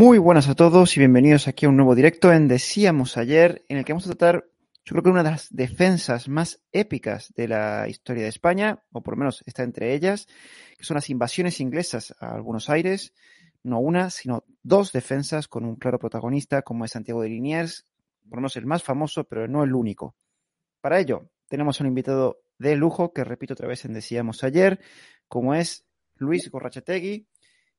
[0.00, 3.78] Muy buenas a todos y bienvenidos aquí a un nuevo directo en Decíamos ayer, en
[3.78, 4.44] el que vamos a tratar,
[4.84, 9.02] yo creo que una de las defensas más épicas de la historia de España, o
[9.02, 10.28] por lo menos está entre ellas,
[10.78, 13.12] que son las invasiones inglesas a Buenos Aires,
[13.64, 17.84] no una, sino dos defensas con un claro protagonista como es Santiago de Liniers,
[18.28, 20.14] por lo menos el más famoso, pero no el único.
[20.80, 24.78] Para ello, tenemos un invitado de lujo, que repito otra vez en Decíamos ayer,
[25.26, 27.26] como es Luis Gorrachetegui,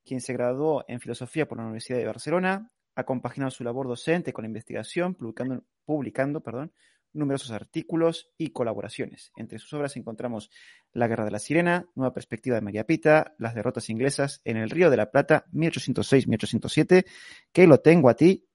[0.10, 4.34] quien se graduó en Filosofía por la Universidad de Barcelona, ha compaginado su labor docente
[4.34, 6.74] con la investigación, publicando, publicando perdón,
[7.14, 9.32] numerosos artículos y colaboraciones.
[9.36, 10.50] Entre sus obras encontramos
[10.94, 14.72] La Guerra de la Sirena, Nueva Perspectiva de María Pita, Las Derrotas Inglesas en el
[14.72, 17.06] Río de la Plata, 1806-1807,
[17.52, 18.48] que lo tengo a ti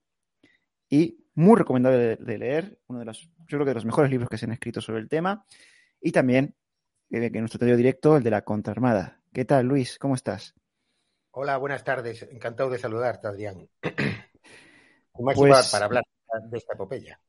[0.90, 4.28] y muy recomendable de, leer, uno de los, yo creo que de los mejores libros
[4.28, 5.46] que se han escrito sobre el tema,
[6.00, 6.56] y también
[7.10, 9.20] eh, que nuestro taller directo, el de la Contraarmada.
[9.32, 10.00] ¿Qué tal, Luis?
[10.00, 10.56] ¿Cómo estás?
[11.36, 12.22] Hola, buenas tardes.
[12.30, 13.68] Encantado de saludarte, Adrián.
[15.12, 16.04] pues, para hablar
[16.48, 17.20] de esta epopeya.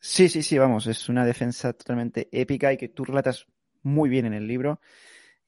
[0.00, 3.46] Sí, sí, sí, vamos, es una defensa totalmente épica y que tú relatas
[3.82, 4.80] muy bien en el libro.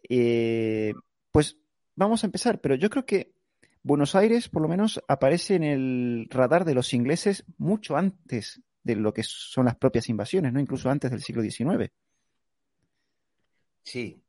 [0.06, 0.92] Eh,
[1.32, 1.56] pues
[1.94, 3.32] vamos a empezar, pero yo creo que
[3.82, 8.97] Buenos Aires, por lo menos, aparece en el radar de los ingleses mucho antes de
[8.97, 10.60] lo que son las propias invasiones, ¿no?
[10.60, 11.91] Incluso antes del siglo XIX.
[13.82, 14.22] Sí,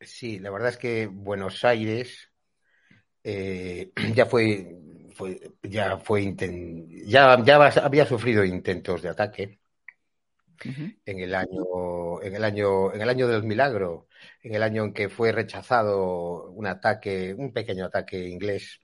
[0.00, 2.30] sí, la verdad es que Buenos Aires
[3.30, 4.74] eh, ya fue,
[5.62, 6.34] ya fue
[7.04, 9.60] ya, ya había sufrido intentos de ataque
[10.64, 14.08] en el año en el año en el año del milagro
[14.42, 18.80] en el año en que fue rechazado un ataque un pequeño ataque inglés.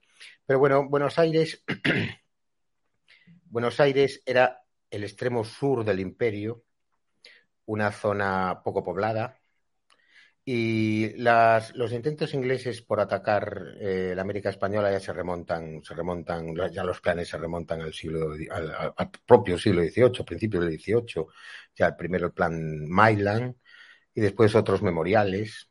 [0.47, 1.65] Pero bueno Buenos Aires
[3.47, 6.65] Buenos Aires era el extremo sur del imperio
[7.65, 9.41] una zona poco poblada
[10.47, 15.95] y las, los intentos ingleses por atacar eh, la América española ya se remontan, se
[15.95, 21.27] remontan, ya los planes se remontan al siglo, al, propio siglo XVIII, principios del XVIII,
[21.75, 22.53] ya el primero el plan
[22.87, 23.57] Mylan
[24.15, 25.71] y después otros memoriales,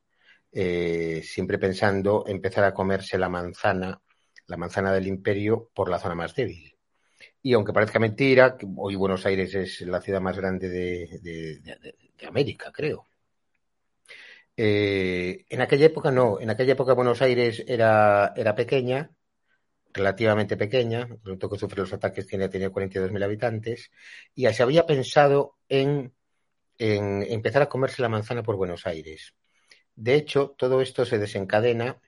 [0.51, 4.01] eh, siempre pensando empezar a comerse la manzana,
[4.47, 6.75] la manzana del imperio por la zona más débil.
[7.43, 11.77] Y aunque parezca mentira, hoy Buenos Aires es la ciudad más grande de
[12.27, 13.05] América, creo
[14.55, 19.11] eh, en aquella época no, en aquella época Buenos Aires era, era pequeña,
[19.93, 23.91] relativamente pequeña, el que sufre los ataques tenía, tenía 42.000 habitantes,
[24.35, 26.13] y se había pensado en,
[26.77, 29.33] en empezar a comerse la manzana por Buenos Aires.
[29.95, 31.99] De hecho, todo esto se desencadena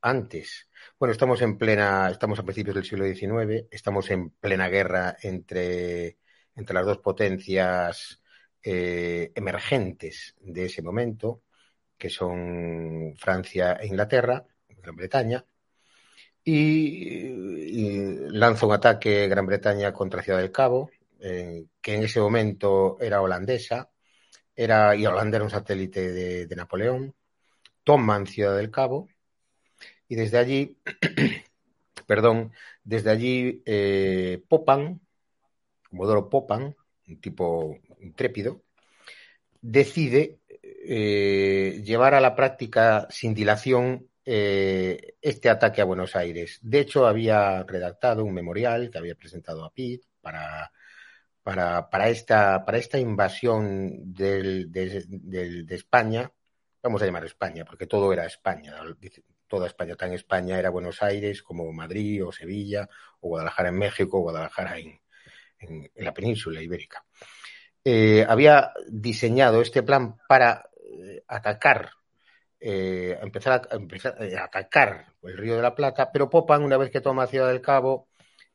[0.00, 0.68] antes.
[0.98, 6.18] Bueno, estamos en plena, estamos a principios del siglo XIX, estamos en plena guerra entre,
[6.54, 8.22] entre las dos potencias
[8.62, 11.42] eh, emergentes de ese momento
[11.98, 15.44] que son Francia e Inglaterra, Gran Bretaña,
[16.44, 17.28] y,
[18.30, 23.90] lanza un ataque Gran Bretaña contra Ciudad del Cabo, que en ese momento era holandesa,
[24.54, 26.12] era, y Holanda era un satélite
[26.46, 27.14] de, Napoleón,
[27.84, 29.08] toman Ciudad del Cabo,
[30.08, 30.78] y desde allí,
[32.06, 32.52] perdón,
[32.84, 35.00] desde allí eh, Popan,
[35.90, 36.76] Comodoro Popan,
[37.08, 38.62] un tipo intrépido,
[39.60, 40.38] decide
[40.88, 46.58] eh, llevar a la práctica sin dilación eh, este ataque a Buenos Aires.
[46.62, 50.72] De hecho, había redactado un memorial que había presentado a Pitt para,
[51.42, 56.32] para, para, esta, para esta invasión de, de, España,
[56.82, 58.74] vamos a llamar España, porque todo era España,
[59.46, 62.88] toda España en España, era Buenos Aires, como Madrid o Sevilla,
[63.20, 65.00] o Guadalajara en México, o Guadalajara en,
[65.60, 67.04] en, la península ibérica.
[67.84, 70.68] Eh, había diseñado este plan para
[71.26, 71.90] atacar,
[72.60, 76.90] eh, empezar, a, empezar a atacar el Río de la Plata, pero Popan, una vez
[76.90, 78.08] que toma Ciudad del Cabo,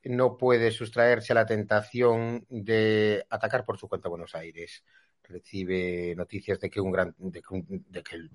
[0.04, 4.84] no puede sustraerse a la tentación de atacar por su cuenta Buenos Aires.
[5.24, 8.30] Recibe noticias de que, un gran, de, que,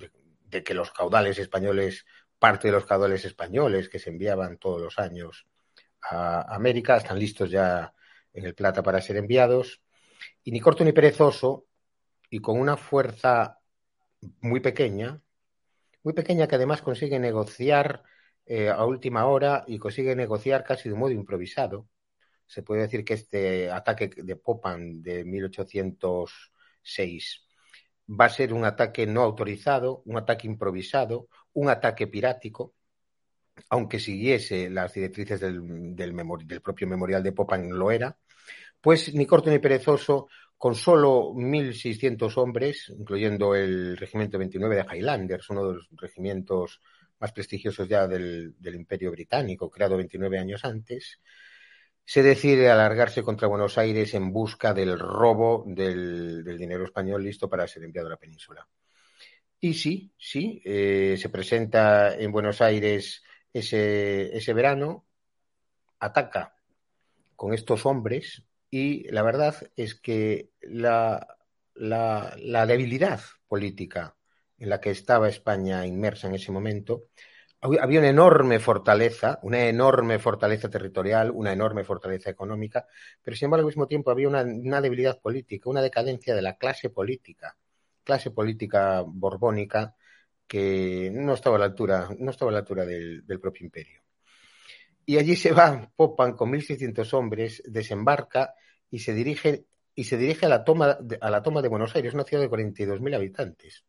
[0.44, 2.06] de que los caudales españoles,
[2.38, 5.46] parte de los caudales españoles que se enviaban todos los años
[6.00, 7.92] a América, están listos ya
[8.32, 9.82] en el Plata para ser enviados.
[10.44, 11.66] Y ni corto ni perezoso,
[12.30, 13.55] y con una fuerza
[14.40, 15.20] muy pequeña,
[16.02, 18.02] muy pequeña que además consigue negociar
[18.46, 21.88] eh, a última hora y consigue negociar casi de modo improvisado.
[22.46, 27.46] Se puede decir que este ataque de Popan de 1806
[28.08, 32.74] va a ser un ataque no autorizado, un ataque improvisado, un ataque pirático,
[33.70, 36.14] aunque siguiese las directrices del, del,
[36.44, 38.16] del propio memorial de Popan lo era,
[38.80, 40.28] pues ni corto ni perezoso,
[40.58, 46.80] con solo 1.600 hombres, incluyendo el regimiento 29 de Highlanders, uno de los regimientos
[47.18, 51.20] más prestigiosos ya del, Imperio Británico, creado 29 años antes,
[52.04, 57.66] se decide alargarse contra Buenos Aires en busca del robo del, dinero español listo para
[57.66, 58.66] ser enviado a la península.
[59.58, 65.06] Y sí, sí, eh, se presenta en Buenos Aires ese verano,
[65.98, 66.54] ataca
[67.34, 68.42] con estos hombres
[68.76, 71.26] y la verdad es que la,
[71.76, 74.14] la, debilidad política
[74.58, 77.04] en la que estaba España inmersa en ese momento,
[77.62, 82.86] había una enorme fortaleza, una enorme fortaleza territorial, una enorme fortaleza económica,
[83.22, 86.58] pero sin embargo al mismo tiempo había una, una debilidad política, una decadencia de la
[86.58, 87.56] clase política,
[88.04, 89.96] clase política borbónica
[90.46, 94.02] que no estaba a la altura, no estaba a la altura del, del propio imperio.
[95.06, 98.54] Y allí se va Popan con 1.600 hombres, desembarca
[98.90, 102.14] y se dirige, y se dirige a, la toma, a la toma de Buenos Aires,
[102.14, 103.84] una ciudad de 42.000 habitantes.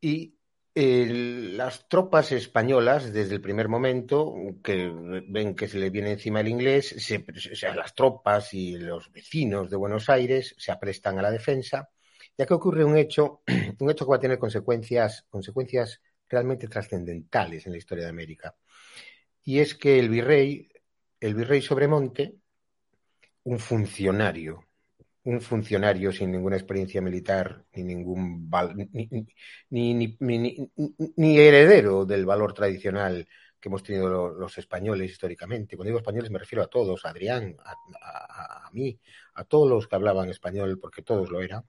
[0.00, 0.36] Y
[0.76, 4.92] las tropas españolas, desde el primer momento, que
[5.26, 9.10] ven que se le viene encima el inglés, se, o sea, las tropas y los
[9.10, 11.88] vecinos de Buenos Aires se aprestan a la defensa,
[12.36, 13.42] ya que ocurre un hecho,
[13.80, 18.54] un hecho que va a tener consecuencias, consecuencias realmente trascendentales en la historia de América.
[19.44, 20.68] Y es que el virrey,
[21.20, 22.34] el virrey Sobremonte,
[23.46, 24.66] un funcionario
[25.26, 28.48] un funcionario sin ninguna experiencia militar ni ningún
[29.70, 30.70] ni, ni,
[31.16, 33.26] ni, heredero del valor tradicional
[33.58, 35.74] que hemos tenido los españoles históricamente.
[35.74, 39.00] Cuando digo españoles me refiero a todos, a Adrián, a, mí,
[39.34, 41.64] a todos los que hablaban español, porque todos lo eran.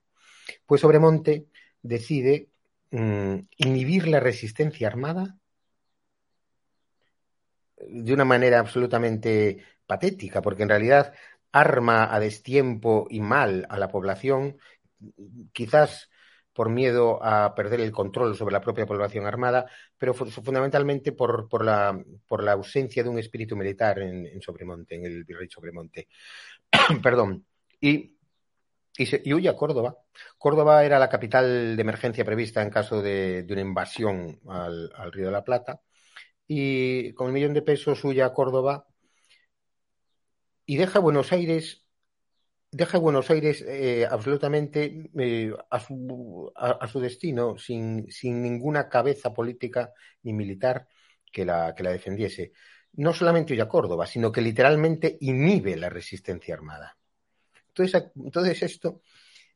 [0.64, 1.46] Pues Sobremonte
[1.82, 2.50] decide
[2.92, 5.36] mmm, inhibir la resistencia armada
[7.76, 11.12] de una manera absolutamente patética, porque en realidad
[11.52, 14.58] arma a destiempo y mal a la población,
[15.52, 16.08] quizás
[16.58, 19.66] por miedo a perder el control sobre la propia población armada,
[19.96, 21.96] pero fundamentalmente por, la,
[22.26, 26.08] por la, ausencia de un espíritu militar en, Sobremonte, en el virrey Sobremonte.
[27.00, 27.46] Perdón.
[27.80, 28.16] Y,
[29.32, 29.98] huye a Córdoba.
[30.36, 35.26] Córdoba era la capital de emergencia prevista en caso de, una invasión al, al, Río
[35.26, 35.80] de la Plata.
[36.48, 38.84] Y con un millón de pesos huye a Córdoba
[40.68, 41.86] y deja Buenos Aires
[42.70, 49.32] deja Buenos Aires eh, absolutamente eh, a, su, a, su, destino sin, sin, ninguna cabeza
[49.32, 50.86] política ni militar
[51.32, 52.52] que la, que la defendiese.
[52.92, 56.98] No solamente huye a Córdoba, sino que literalmente inhibe la resistencia armada.
[57.68, 59.00] Entonces, entonces esto,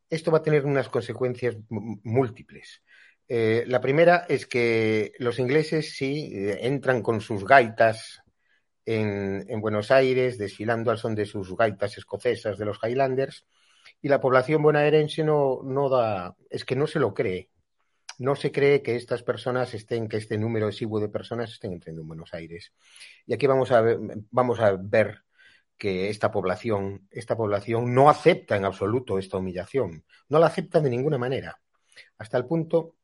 [0.08, 2.82] esto va a tener unas consecuencias múltiples.
[3.28, 8.21] Eh, la primera es que los ingleses sí entran con sus gaitas
[8.84, 13.46] en, en, Buenos Aires, desfilando al son de sus gaitas escocesas de los Highlanders,
[14.00, 17.50] y la población bonaerense no, no da, es que no se lo cree.
[18.18, 22.02] No se cree que estas personas estén, que este número exiguo de personas estén entrando
[22.02, 22.72] en Buenos Aires.
[23.26, 23.98] Y aquí vamos a ver,
[24.30, 25.22] vamos a ver
[25.78, 30.90] que esta población, esta población no acepta en absoluto esta humillación, no la acepta de
[30.90, 31.60] ninguna manera,
[32.18, 32.96] hasta el punto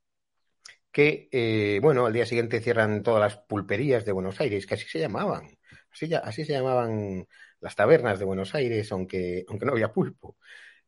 [0.92, 4.86] que, eh, bueno, al día siguiente cierran todas las pulperías de Buenos Aires, que así
[4.86, 5.57] se llamaban,
[5.98, 7.26] Así, ya, así se llamaban
[7.58, 10.36] las tabernas de Buenos Aires, aunque, aunque no había pulpo.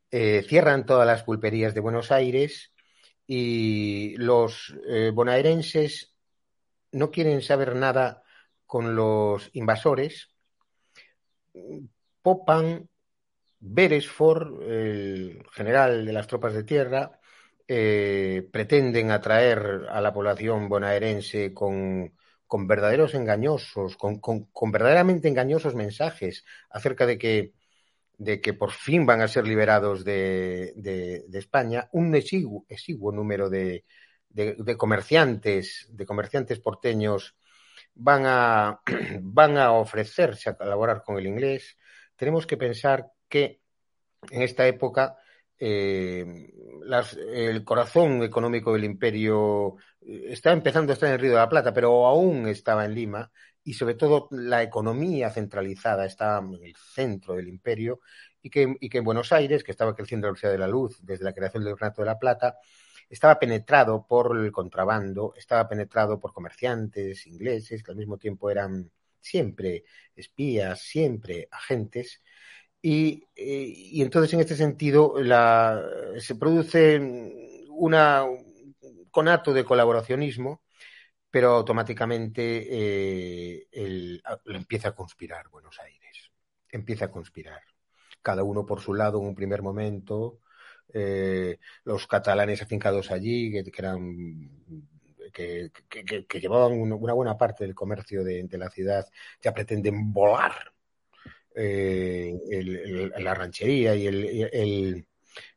[0.09, 2.71] Eh, cierran todas las pulperías de Buenos Aires
[3.27, 6.15] y los eh, bonaerenses
[6.93, 8.23] no quieren saber nada
[8.65, 10.29] con los invasores.
[12.21, 12.87] Popan
[13.59, 17.19] Beresford, el general de las tropas de tierra,
[17.67, 22.13] eh, pretenden atraer a la población bonaerense con,
[22.51, 27.53] con verdaderos engañosos, con, con, verdaderamente engañosos mensajes acerca de que,
[28.17, 33.49] de que por fin van a ser liberados de, de, España, un exiguo, exiguo número
[33.49, 33.85] de,
[34.27, 37.37] de, comerciantes, de comerciantes porteños
[37.95, 38.81] van a,
[39.21, 41.77] van a ofrecerse a colaborar con el inglés,
[42.17, 43.61] tenemos que pensar que
[44.29, 45.15] en esta época
[45.63, 46.25] eh,
[47.33, 51.49] el corazón económico del imperio eh, está empezando a estar en el Río de la
[51.49, 53.31] Plata, pero aún estaba en Lima
[53.63, 57.99] y sobre todo la economía centralizada estaba en el centro del imperio
[58.41, 60.97] y que, y que en Buenos Aires, que estaba creciendo la velocidad de la luz
[61.03, 62.57] desde la creación del Renato de la Plata,
[63.07, 68.89] estaba penetrado por el contrabando, estaba penetrado por comerciantes ingleses que al mismo tiempo eran
[69.19, 69.83] siempre
[70.15, 72.23] espías, siempre agentes.
[72.81, 75.81] Y, eh, y entonces, en este sentido, la,
[76.19, 76.99] se produce
[77.69, 77.95] un
[79.11, 80.63] conato de colaboracionismo,
[81.29, 86.31] pero automáticamente eh, empieza a conspirar Buenos Aires.
[86.69, 87.61] Empieza a conspirar.
[88.21, 90.39] Cada uno por su lado en un primer momento,
[90.93, 94.49] eh, los catalanes afincados allí, que, eran
[95.33, 99.07] que, llevaban una buena parte del comercio de, de la ciudad,
[99.41, 100.73] ya pretenden volar
[101.55, 102.33] eh,
[103.17, 105.05] la ranchería y el,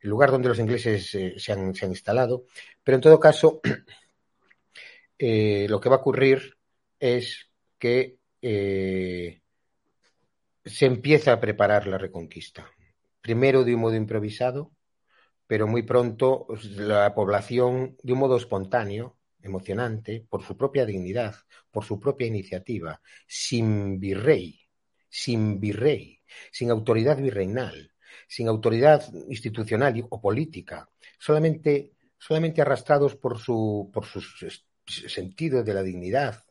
[0.02, 2.44] lugar donde los ingleses eh, se, han, se, han, instalado.
[2.82, 3.60] Pero en todo caso,
[5.18, 6.56] eh, lo que va a ocurrir
[6.98, 7.48] es
[7.78, 8.18] que
[10.64, 12.70] se empieza a preparar la reconquista.
[13.20, 14.72] Primero de un modo improvisado,
[15.46, 16.46] pero muy pronto
[16.76, 21.34] la población, de un modo espontáneo, emocionante, por su propia dignidad,
[21.70, 24.63] por su propia iniciativa, sin virrey,
[25.16, 27.92] sin virrey, sin autoridad virreinal,
[28.26, 30.90] sin autoridad institucional o política,
[31.20, 34.20] solamente, solamente arrastrados por su, por su
[34.84, 36.42] sentido de la dignidad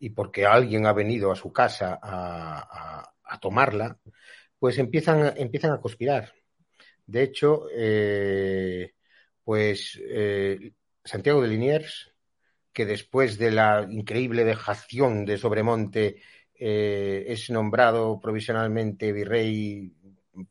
[0.00, 3.96] y porque alguien ha venido a su casa a, a, tomarla,
[4.58, 6.32] pues empiezan, empiezan a conspirar.
[7.06, 8.94] De hecho, eh,
[9.44, 10.72] pues eh,
[11.04, 12.12] Santiago de Liniers,
[12.72, 16.22] que después de la increíble dejación de Sobremonte
[16.62, 19.94] eh, es nombrado provisionalmente virrey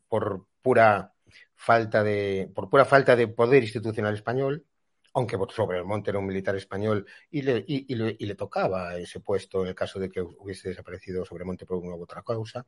[0.08, 1.14] por pura
[1.54, 4.66] falta de por pura falta de poder institucional español,
[5.14, 9.62] aunque Sobremonte era un militar español y le, y, le, y le, tocaba ese puesto
[9.62, 12.66] en el caso de que hubiese desaparecido Sobremonte por una u otra causa.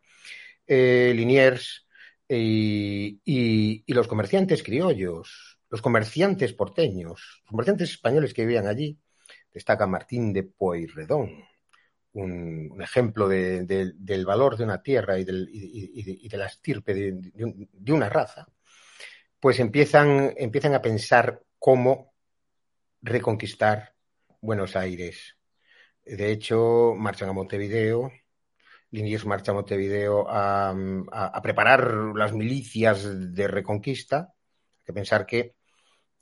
[0.67, 1.87] Eh, Liniers
[2.29, 8.99] y, y, y, los comerciantes criollos, los comerciantes porteños, los comerciantes españoles que vivían allí,
[9.51, 11.43] destaca Martín de Pueyrredón,
[12.13, 17.69] un, ejemplo de, de, del valor de una tierra y, de, la estirpe de, un,
[17.71, 18.47] de, una raza,
[19.39, 20.33] pues empiezan,
[20.73, 22.13] a pensar cómo
[23.01, 23.95] reconquistar
[24.41, 25.37] Buenos Aires.
[26.05, 28.11] De hecho, marchan a Montevideo,
[28.91, 30.75] Liniers marcha a Montevideo a,
[31.11, 34.33] a, preparar las milicias de reconquista.
[34.79, 35.55] Hay que pensar que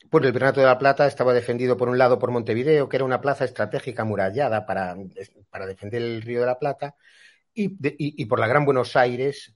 [0.09, 3.05] pues el Virreinato de la Plata estaba defendido por un lado por Montevideo, que era
[3.05, 4.95] una plaza estratégica amurallada para,
[5.49, 6.95] para defender el Río de la Plata,
[7.53, 9.55] y, y, por la Gran Buenos Aires,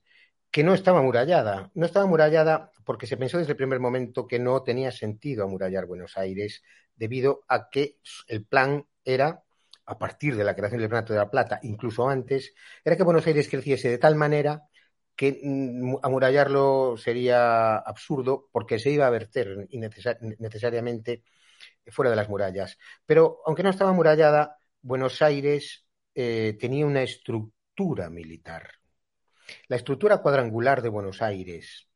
[0.51, 1.71] que no estaba amurallada.
[1.73, 5.85] No estaba amurallada porque se pensó desde el primer momento que no tenía sentido amurallar
[5.85, 6.63] Buenos Aires,
[6.95, 7.97] debido a que
[8.27, 9.43] el plan era
[9.85, 13.25] a partir de la creación del Renato de la Plata, incluso antes, era que Buenos
[13.27, 14.63] Aires creciese de tal manera
[15.15, 19.67] que mm, amurallarlo sería absurdo porque se iba a verter
[20.39, 21.23] necesariamente
[21.87, 22.77] fuera de las murallas.
[23.05, 28.69] Pero aunque no estaba amurallada, Buenos Aires eh, tenía una estructura militar.
[29.67, 31.87] La estructura cuadrangular de Buenos Aires,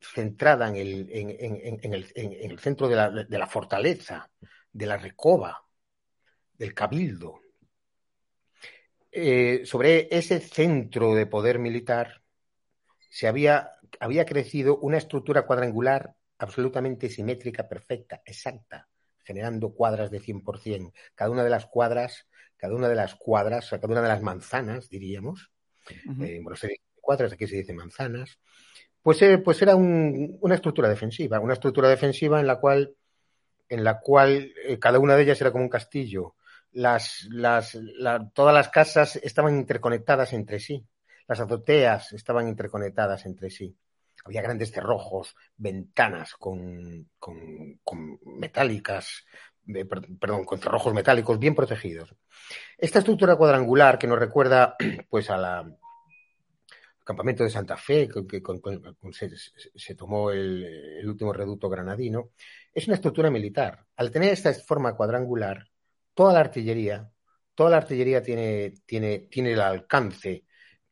[0.00, 4.30] centrada en el, en el, en el centro de la, de la fortaleza,
[4.72, 5.62] de la recoba,
[6.54, 7.40] del Cabildo.
[9.12, 12.19] Eh, sobre ese centro de poder militar
[13.10, 18.88] se había, había crecido una estructura cuadrangular absolutamente simétrica, perfecta, exacta,
[19.24, 20.92] generando cuadras de 100%.
[21.14, 24.22] Cada una de las cuadras, cada una de las cuadras, o cada una de las
[24.22, 25.50] manzanas, diríamos,
[26.06, 26.24] uh -huh.
[26.24, 28.38] eh, bueno, se dice cuadras, aquí se dice manzanas,
[29.02, 32.94] pues, eh, pues era un, una estructura defensiva, una estructura defensiva en la cual,
[33.68, 36.36] en la cual eh, cada una de ellas era como un castillo,
[36.72, 40.86] las, las, la, todas las casas estaban interconectadas entre sí,
[41.30, 43.72] las azoteas estaban interconectadas entre sí.
[44.24, 49.24] Había grandes cerrojos, ventanas con, con, con metálicas,
[49.68, 52.16] eh, perdón, con cerrojos metálicos bien protegidos.
[52.76, 54.74] Esta estructura cuadrangular que nos recuerda
[55.08, 55.72] pues a la,
[57.04, 58.42] campamento de Santa Fe, que
[59.76, 62.30] se, tomó el, último reducto granadino,
[62.74, 63.86] es una estructura militar.
[63.94, 65.64] Al tener esta forma cuadrangular,
[66.12, 67.08] toda la artillería,
[67.54, 70.44] toda la artillería tiene, tiene el alcance,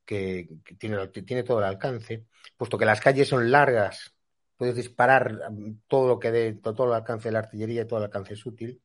[0.08, 0.48] que,
[0.78, 2.24] tiene, tiene todo el alcance,
[2.56, 4.14] puesto que las calles son largas,
[4.56, 5.38] puedes disparar
[5.86, 8.46] todo lo que dé, todo el alcance de la artillería y todo el alcance es
[8.46, 8.80] útil.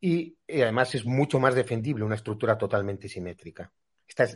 [0.00, 3.72] Y, y además es mucho más defendible una estructura totalmente simétrica.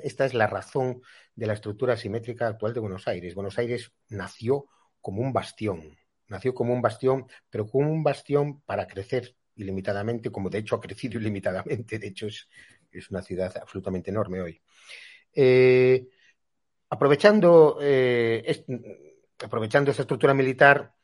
[0.03, 1.03] Esta es, la razón
[1.35, 3.35] de la estructura simétrica actual de Buenos Aires.
[3.35, 4.67] Buenos Aires nació
[5.01, 5.99] como un bastión,
[6.29, 10.81] nació como un bastión, pero como un bastión para crecer ilimitadamente, como de hecho ha
[10.81, 11.99] crecido ilimitadamente.
[11.99, 12.49] De hecho, es,
[13.11, 14.63] una ciudad absolutamente enorme hoy.
[15.39, 16.09] Eh,
[16.89, 18.65] aprovechando, eh,
[19.45, 20.95] aprovechando esta estructura militar,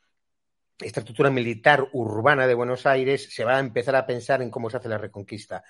[0.79, 4.69] esta estructura militar urbana de Buenos Aires, se va a empezar a pensar en cómo
[4.69, 5.63] se hace la reconquista.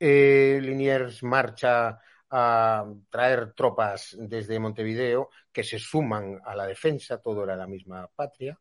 [0.00, 7.44] Eh, Liniers marcha a traer tropas desde Montevideo que se suman a la defensa, todo
[7.44, 8.58] era la misma patria,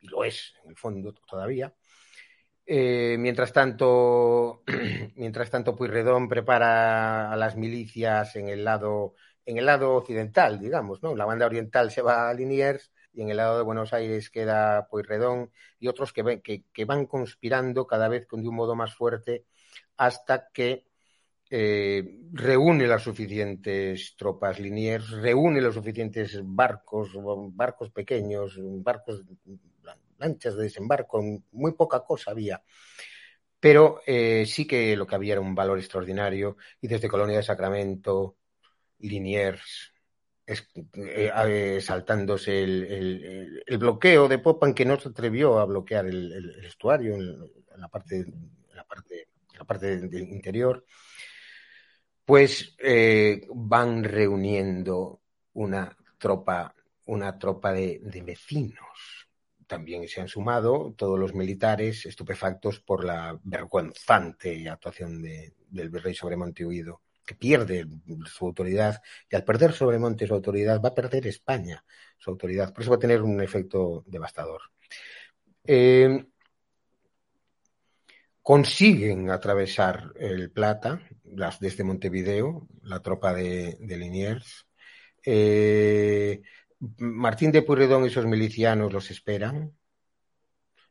[0.00, 1.74] y lo es en el fondo todavía.
[2.70, 4.62] Eh, mientras tanto,
[5.16, 9.14] mientras tanto, Pueyrredón prepara a las milicias en el lado,
[9.46, 11.16] en el lado occidental, digamos, ¿no?
[11.16, 14.86] La banda oriental se va a Liniers y en el lado de Buenos Aires queda
[14.90, 18.94] Pueyrredón y otros que, que, que van conspirando cada vez con de un modo más
[18.94, 19.46] fuerte
[19.96, 20.88] hasta que
[21.50, 27.12] eh, reúne las suficientes tropas Liniers, reúne los suficientes barcos,
[27.54, 29.22] barcos pequeños, barcos,
[30.18, 31.22] lanchas de desembarco,
[31.52, 32.62] muy poca cosa había.
[33.60, 37.42] Pero eh, sí que lo que había era un valor extraordinario y desde Colonia de
[37.42, 38.36] Sacramento,
[38.98, 39.92] Liniers,
[40.46, 47.38] eh, saltándose el, bloqueo de Popan que no se atrevió a bloquear el, estuario en,
[47.76, 48.24] la parte,
[48.74, 50.84] la parte, la parte del interior
[52.28, 55.22] pues eh, van reuniendo
[55.54, 56.74] una tropa,
[57.06, 59.17] una tropa de, vecinos.
[59.68, 66.64] También se han sumado todos los militares estupefactos por la vergonzante actuación del virrey Sobremonte
[66.64, 67.86] Huido, que pierde
[68.24, 71.84] su autoridad y al perder Sobremonte su autoridad va a perder España
[72.16, 72.72] su autoridad.
[72.72, 74.62] Por eso va a tener un efecto devastador.
[75.64, 76.24] Eh,
[78.42, 84.66] consiguen atravesar el Plata, las, desde Montevideo, la tropa de, Liniers.
[85.22, 86.40] Eh,
[86.98, 89.76] Martín de Purredón y sus milicianos los esperan.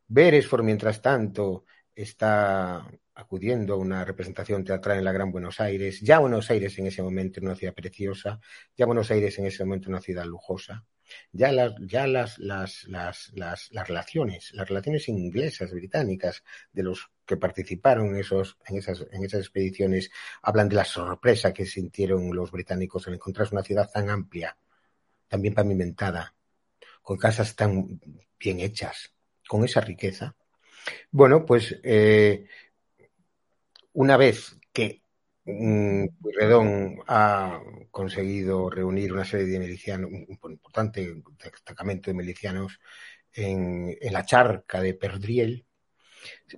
[0.07, 6.01] Beresford, mientras tanto, está acudiendo a una representación teatral en la Gran Buenos Aires.
[6.01, 8.39] Ya Buenos Aires en ese momento una ciudad preciosa,
[8.75, 10.85] ya Buenos Aires en ese momento una ciudad lujosa
[11.31, 17.37] ya las, ya las, las, las, las, relaciones, las relaciones inglesas, británicas, de los que
[17.37, 22.51] participaron en, esos, en, esas, en esas expediciones, hablan de la sorpresa que sintieron los
[22.51, 24.57] británicos al encontrarse una ciudad tan amplia,
[25.27, 26.35] tan bien pavimentada,
[27.01, 27.99] con casas tan
[28.39, 29.13] bien hechas,
[29.47, 30.35] con esa riqueza.
[31.11, 32.47] Bueno, pues eh,
[33.93, 35.01] una vez que
[35.47, 42.79] Pueyrredón ha conseguido reunir una serie de milicianos, un importante destacamento de milicianos
[43.31, 45.65] en, la charca de Perdriel.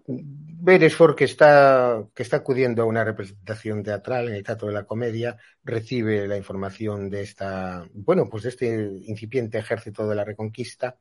[0.08, 4.86] Beresford, que está, que está acudiendo a una representación teatral en el Teatro de la
[4.86, 8.68] Comedia, recibe la información de esta, bueno, pues de este
[9.06, 10.98] incipiente ejército de la Reconquista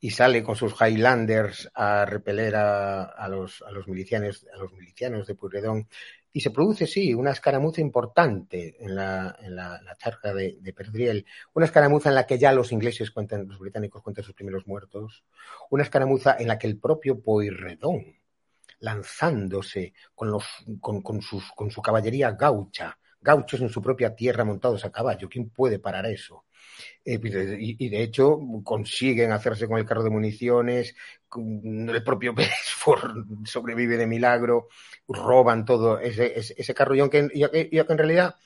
[0.00, 5.28] y sale con sus Highlanders a repeler a, los, a los milicianos, a los milicianos
[5.28, 5.88] de Pueyrredón
[6.32, 11.26] y se produce, sí, una escaramuza importante en la, en la, charca de, de, Perdriel,
[11.54, 15.24] una escaramuza en la que ya los ingleses cuentan, los británicos cuentan sus primeros muertos,
[15.70, 18.16] una escaramuza en la que el propio Poirredón,
[18.80, 20.44] lanzándose con, los,
[20.80, 25.28] con, con, sus, con su caballería gaucha, gauchos en su propia tierra montados a caballo,
[25.28, 26.44] ¿quién puede parar eso?
[27.04, 27.18] Eh,
[27.58, 30.94] y, de hecho consiguen hacerse con el carro de municiones,
[31.36, 34.68] el propio Bedford sobrevive de milagro,
[35.08, 38.36] roban todo ese, ese, carro y aunque, en realidad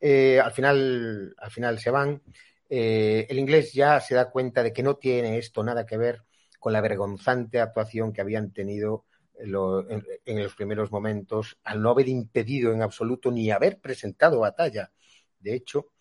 [0.00, 2.22] eh, al, final, al final se van,
[2.68, 6.22] eh, el inglés ya se da cuenta de que no tiene esto nada que ver
[6.58, 9.06] con la vergonzante actuación que habían tenido
[9.42, 14.90] en, los primeros momentos, al no haber impedido en absoluto ni haber presentado batalla.
[15.38, 15.92] De hecho,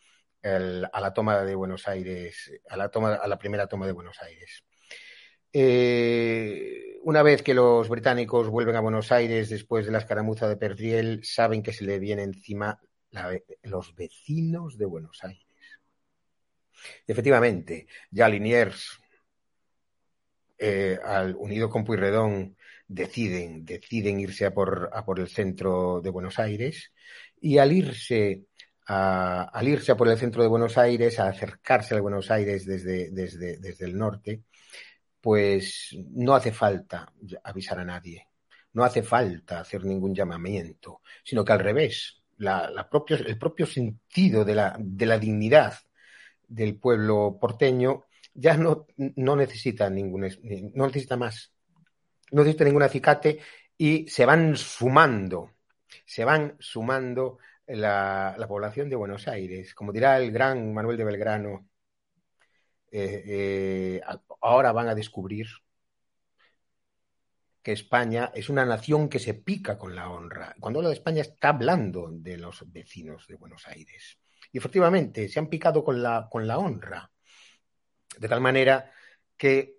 [0.44, 4.22] a la toma de Buenos Aires, a la, toma, a la primera toma de Buenos
[4.22, 4.64] Aires.
[5.52, 10.58] Eh, una vez que los británicos vuelven a Buenos Aires después de la escaramuza de
[10.58, 12.80] Perdriel, saben que se le viene encima
[13.64, 15.46] los vecinos de Buenos Aires.
[17.08, 19.00] efectivamente, ya Liniers,
[20.58, 22.56] eh, al, unido con Puyredón,
[22.90, 26.92] deciden, deciden irse a por, a por el centro de Buenos Aires
[27.40, 28.44] y al irse
[28.92, 33.58] al irse por el centro de Buenos Aires, a acercarse a Buenos Aires desde, desde,
[33.58, 34.42] desde el norte,
[35.22, 38.26] pues no hace falta avisar a nadie,
[38.74, 44.76] no hace falta hacer ningún llamamiento, sino que al revés, el propio sentido de la,
[44.80, 45.76] de la dignidad
[46.48, 50.28] del pueblo porteño ya no, no necesita ningún,
[50.74, 51.54] no necesita más,
[52.32, 53.40] no necesita ningún acicate
[53.78, 55.52] y se van sumando,
[56.06, 59.74] se van sumando la, la población de Buenos Aires.
[59.74, 61.70] Como dirá el gran Manuel de Belgrano,
[62.92, 64.02] eh, eh,
[64.42, 65.48] ahora van a descubrir
[67.62, 70.56] que España es una nación que se pica con la honra.
[70.60, 74.18] Cuando habla de España está hablando de los vecinos de Buenos Aires.
[74.52, 77.12] Y efectivamente, se han picado con la, con la honra.
[78.18, 78.92] De tal manera
[79.38, 79.79] que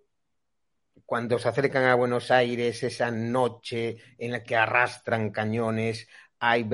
[1.11, 6.07] cuando se acercan a Buenos Aires esa noche en la que arrastran cañones,
[6.39, 6.69] hay,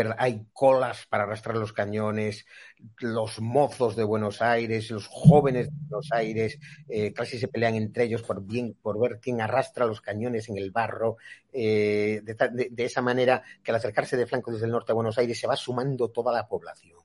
[0.53, 2.45] colas para arrastrar los cañones,
[2.99, 8.05] los mozos de Buenos Aires, los jóvenes de Buenos Aires, eh, casi se pelean entre
[8.05, 11.17] ellos por, ver quién arrastra los cañones en el barro,
[11.51, 15.17] eh, de, de, esa manera que al acercarse de flanco desde el norte a Buenos
[15.17, 16.99] Aires se va sumando toda la población.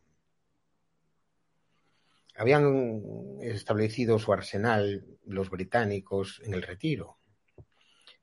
[2.35, 7.20] Habían establecido su arsenal los británicos en el retiro,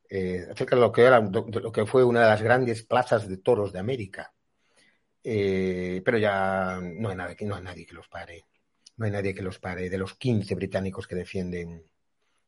[0.09, 0.93] eh, acerca de lo
[1.73, 4.33] que, fue una de las grandes plazas de toros de América.
[5.23, 8.47] Eh, pero ya no hay, no hay nadie que los pare.
[8.97, 9.91] No hay nadie que los pare.
[9.91, 11.85] De los 15 británicos que defienden,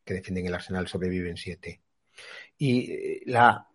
[0.05, 1.83] que defienden el arsenal, sobreviven siete.
[2.57, 3.69] Y, eh, la,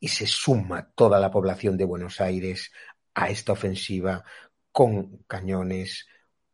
[0.00, 2.70] y se suma toda la población de Buenos Aires
[3.14, 4.24] a esta ofensiva
[4.70, 6.06] con cañones,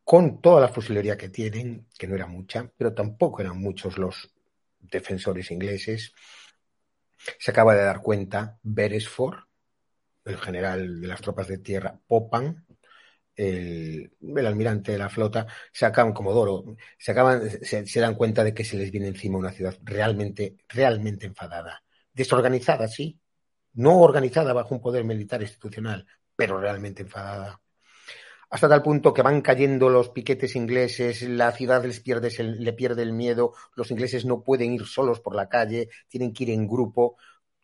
[0.03, 4.33] con toda la fusilería que tienen, que no era mucha, pero tampoco eran muchos los
[4.83, 6.13] defensores ingleses.
[7.39, 9.39] Se acaba de dar cuenta Beresford,
[10.25, 12.65] el general de las tropas de tierra, Popan,
[13.35, 14.11] el,
[14.45, 18.63] almirante de la flota, se acaban, Comodoro, se acaban, se, se, dan cuenta de que
[18.63, 21.83] se les viene encima una ciudad realmente, realmente enfadada.
[22.13, 23.19] Desorganizada, sí.
[23.73, 27.62] No organizada bajo un poder militar institucional, pero realmente enfadada
[28.53, 33.01] hasta tal punto que van cayendo los piquetes ingleses, la ciudad les pierde, le pierde
[33.01, 36.67] el miedo, los ingleses no pueden ir solos por la calle, tienen que ir en
[36.67, 37.17] grupo.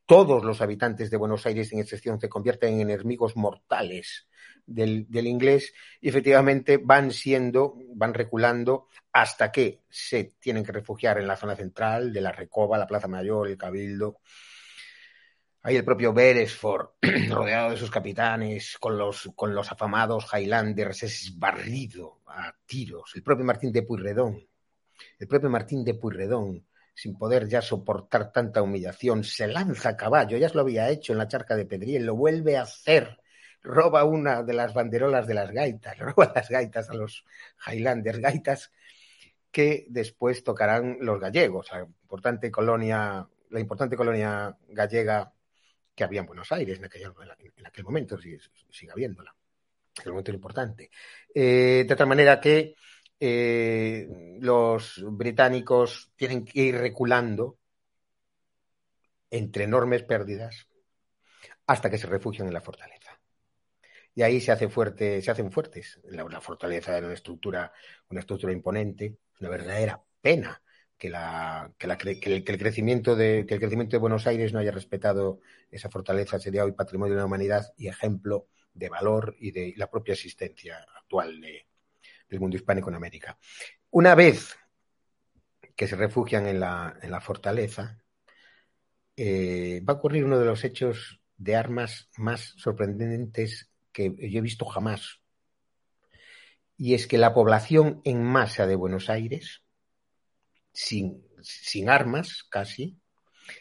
[0.07, 4.27] Todos los habitantes de Buenos Aires, en excepción, se convierten en enemigos mortales
[4.65, 11.19] del, del inglés y efectivamente van siendo, van reculando hasta que se tienen que refugiar
[11.19, 14.21] en la zona central de la Recoba, la Plaza Mayor, el Cabildo
[15.61, 16.91] Ahí el propio Beresford,
[17.29, 23.11] rodeado de sus capitanes, con los, con los afamados Highlanders, es barrido a tiros.
[23.15, 24.47] El propio Martín de Puyredón,
[25.17, 25.99] el propio Martín de
[26.93, 31.11] sin poder ya soportar tanta humillación, se lanza a caballo, ya se lo había hecho
[31.11, 33.19] en la charca de Pedriel, lo vuelve a hacer,
[33.61, 37.25] roba una de las banderolas de las gaitas, roba las gaitas a los
[37.67, 38.71] Highlanders, gaitas
[39.51, 45.33] que después tocarán los gallegos, la importante colonia, la importante colonia gallega
[45.99, 47.11] que había en Buenos Aires en aquel,
[47.57, 49.35] en aquel momento, sigue, sigue habiéndola.
[49.93, 50.89] Es un momento importante.
[51.35, 52.73] Eh, de tal manera que
[53.19, 57.57] eh, los británicos tienen que ir reculando
[59.29, 60.69] entre enormes pérdidas
[61.67, 63.19] hasta que se refugian en la fortaleza.
[64.15, 65.99] Y ahí se hace fuerte, se hacen fuertes.
[66.05, 67.73] La, la fortaleza era una estructura,
[68.09, 70.61] una estructura imponente, una verdadera pena
[70.99, 74.53] que, la, que, la, el, que, el, crecimiento de, que el crecimiento de Buenos Aires
[74.53, 75.39] no haya respetado
[75.71, 79.89] esa fortaleza sería hoy patrimonio de la humanidad y ejemplo de valor y de la
[79.89, 81.65] propia existencia actual de,
[82.29, 83.37] del mundo hispánico en América.
[83.91, 84.57] Una vez
[85.75, 88.03] que se refugian en la, en la fortaleza,
[89.15, 94.41] eh, va a ocurrir uno de los hechos de armas más sorprendentes que yo he
[94.41, 95.21] visto jamás.
[96.75, 99.63] Y es que la población en masa de Buenos Aires,
[100.71, 102.97] sin, armas casi,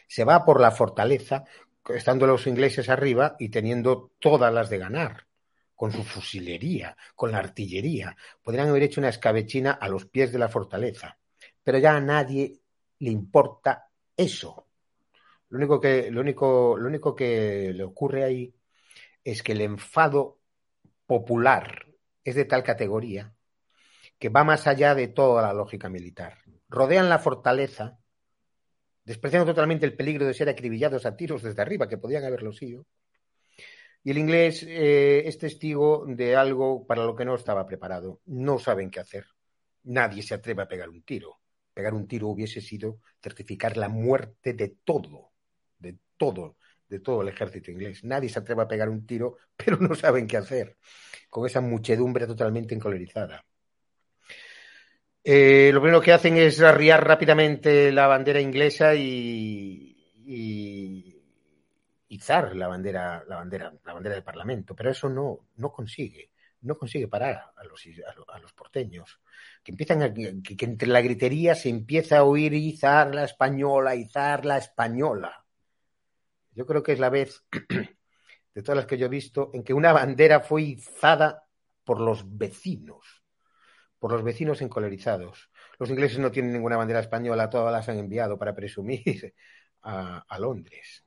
[0.07, 1.43] se va por la fortaleza,
[1.87, 5.27] estando los ingleses arriba y teniendo todas las de ganar,
[5.75, 8.15] con su fusilería, con la artillería.
[8.43, 11.17] Podrían haber hecho una escabechina a los pies de la fortaleza,
[11.63, 12.59] pero ya a nadie
[12.99, 14.67] le importa eso.
[15.49, 18.53] Lo único que, lo único, lo único que le ocurre ahí
[19.23, 20.37] es que el enfado
[21.07, 21.87] popular
[22.23, 23.33] es de tal categoría
[24.19, 26.37] que va más allá de toda la lógica militar
[26.69, 27.99] rodean la fortaleza,
[29.03, 32.85] despreciando totalmente el peligro de ser acribillados a tiros desde arriba, que podían haberlo sido.
[34.03, 38.21] Y el inglés eh, es testigo de algo para lo que no estaba preparado.
[38.25, 39.25] No saben qué hacer.
[39.83, 41.41] Nadie se atreve a pegar un tiro.
[41.73, 45.33] Pegar un tiro hubiese sido certificar la muerte de todo,
[45.77, 46.55] de todo
[46.89, 48.03] de todo el ejército inglés.
[48.03, 50.77] Nadie se atreve a pegar un tiro, pero no saben qué hacer,
[51.29, 53.45] con esa muchedumbre totalmente encolerizada.
[55.31, 61.21] Eh, lo primero que hacen es arriar rápidamente la bandera inglesa y, y
[62.07, 66.73] izar la bandera, la bandera, la bandera del Parlamento, pero eso no, no consigue, no
[66.73, 67.85] consigue parar a los,
[68.33, 69.19] a los, porteños,
[69.63, 74.45] que empiezan a, que, entre la gritería se empieza a oír izar la española, izar
[74.45, 75.45] la española.
[76.53, 77.45] Yo creo que es la vez
[78.55, 81.43] de todas las que yo he visto en que una bandera fue izada
[81.83, 83.18] por los vecinos,
[83.99, 85.51] por los vecinos encolerizados.
[85.77, 89.33] Los ingleses no tienen ninguna bandera española, todas las han enviado para presumir
[89.81, 91.05] a, Londres.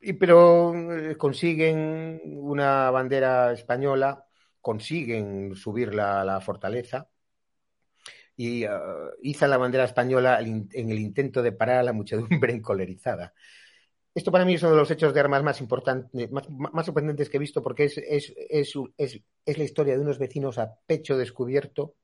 [0.00, 4.24] Y, pero eh, consiguen una bandera española,
[4.60, 7.08] consiguen subirla a la fortaleza
[8.36, 13.34] y uh, izan la bandera española en el intento de parar a la muchedumbre encolerizada.
[14.16, 17.36] Esto para mí es uno de los hechos de armas más importantes, más, sorprendentes que
[17.36, 21.96] he visto porque es, es, es, es, la historia de unos vecinos a pecho descubierto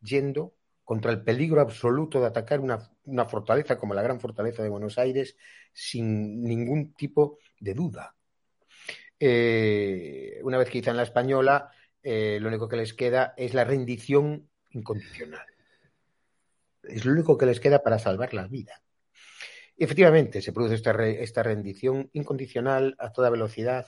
[0.00, 4.70] yendo contra el peligro absoluto de atacar una, una, fortaleza como la gran fortaleza de
[4.70, 5.36] Buenos Aires
[5.74, 8.14] sin ningún tipo de duda.
[9.20, 11.70] Eh, una vez que izan la española,
[12.02, 15.44] eh, lo único que les queda es la rendición incondicional.
[16.82, 18.80] Es lo único que les queda para salvar la vida.
[19.78, 23.86] Efectivamente, se produce esta, re, esta rendición incondicional a toda velocidad.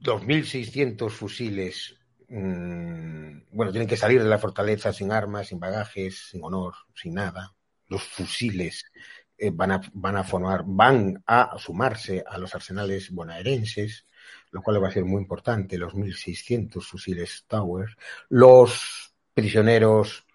[0.00, 1.96] 2.600 fusiles
[2.28, 7.14] mmm, bueno, tienen que salir de la fortaleza sin armas, sin bagajes, sin honor, sin
[7.14, 7.54] nada.
[7.88, 8.84] Los fusiles
[9.38, 14.06] eh, van, a, van a formar, van a sumarse a los arsenales bonaerenses,
[14.50, 17.96] lo cual va a ser muy importante, los 1.600 fusiles Tower.
[18.28, 20.25] Los prisioneros,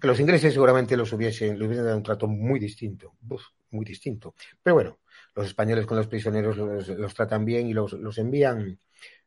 [0.00, 3.84] que los ingleses seguramente los hubiesen, les hubiesen dado un trato muy distinto, uf, muy
[3.84, 4.34] distinto.
[4.62, 4.98] Pero bueno,
[5.34, 8.78] los españoles con los prisioneros los, los tratan bien y los, los envían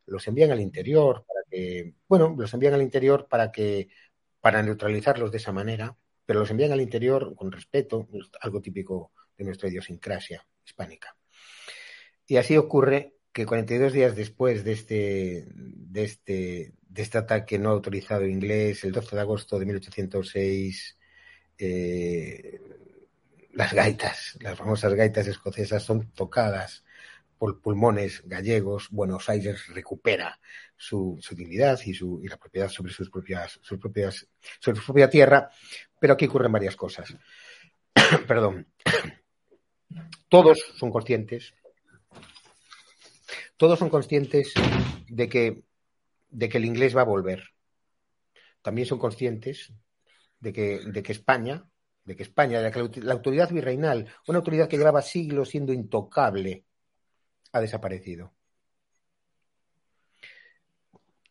[0.07, 3.89] los envían al interior para que, bueno, los envían al interior para que,
[4.39, 8.07] para neutralizarlos de esa manera, pero los envían al interior con respeto,
[8.41, 11.15] algo típico de nuestra idiosincrasia hispánica.
[12.27, 17.71] Y así ocurre que 42 días después de este, de este, de este ataque no
[17.71, 20.97] autorizado inglés, el 12 de agosto de 1806,
[21.57, 22.61] eh,
[23.51, 26.85] las gaitas, las famosas gaitas escocesas son tocadas
[27.37, 30.39] por pulmones gallegos, Buenos Aires recupera
[30.77, 34.25] su, su dignidad y, su, y, la propiedad sobre sus propias, sus propias,
[34.61, 35.49] sobre su propia tierra,
[35.99, 37.13] pero aquí ocurren varias cosas.
[38.29, 38.65] Perdón.
[40.29, 41.53] Todos son conscientes,
[43.57, 44.53] todos son conscientes
[45.07, 45.63] de que,
[46.29, 47.43] de que el inglés va a volver.
[48.61, 49.73] También son conscientes
[50.39, 51.67] de que, de que España,
[52.03, 55.73] de que España, de que la, la autoridad virreinal, una autoridad que llevaba siglos siendo
[55.73, 56.65] intocable,
[57.51, 58.33] ha desaparecido.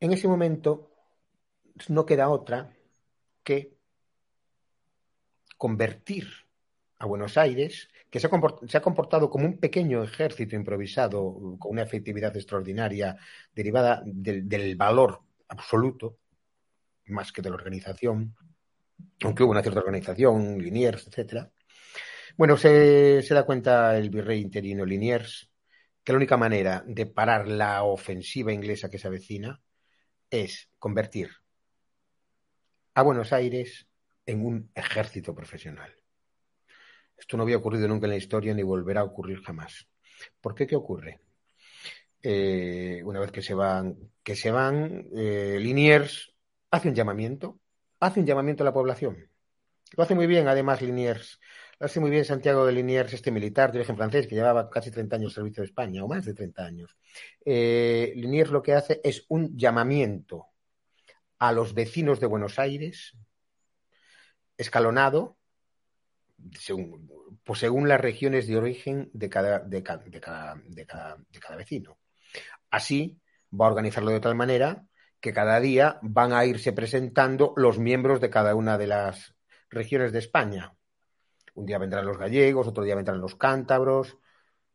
[0.01, 0.91] En ese momento
[1.89, 2.75] no queda otra
[3.43, 3.77] que
[5.57, 6.44] convertir
[6.99, 12.37] a Buenos Aires, que se ha, comportado, como un pequeño ejército improvisado con una efectividad
[12.37, 13.17] extraordinaria
[13.53, 16.19] derivada del, valor absoluto,
[17.07, 18.35] más que de la organización,
[19.23, 21.49] aunque hubo una cierta organización, Liniers, etc.
[22.37, 25.51] Bueno, se, se da cuenta el virrey interino Liniers
[26.05, 29.61] que la única manera de parar la ofensiva inglesa que se avecina
[30.31, 31.31] es convertir
[32.95, 33.89] a Buenos Aires
[34.27, 35.93] en un ejército profesional.
[37.17, 39.87] Esto no había ocurrido nunca en la historia ni volverá a ocurrir jamás.
[40.41, 40.67] ¿Por qué?
[40.67, 41.21] ¿Qué ocurre?
[42.23, 46.35] Eh, una vez que se van, que se van, eh, Liniers
[46.71, 47.61] hace un llamamiento,
[48.01, 49.29] hace un llamamiento a la población.
[49.97, 51.39] Lo hace muy bien, además, Liniers.
[51.79, 54.91] Lo hace muy bien Santiago de Liniers, este militar de origen francés que llevaba casi
[54.91, 56.97] 30 años de servicio de España, o más de 30 años.
[57.45, 60.47] Eh, Liniers lo que hace es un llamamiento
[61.39, 63.17] a los vecinos de Buenos Aires,
[64.57, 65.37] escalonado,
[66.59, 67.11] según,
[67.45, 71.57] pues según las regiones de origen de cada, de, de, cada, de, cada, de cada
[71.57, 71.99] vecino.
[72.71, 73.21] Así
[73.53, 74.85] va a organizarlo de tal manera
[75.21, 79.35] que cada día van a irse presentando los miembros de cada una de las
[79.71, 80.75] regiones de España.
[81.55, 84.19] Un día vendrán los gallegos, otro día vendrán los cántabros,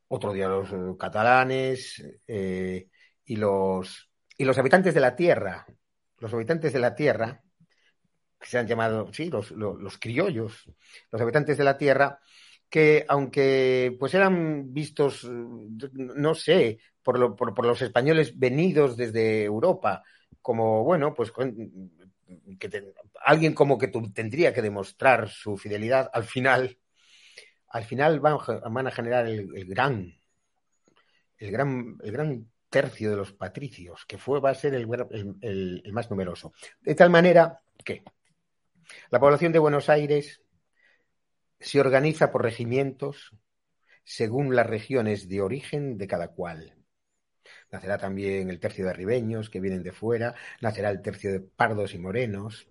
[0.08, 2.90] otro día los eh, catalanes eh,
[3.26, 5.68] y, los, y los habitantes de la tierra.
[6.18, 7.44] Los habitantes de la tierra,
[8.40, 10.66] que se han llamado, sí, los, los, los criollos,
[11.12, 12.20] los habitantes de la tierra,
[12.70, 19.44] que aunque pues eran vistos, no sé, por, lo, por, por, los españoles venidos desde
[19.44, 20.04] Europa,
[20.42, 22.94] como, bueno, pues que
[23.26, 26.78] alguien como que tendría que demostrar su fidelidad, al final,
[27.68, 28.38] al final van,
[28.72, 30.14] van a generar el, el, gran,
[31.38, 34.88] el gran, el gran tercio de los patricios, que fue, va a ser el,
[35.42, 36.54] el más numeroso.
[36.82, 38.04] De tal manera que
[39.12, 40.42] la población de Buenos Aires
[41.60, 43.32] se organiza por regimientos
[44.04, 46.76] según las regiones de origen de cada cual.
[47.72, 51.94] Nacerá también el tercio de ribeños que vienen de fuera, nacerá el tercio de pardos
[51.94, 52.68] y morenos,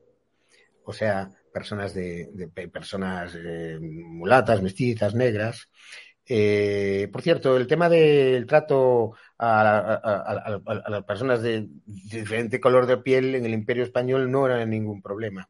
[0.84, 5.68] o sea, personas de, de personas eh, mulatas, mestizas, negras.
[6.26, 12.60] Eh, por cierto, el tema del trato a, a, a, a, las personas de diferente
[12.60, 15.48] color de piel en el Imperio Español no era ningún problema.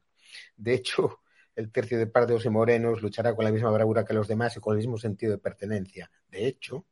[0.59, 1.21] De hecho,
[1.55, 4.59] el tercio de pardos y morenos luchará con la misma bravura que los demás y
[4.59, 6.11] con el mismo sentido de pertenencia.
[6.29, 6.85] De hecho,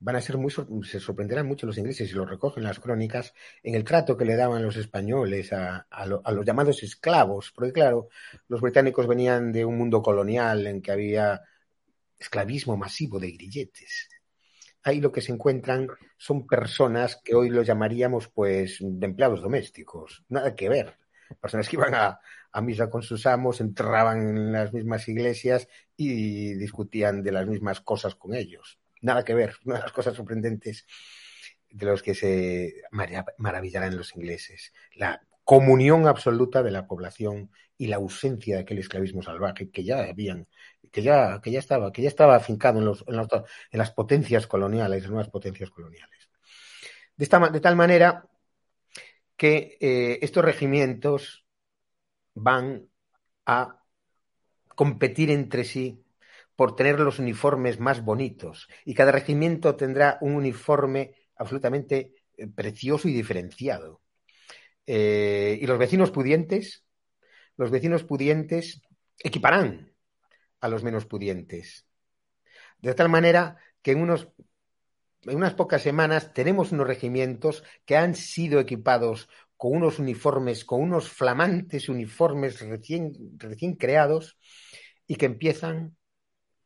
[0.00, 3.32] van a ser muy se sorprenderán mucho los ingleses y lo recogen las crónicas
[3.62, 7.72] en el trato que le daban los españoles a, a, lo, los llamados esclavos, porque
[7.72, 8.08] claro,
[8.48, 11.40] los británicos venían de un mundo colonial en que había
[12.18, 14.08] esclavismo masivo de grilletes.
[14.82, 20.24] Ahí lo que se encuentran son personas que hoy los llamaríamos pues de empleados domésticos,
[20.28, 20.98] nada que ver.
[21.40, 22.20] Personas que iban a,
[22.54, 27.80] a misa con sus amos, entraban en las mismas iglesias y discutían de las mismas
[27.80, 28.78] cosas con ellos.
[29.00, 30.86] Nada que ver, una de las cosas sorprendentes
[31.68, 32.74] de los que se
[33.38, 34.72] maravillarán los ingleses.
[34.94, 40.04] La comunión absoluta de la población y la ausencia de aquel esclavismo salvaje que ya
[40.04, 40.46] habían,
[40.92, 44.46] que ya, que ya estaba, que ya estaba afincado en, los, en, en las potencias
[44.46, 46.30] coloniales, las nuevas potencias coloniales.
[47.16, 48.28] De, esta, de tal manera
[49.36, 51.43] que eh, estos regimientos
[52.34, 52.88] van
[53.46, 53.80] a
[54.74, 56.04] competir entre sí
[56.56, 63.08] por tener los uniformes más bonitos y cada regimiento tendrá un uniforme absolutamente eh, precioso
[63.08, 64.00] y diferenciado.
[64.86, 66.84] Eh, y los vecinos pudientes,
[67.56, 68.82] los vecinos pudientes
[69.18, 69.92] equiparán
[70.60, 71.86] a los menos pudientes.
[72.78, 74.28] De tal manera que en, unos,
[75.22, 80.80] en unas pocas semanas tenemos unos regimientos que han sido equipados con unos uniformes, con
[80.80, 84.38] unos flamantes uniformes recién, recién creados
[85.06, 85.96] y que empiezan,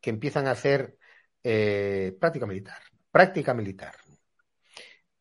[0.01, 0.97] que empiezan a hacer
[1.43, 3.95] eh, práctica militar, práctica militar,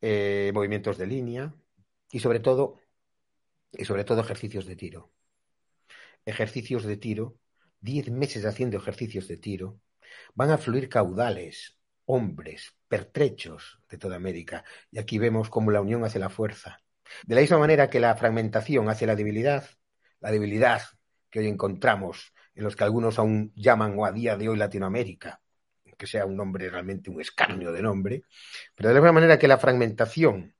[0.00, 1.54] eh, movimientos de línea
[2.11, 2.81] y sobre todo,
[3.72, 5.12] y sobre todo ejercicios de tiro.
[6.24, 7.38] Ejercicios de tiro,
[7.81, 9.81] diez meses haciendo ejercicios de tiro,
[10.35, 14.64] van a fluir caudales, hombres, pertrechos de toda América.
[14.90, 16.83] Y aquí vemos cómo la unión hace la fuerza
[17.26, 19.68] de la misma manera que la fragmentación hace la debilidad,
[20.20, 20.82] la debilidad
[21.30, 25.40] que hoy encontramos en los que algunos aún llaman o a día de hoy Latinoamérica,
[25.96, 28.22] que sea un nombre realmente un escarnio de nombre,
[28.74, 30.54] pero de la misma manera que la fragmentación,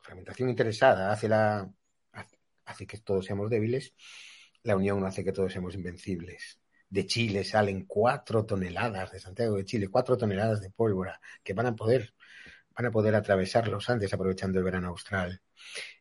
[0.00, 1.70] fragmentación interesada, hace, la,
[2.64, 3.94] hace que todos seamos débiles,
[4.62, 6.60] la unión hace que todos seamos invencibles.
[6.88, 11.66] De Chile salen cuatro toneladas, de Santiago de Chile, cuatro toneladas de pólvora que van
[11.66, 12.14] a poder,
[12.76, 15.40] van a poder atravesar los Andes aprovechando el verano austral.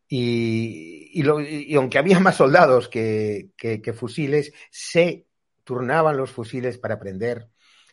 [0.08, 5.28] Y, y, aunque había más soldados que, que, que, fusiles, se
[5.64, 7.50] turnaban los fusiles para aprender,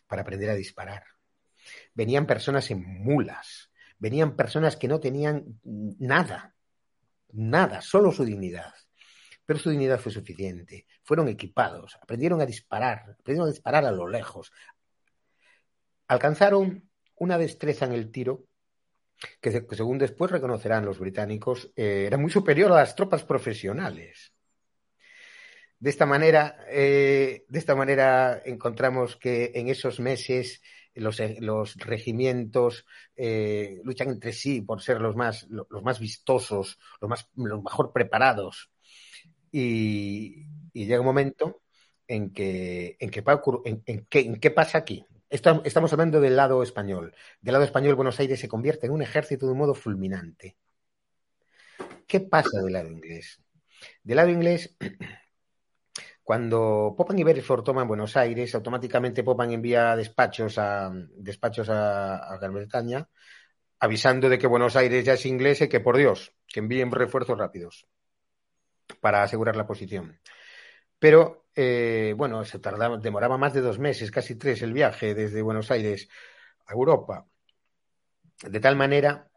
[0.07, 1.05] para aprender a disparar.
[1.95, 6.55] Venían personas en mulas, venían personas que no tenían nada,
[7.33, 8.75] nada, solo su dignidad.
[9.47, 10.87] Pero su dignidad fue suficiente.
[11.03, 14.53] Fueron equipados, aprendieron a disparar, aprendieron a disparar a lo lejos.
[16.07, 18.47] Alcanzaron una destreza en el tiro
[19.41, 24.33] que, según después reconocerán los británicos, eh, era muy superior a las tropas profesionales.
[25.79, 30.61] De esta manera, eh, de esta manera encontramos que en esos meses
[30.95, 32.85] los, los regimientos
[33.17, 37.93] eh, luchan entre sí por ser los más, los más vistosos, los, más, los mejor
[37.93, 38.71] preparados.
[39.51, 41.63] Y, llega un momento
[42.07, 45.05] en que, en qué pasa aquí.
[45.31, 47.15] Estamos hablando del lado español.
[47.41, 50.57] Del lado español, Buenos Aires se convierte en un ejército de un modo fulminante.
[52.05, 53.41] ¿Qué pasa del lado inglés?
[54.03, 54.77] Del lado inglés,
[56.25, 62.39] cuando Popan y Beresford toman Buenos Aires, automáticamente Popan envía despachos a, despachos a, a
[62.39, 63.09] Gran Bretaña,
[63.79, 67.39] avisando de que Buenos Aires ya es inglés y que, por Dios, que envíen refuerzos
[67.39, 67.87] rápidos
[69.01, 70.19] para asegurar la posición.
[71.01, 75.43] Pero, eh, bueno, se tardaba, demoraba más de dos meses, casi tres, el viaje desde
[75.43, 76.09] Buenos Aires
[76.67, 77.27] a Europa.
[78.43, 79.29] De tal manera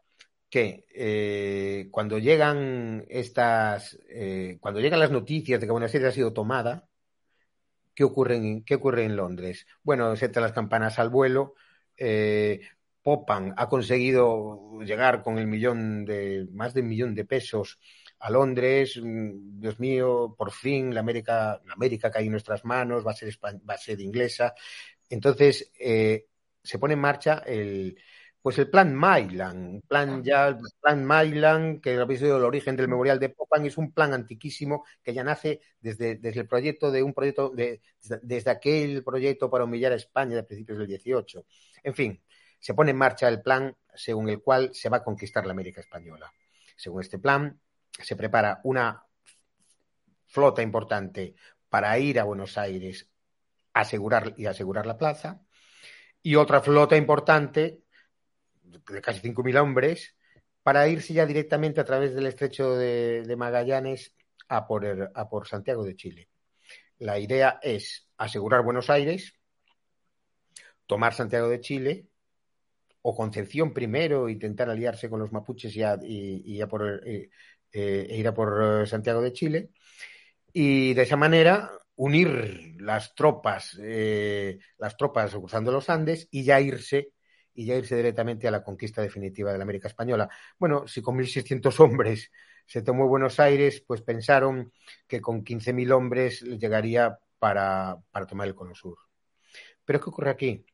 [0.50, 6.14] que eh, cuando llegan estas, eh, cuando llegan las noticias de que Buenos Aires ha
[6.14, 6.86] sido tomada,
[7.94, 9.66] ¿qué ocurre en, qué ocurre en Londres?
[9.82, 11.54] Bueno, se las campanas al vuelo.
[13.02, 17.78] Popan ha conseguido llegar con el millón de, más de un millón de pesos
[18.18, 23.06] a Londres, mm, Dios mío, por fin la América, la América cae en nuestras manos,
[23.06, 24.54] va a ser, va a ser inglesa.
[25.10, 26.26] Entonces, eh,
[26.62, 27.96] se pone en marcha el,
[28.44, 33.18] pues el plan Mailand, plan ya, plan Mailand, que habéis sido el origen del memorial
[33.18, 37.14] de Popan, es un plan antiquísimo que ya nace desde, desde el proyecto de un
[37.14, 37.80] proyecto, de,
[38.22, 41.46] desde aquel proyecto para humillar a España de principios del 18.
[41.84, 42.22] En fin,
[42.60, 45.80] se pone en marcha el plan según el cual se va a conquistar la América
[45.80, 46.30] Española.
[46.76, 47.58] Según este plan,
[48.02, 49.04] se prepara una
[50.26, 51.34] flota importante
[51.68, 53.08] para ir a Buenos Aires
[53.72, 55.42] asegurar, y asegurar la plaza,
[56.22, 57.82] y otra flota importante
[58.62, 60.16] de casi 5.000 hombres
[60.62, 64.14] para irse ya directamente a través del estrecho de, Magallanes
[64.48, 66.28] a por, a por Santiago de Chile.
[66.98, 69.34] La idea es asegurar Buenos Aires,
[70.86, 72.08] tomar Santiago de Chile,
[73.02, 77.28] o Concepción primero, intentar aliarse con los mapuches y, a por, eh,
[77.74, 79.70] eh, e ir a por Santiago de Chile,
[80.52, 86.60] y de esa manera unir las tropas, eh, las tropas cruzando los Andes y ya
[86.60, 87.12] irse
[87.54, 90.28] y ya irse directamente a la conquista definitiva de la América Española.
[90.58, 92.30] Bueno, si con 1.600 hombres
[92.66, 94.72] se tomó Buenos Aires, pues pensaron
[95.06, 98.98] que con 15.000 hombres llegaría para, para, tomar el Cono Sur.
[99.84, 100.64] Pero ¿qué ocurre aquí?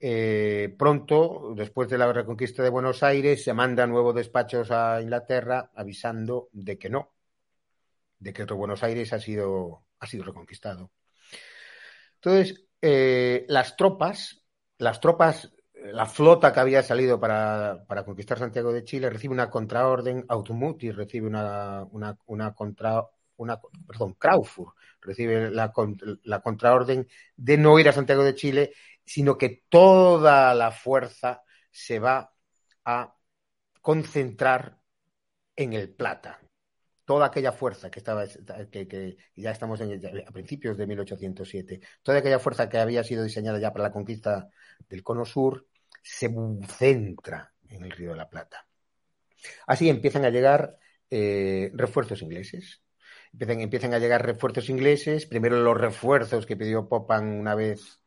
[0.00, 5.70] Eh, pronto, después de la reconquista de Buenos Aires, se mandan nuevos despachos a Inglaterra
[5.74, 7.12] avisando de que no,
[8.18, 10.90] de que otro Buenos Aires ha sido, ha sido reconquistado.
[12.16, 14.42] Entonces, eh, las tropas,
[14.78, 15.52] las tropas
[15.92, 21.26] la flota que había salido para, conquistar Santiago de Chile recibe una contraorden, Automuti recibe
[21.26, 23.04] una, una, una contra,
[23.36, 24.16] una, perdón,
[25.00, 25.72] recibe la,
[26.24, 27.06] la contraorden
[27.36, 28.72] de no ir a Santiago de Chile,
[29.08, 32.30] sino que toda la fuerza se va
[32.84, 33.16] a
[33.80, 34.78] concentrar
[35.56, 36.38] en el Plata
[37.06, 38.26] toda aquella fuerza que estaba,
[38.70, 43.72] que, ya estamos a principios de 1807, toda aquella fuerza que había sido diseñada ya
[43.72, 44.50] para la conquista
[44.90, 45.66] del Cono Sur,
[46.02, 46.28] se
[46.66, 48.66] centra en el Río de la Plata.
[49.66, 50.76] Así empiezan a llegar
[51.08, 52.82] eh, refuerzos ingleses.
[53.32, 58.02] Empiezan, empiezan, a llegar refuerzos ingleses, primero los refuerzos que pidió Popan una vez,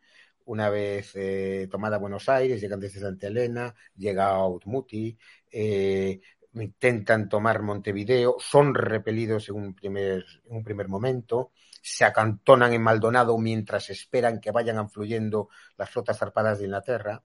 [0.46, 5.18] una vez eh, tomada Buenos Aires, llegan desde Santa Elena, llega a Outmuti,
[5.52, 6.20] eh,
[6.54, 13.38] intentan tomar Montevideo, son repelidos en un primer, un primer momento, se acantonan en Maldonado
[13.38, 17.24] mientras esperan que vayan afluyendo las flotas zarpadas de Inglaterra.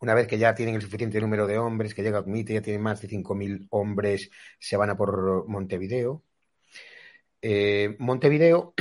[0.00, 2.60] Una vez que ya tienen el suficiente número de hombres, que llega a Comite, ya
[2.62, 6.22] tienen más de 5.000 hombres, se van a por Montevideo.
[7.40, 8.74] Eh, Montevideo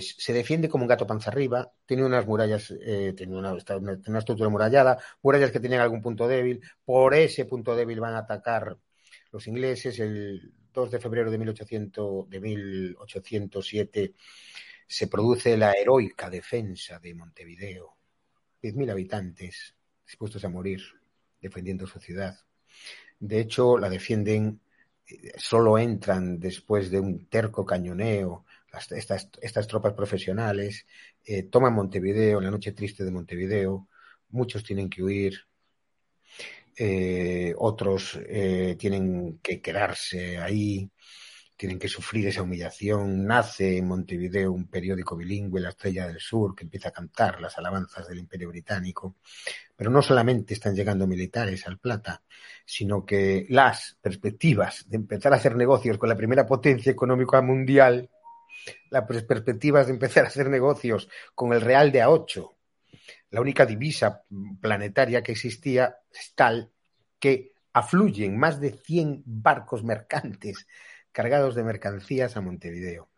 [0.00, 4.98] se defiende como un gato panza arriba, tiene unas murallas, eh, tiene, una, estructura murallada,
[5.22, 8.76] murallas que tienen algún punto débil, por ese punto débil van a atacar
[9.30, 9.98] los ingleses.
[9.98, 14.14] El 2 de febrero de, 1800, de 1807
[14.86, 17.96] se produce la heroica defensa de Montevideo.
[18.62, 20.80] 10.000 habitantes dispuestos a morir
[21.40, 22.36] defendiendo su ciudad.
[23.20, 24.60] De hecho, la defienden,
[25.06, 30.86] eh, solo entran después de un terco cañoneo estas, tropas profesionales,
[31.24, 33.88] eh, toman Montevideo, la noche triste de Montevideo,
[34.30, 35.38] muchos tienen que huir,
[36.76, 40.90] eh, otros eh, tienen que quedarse ahí,
[41.56, 43.26] tienen que sufrir esa humillación.
[43.26, 47.58] Nace en Montevideo un periódico bilingüe, La Estrella del Sur, que empieza a cantar las
[47.58, 49.16] alabanzas del Imperio Británico.
[49.74, 52.22] Pero no solamente están llegando militares al Plata,
[52.64, 58.08] sino que las perspectivas de empezar a hacer negocios con la primera potencia económica mundial
[58.90, 62.56] las perspectivas de empezar a hacer negocios con el real de a 8,
[63.30, 64.24] la única divisa
[64.60, 66.72] planetaria que existía, es tal
[67.18, 70.66] que afluyen más de 100 barcos mercantes
[71.12, 73.08] cargados de mercancías a Montevideo.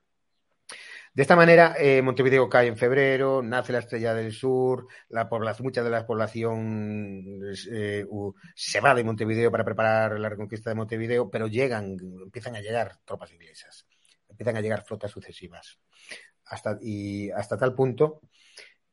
[1.12, 5.28] De esta manera, eh, Montevideo cae en febrero, nace la Estrella del Sur, la
[5.60, 7.40] mucha de la población
[7.72, 8.06] eh,
[8.54, 12.96] se va de Montevideo para preparar la reconquista de Montevideo, pero llegan, empiezan a llegar
[13.04, 13.86] tropas inglesas
[14.40, 15.78] empiezan a llegar flotas sucesivas.
[16.46, 18.22] Hasta, y hasta tal punto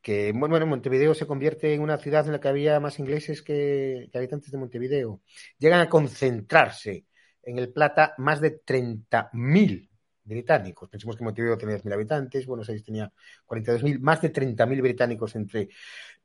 [0.02, 4.10] que bueno, Montevideo se convierte en una ciudad en la que había más ingleses que,
[4.14, 5.22] habitantes de Montevideo.
[5.58, 7.06] Llegan a concentrarse
[7.44, 9.90] en el Plata más de 30.000
[10.24, 10.90] británicos.
[10.90, 13.12] Pensemos que Montevideo tenía 10.000 habitantes, Buenos Aires tenía
[13.48, 15.70] 42.000, más de 30.000 británicos entre,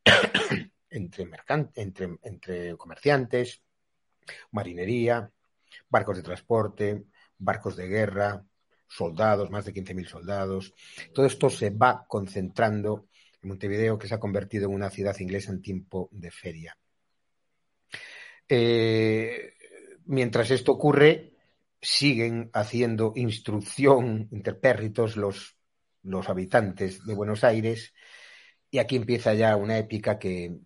[0.90, 1.28] entre,
[1.74, 3.62] entre, entre comerciantes,
[4.50, 5.30] marinería,
[5.88, 7.04] barcos de transporte,
[7.38, 8.44] barcos de guerra,
[8.94, 10.74] soldados, más de 15.000 soldados.
[11.12, 13.06] Todo esto se va concentrando
[13.42, 16.76] en Montevideo, que se ha convertido en una ciudad inglesa en tiempo de feria.
[18.48, 19.54] Eh,
[20.06, 21.32] mientras esto ocurre,
[21.80, 25.56] siguen haciendo instrucción interpérritos los
[26.02, 27.94] los habitantes de Buenos Aires.
[28.70, 30.58] Y aquí empieza ya una épica que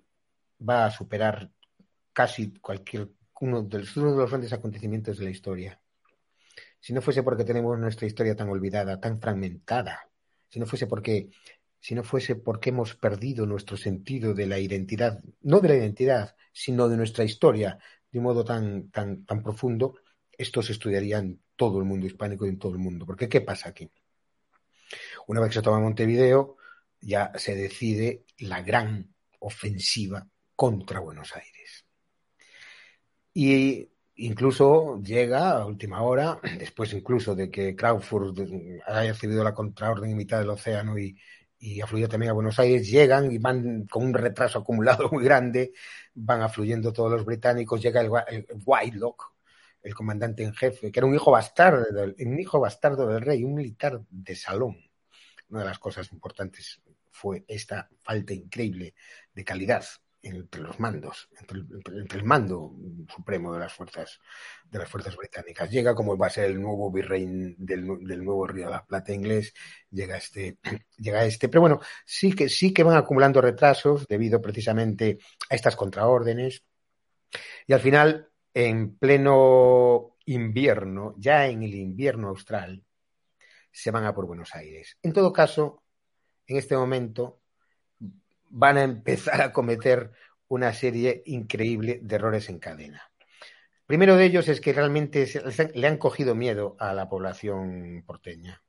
[0.66, 1.50] va a superar
[2.12, 3.10] casi cualquier
[3.40, 5.80] uno de los, uno de los grandes acontecimientos de la historia.
[6.86, 10.08] Si no fuese porque tenemos nuestra historia tan olvidada, tan fragmentada,
[10.48, 11.30] si no fuese porque
[11.80, 16.36] si no fuese porque hemos perdido nuestro sentido de la identidad, no de la identidad,
[16.52, 17.76] sino de nuestra historia,
[18.08, 19.96] de un modo tan, tan, tan profundo,
[20.30, 23.04] esto se estudiaría en todo el mundo hispánico y en todo el mundo.
[23.04, 23.90] Porque ¿qué pasa aquí?
[25.26, 26.56] Una vez que se toma Montevideo,
[27.00, 30.24] ya se decide la gran ofensiva
[30.54, 31.84] contra Buenos Aires.
[33.34, 38.38] Y incluso llega a última hora, después incluso de que Crawford
[38.86, 41.16] haya recibido la contraorden en mitad del océano y,
[41.58, 45.72] y afluye también a Buenos Aires, llegan y van con un retraso acumulado muy grande,
[46.14, 48.46] van afluyendo todos los británicos, llega el, el
[49.82, 51.86] el comandante en jefe, que era un hijo bastardo,
[52.18, 54.76] un hijo bastardo del rey, un militar de salón.
[55.48, 58.94] Una de las cosas importantes fue esta falta increíble
[59.32, 59.84] de calidad
[60.26, 62.74] entre los mandos, entre el, mando
[63.14, 64.20] supremo de las fuerzas
[64.70, 65.70] de las fuerzas británicas.
[65.70, 69.12] Llega como va a ser el nuevo virrey del, del nuevo Río de la Plata
[69.12, 69.54] inglés,
[69.90, 70.58] llega este,
[70.98, 75.18] llega este, pero bueno, sí que sí que van acumulando retrasos debido precisamente
[75.48, 76.64] a estas contraórdenes.
[77.66, 82.84] Y al final, en pleno invierno, ya en el invierno austral,
[83.70, 84.96] se van a por Buenos Aires.
[85.02, 85.82] En todo caso,
[86.46, 87.40] en este momento
[88.50, 90.12] van a empezar a cometer
[90.48, 93.02] una serie increíble de errores en cadena.
[93.86, 95.28] Primero de ellos es que realmente
[95.74, 98.62] le han cogido miedo a la población porteña.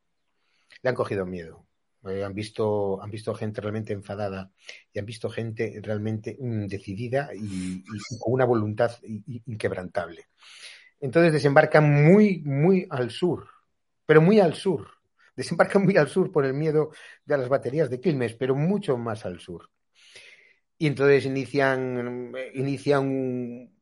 [0.84, 1.66] Le han cogido miedo.
[2.08, 4.52] Eh, han, visto, han visto gente realmente enfadada
[4.94, 10.28] y han visto gente realmente mm, decidida y, y, con una voluntad inquebrantable.
[11.00, 13.48] Entonces desembarcan muy, muy al sur,
[14.06, 14.97] pero muy al sur.
[15.38, 16.90] Desembarcan muy al sur por el miedo
[17.24, 19.70] de las baterías de Quilmes, pero mucho más al sur.
[20.80, 23.80] Y entonces inician, inician, un,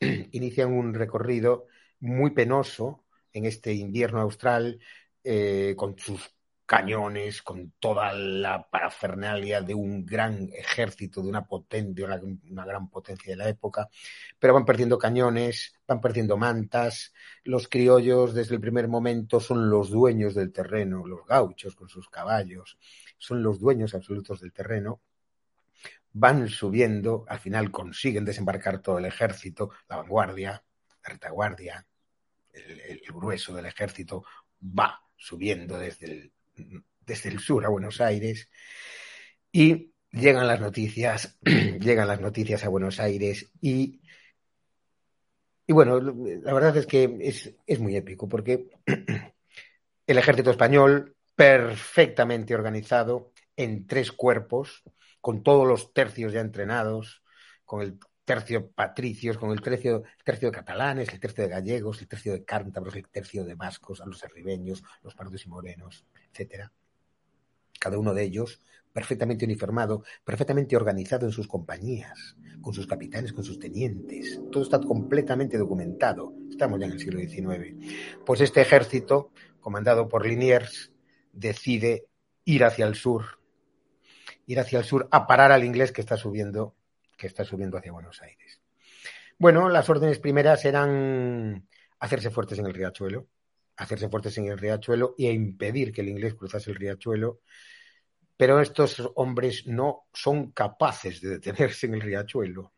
[0.32, 1.66] inician un recorrido
[2.00, 4.80] muy penoso en este invierno austral,
[5.24, 6.34] eh, con sus
[6.72, 13.30] cañones, con toda la parafernalia de un gran ejército, de una potente, una, gran potencia
[13.30, 13.90] de la época,
[14.38, 17.12] pero van perdiendo cañones, van perdiendo mantas,
[17.44, 22.08] los criollos desde el primer momento son los dueños del terreno, los gauchos con sus
[22.08, 22.78] caballos,
[23.18, 25.02] son los dueños absolutos del terreno,
[26.14, 30.64] van subiendo, al final consiguen desembarcar todo el ejército, la vanguardia,
[31.02, 31.86] la retaguardia,
[32.50, 34.24] el, el grueso del ejército
[34.62, 36.32] va subiendo desde el,
[37.00, 38.48] desde el sur a Buenos Aires
[39.50, 44.00] y llegan las noticias, llegan las noticias a Buenos Aires y,
[45.66, 48.70] y bueno, la verdad es que es, es muy épico porque
[50.06, 54.82] el ejército español perfectamente organizado en tres cuerpos,
[55.20, 57.22] con todos los tercios ya entrenados,
[57.64, 57.98] con el
[58.32, 62.44] tercio patricios, con el tercio, tercio de catalanes, el tercio de gallegos, el tercio de
[62.44, 66.72] cántabros, el tercio de vascos, a los arribeños, los pardos y morenos, etcétera.
[67.78, 73.44] Cada uno de ellos perfectamente uniformado, perfectamente organizado en sus compañías, con sus capitanes, con
[73.44, 74.40] sus tenientes.
[74.50, 76.32] Todo está completamente documentado.
[76.50, 77.76] Estamos ya en el siglo XIX.
[78.24, 79.30] Pues este ejército,
[79.60, 80.92] comandado por Liniers,
[81.32, 82.06] decide
[82.46, 83.40] ir hacia el sur,
[84.46, 86.74] ir hacia el sur a parar al inglés que está subiendo,
[87.22, 88.60] que está subiendo hacia Buenos Aires.
[89.38, 91.68] Bueno, las órdenes primeras eran
[92.00, 93.28] hacerse fuertes en el riachuelo,
[93.76, 97.38] hacerse fuertes en el riachuelo y a impedir que el inglés cruzase el riachuelo.
[98.36, 102.72] Pero estos hombres no son capaces de detenerse en el riachuelo,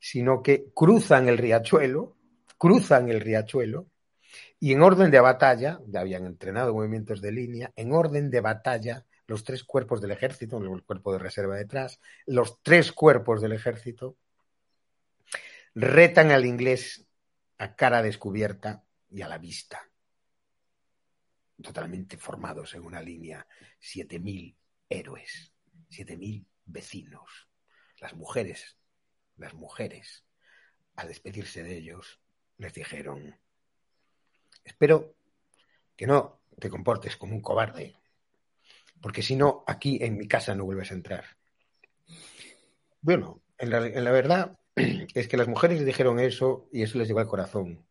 [0.00, 2.16] sino que cruzan el riachuelo,
[2.56, 3.88] cruzan el riachuelo
[4.58, 9.04] y en orden de batalla, ya habían entrenado movimientos de línea, en orden de batalla,
[9.26, 14.16] los tres cuerpos del ejército, el cuerpo de reserva detrás, los tres cuerpos del ejército,
[15.74, 17.06] retan al inglés
[17.58, 19.90] a cara descubierta y a la vista,
[21.62, 23.46] totalmente formados en una línea,
[23.78, 24.56] siete mil
[24.88, 25.52] héroes,
[25.88, 27.48] siete mil vecinos,
[28.00, 28.76] las mujeres,
[29.36, 30.24] las mujeres,
[30.96, 32.20] al despedirse de ellos,
[32.58, 33.38] les dijeron,
[34.64, 35.16] espero
[35.96, 37.96] que no te comportes como un cobarde,
[39.04, 41.26] porque si no, aquí en mi casa no vuelves a entrar.
[43.02, 44.58] Bueno, en la, verdad
[45.14, 47.86] es que las mujeres dijeron eso y eso les llegó al corazón.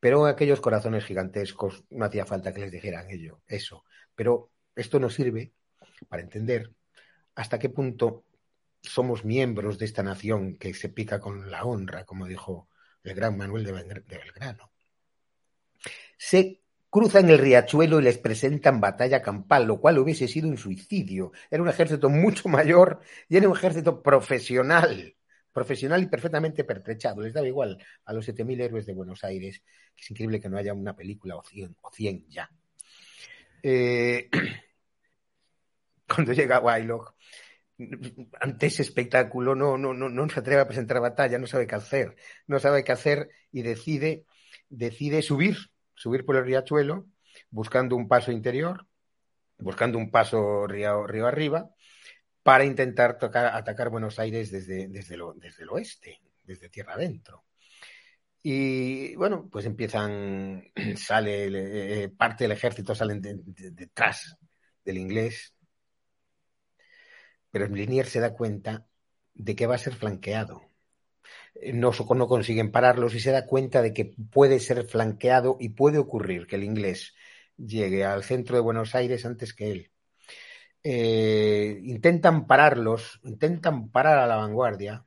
[0.00, 3.84] Pero aquellos corazones gigantescos no hacía falta que les dijeran ello, eso.
[4.16, 5.52] Pero esto nos sirve
[6.08, 6.72] para entender
[7.36, 8.24] hasta qué punto
[8.82, 12.68] somos miembros de esta nación que se pica con la honra, como dijo
[13.04, 14.72] el gran Manuel de Belgrano.
[16.18, 16.60] Sé
[16.96, 21.30] cruzan el riachuelo y les presentan batalla campal, lo cual hubiese sido un suicidio.
[21.50, 25.14] Era un ejército mucho mayor y era un ejército profesional,
[25.52, 27.20] profesional y perfectamente pertrechado.
[27.20, 27.76] Les daba igual
[28.06, 29.62] a los 7.000 héroes de Buenos Aires,
[29.94, 32.50] es increíble que no haya una película o 100, o 100 ya.
[33.62, 34.30] Eh,
[36.08, 37.14] cuando llega Wylock,
[38.40, 41.74] ante ese espectáculo no, no, no, no se atreve a presentar batalla, no sabe qué
[41.74, 42.16] hacer,
[42.46, 44.24] no sabe qué hacer y decide,
[44.70, 45.58] decide subir,
[45.96, 47.06] subir por el riachuelo,
[47.50, 48.86] buscando un paso interior,
[49.58, 51.70] buscando un paso río, arriba,
[52.42, 57.44] para intentar atacar Buenos Aires desde, desde, desde el oeste, desde tierra adentro.
[58.42, 60.62] Y bueno, pues empiezan,
[60.96, 64.36] sale eh, parte del ejército, salen detrás
[64.84, 65.52] del inglés,
[67.50, 68.86] pero Liniers se da cuenta
[69.34, 70.62] de que va a ser flanqueado.
[71.72, 75.98] No, no consiguen pararlos y se da cuenta de que puede ser flanqueado y puede
[75.98, 77.14] ocurrir que el inglés
[77.56, 79.90] llegue al centro de Buenos Aires antes que él.
[80.82, 85.04] Eh, intentan pararlos, intentan parar a la vanguardia,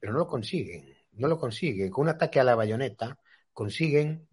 [0.00, 1.90] pero no lo consiguen, no lo consiguen.
[1.90, 3.18] Con un ataque a la bayoneta
[3.52, 4.26] consiguen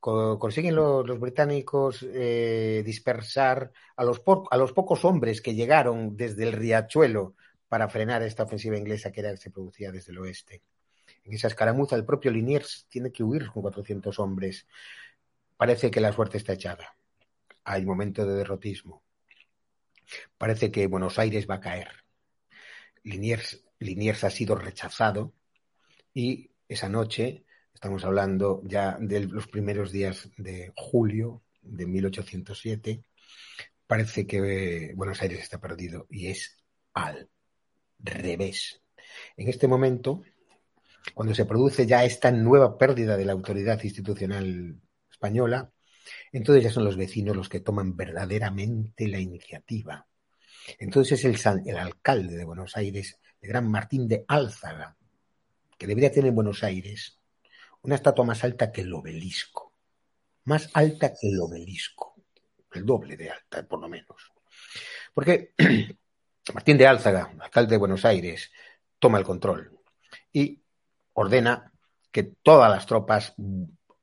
[0.00, 6.52] consiguen los, británicos eh, dispersar a los, a los pocos hombres que llegaron desde el
[6.52, 7.34] riachuelo
[7.68, 10.62] para frenar esta ofensiva inglesa que era, se producía desde el oeste.
[11.24, 14.66] En esa escaramuza el propio Liniers tiene que huir con 400 hombres.
[15.56, 16.94] Parece que la suerte está echada.
[17.64, 19.02] Hay momento de derrotismo.
[20.36, 21.88] Parece que Buenos Aires va a caer.
[23.02, 25.34] Liniers, Liniers ha sido rechazado
[26.14, 27.44] y esa noche
[27.78, 33.04] Estamos hablando ya de los primeros días de julio de 1807.
[33.86, 36.56] Parece que Buenos Aires está perdido y es
[36.92, 37.28] al
[37.98, 38.82] revés.
[39.36, 40.22] En este momento,
[41.14, 44.80] cuando se produce ya esta nueva pérdida de la autoridad institucional
[45.10, 45.72] española,
[46.32, 50.06] entonces ya son los vecinos los que toman verdaderamente la iniciativa.
[50.78, 54.96] Entonces es el, el alcalde de Buenos Aires, el gran Martín de Álzaga,
[55.76, 57.18] que debería tener en Buenos Aires
[57.82, 59.72] una estatua más alta que el obelisco.
[60.44, 62.14] Más alta que el obelisco.
[62.72, 64.32] El doble de alta, por lo menos.
[65.14, 65.54] Porque
[66.54, 68.50] Martín de Álzaga, alcalde de Buenos Aires,
[68.98, 69.78] toma el control
[70.32, 70.62] y
[71.14, 71.72] ordena
[72.10, 73.34] que todas las tropas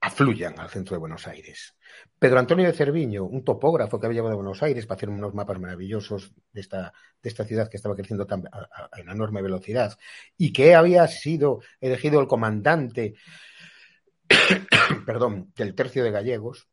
[0.01, 1.75] afluyan al centro de Buenos Aires.
[2.19, 5.33] Pedro Antonio de Cerviño, un topógrafo que había llevado a Buenos Aires para hacer unos
[5.33, 9.97] mapas maravillosos de esta, de esta ciudad que estaba creciendo a, a, una enorme velocidad
[10.37, 13.15] y que había sido elegido el comandante
[15.05, 16.67] perdón, del tercio de gallegos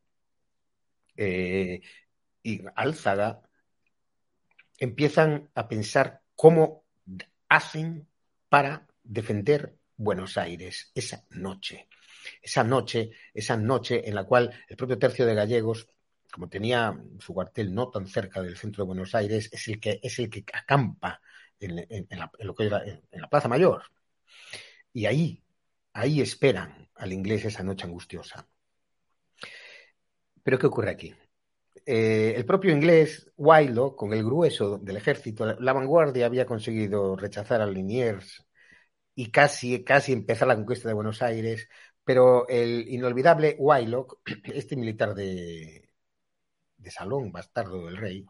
[1.16, 1.80] eh,
[2.42, 3.42] y Álzaga
[4.82, 6.84] empiezan a pensar cómo
[7.48, 8.08] hacen
[8.48, 11.88] para defender Buenos Aires esa noche.
[12.42, 15.86] Esa noche, esa noche en la cual el propio tercio de gallegos,
[16.32, 20.00] como tenía su cuartel no tan cerca del centro de Buenos Aires, es el que,
[20.02, 21.20] es el que acampa
[21.60, 23.84] en, la, Plaza Mayor.
[24.92, 25.44] Y ahí,
[25.92, 28.48] ahí esperan al inglés esa noche angustiosa.
[30.42, 31.14] Pero ¿qué ocurre aquí?
[31.86, 37.60] Eh, el propio inglés, Wylock, con el grueso del ejército, la, vanguardia había conseguido rechazar
[37.60, 38.46] a Liniers
[39.14, 41.68] y casi, casi empezar la conquista de Buenos Aires,
[42.04, 44.20] pero el inolvidable Wylock,
[44.54, 45.90] este militar de,
[46.76, 48.26] de salón, bastardo del rey,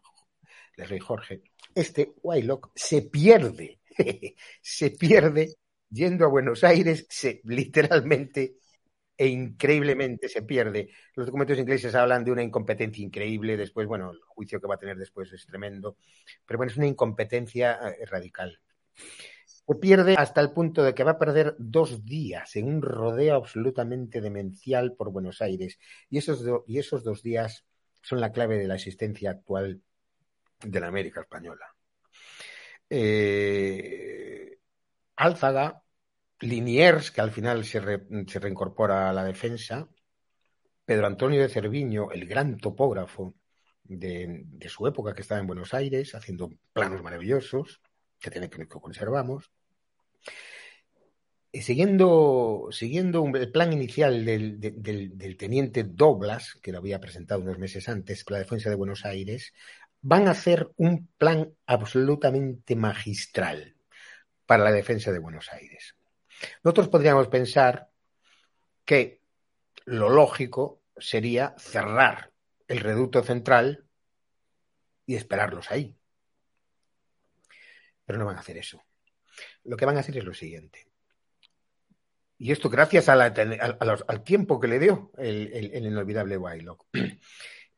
[0.77, 1.43] del rey Jorge,
[1.75, 3.79] este Wylock se pierde,
[4.61, 5.55] se pierde
[5.89, 8.57] yendo a Buenos Aires, se literalmente
[9.17, 10.89] e increíblemente se pierde.
[11.15, 14.79] Los documentos ingleses hablan de una incompetencia increíble, después, bueno, el juicio que va a
[14.79, 15.97] tener después es tremendo,
[16.45, 18.59] pero bueno, es una incompetencia eh, radical.
[19.45, 23.35] Se pierde hasta el punto de que va a perder dos días en un rodeo
[23.35, 25.79] absolutamente demencial por Buenos Aires.
[26.09, 27.65] Y esos, y esos dos días
[28.01, 29.81] son la clave de la existencia actual
[30.61, 31.65] de la América española.
[32.89, 34.57] Eh,
[35.15, 35.81] Álzaga
[36.43, 39.87] Liniers, que al final se, reincorpora a la defensa,
[40.85, 43.35] Pedro Antonio de Cerviño, el gran topógrafo
[43.83, 47.81] de, su época que estaba en Buenos Aires, haciendo planos maravillosos,
[48.19, 49.51] que, que conservamos.
[51.51, 57.59] Y siguiendo, siguiendo el plan inicial del, del, teniente Doblas, que lo había presentado unos
[57.59, 59.53] meses antes la defensa de Buenos Aires,
[60.01, 63.75] van a hacer un plan absolutamente magistral
[64.45, 65.95] para la defensa de Buenos Aires.
[66.63, 67.89] Nosotros podríamos pensar
[68.85, 69.21] que
[69.85, 72.31] lo lógico sería cerrar
[72.67, 73.85] el reducto central
[75.05, 75.95] y esperarlos ahí.
[78.05, 78.81] Pero no van a hacer eso.
[79.63, 80.87] Lo que van a hacer es lo siguiente.
[82.37, 86.87] y esto gracias al tiempo que le dio el, inolvidable Wylock.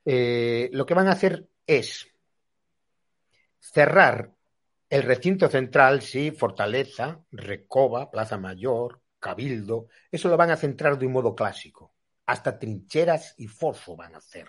[0.08, 2.08] Eh, lo que van a hacer es
[3.60, 4.35] cerrar
[4.96, 11.06] el recinto central, sí, Fortaleza, Recoba, Plaza Mayor, Cabildo, eso lo van a centrar de
[11.06, 11.94] un modo clásico.
[12.28, 14.48] Hasta trincheras y foso van a hacer.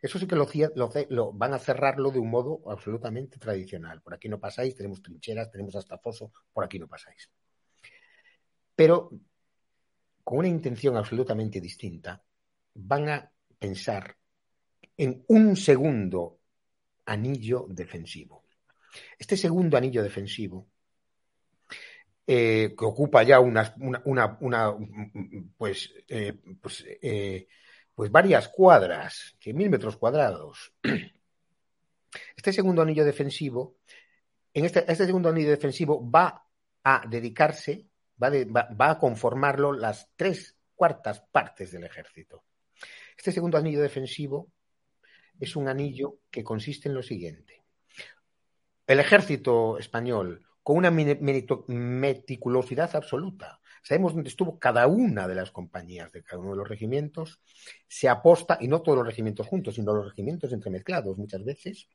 [0.00, 0.48] Eso sí que lo,
[1.08, 4.02] lo, van a cerrarlo de un modo absolutamente tradicional.
[4.02, 7.28] Por aquí no pasáis, tenemos trincheras, tenemos hasta foso, por aquí no pasáis.
[8.76, 9.10] Pero
[10.22, 12.22] con una intención absolutamente distinta,
[12.74, 14.16] van a pensar
[14.96, 16.38] en un segundo
[17.06, 18.43] anillo defensivo.
[19.18, 20.66] Este segundo anillo defensivo,
[22.26, 23.38] eh, que ocupa ya
[25.58, 27.46] pues, eh, pues, eh,
[27.94, 30.72] pues, varias cuadras, que mil metros cuadrados.
[32.36, 33.78] Este segundo anillo defensivo,
[34.52, 36.46] en este, este segundo anillo defensivo va
[36.84, 37.88] a dedicarse,
[38.22, 42.44] va, va a conformarlo las tres cuartas partes del ejército.
[43.16, 44.52] Este segundo anillo defensivo
[45.40, 47.63] es un anillo que consiste en lo siguiente.
[48.86, 56.12] El ejército español, con una meticulosidad absoluta, sabemos dónde estuvo cada una de las compañías
[56.12, 57.40] de cada uno de los regimientos,
[57.88, 61.88] se aposta, y no todos los regimientos juntos, sino los regimientos entremezclados muchas veces,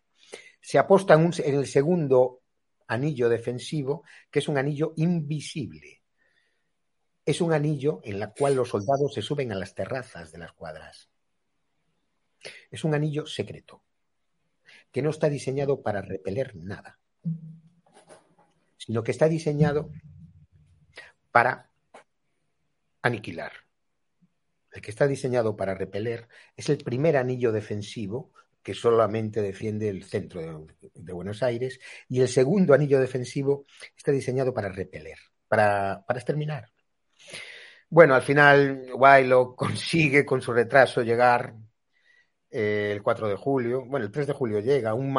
[0.62, 2.42] se aposta en, en el segundo
[2.88, 6.02] anillo defensivo, que es un anillo invisible.
[7.24, 10.54] Es un anillo en el cual los soldados se suben a las terrazas de las
[10.54, 11.12] cuadras.
[12.72, 13.84] Es un anillo secreto,
[14.92, 17.00] que no está diseñado para repeler nada,
[18.78, 19.92] sino que está diseñado
[21.32, 21.70] para
[23.02, 23.52] aniquilar.
[24.72, 30.04] El que está diseñado para repeler es el primer anillo defensivo que solamente defiende el
[30.04, 33.66] centro de, Buenos Aires y el segundo anillo defensivo
[33.96, 35.18] está diseñado para repeler,
[35.48, 36.72] para, para exterminar.
[37.90, 41.56] Bueno, al final Wylo consigue con su retraso llegar
[42.52, 45.14] eh, el 4 de julio, bueno, el 3 de julio llega, un,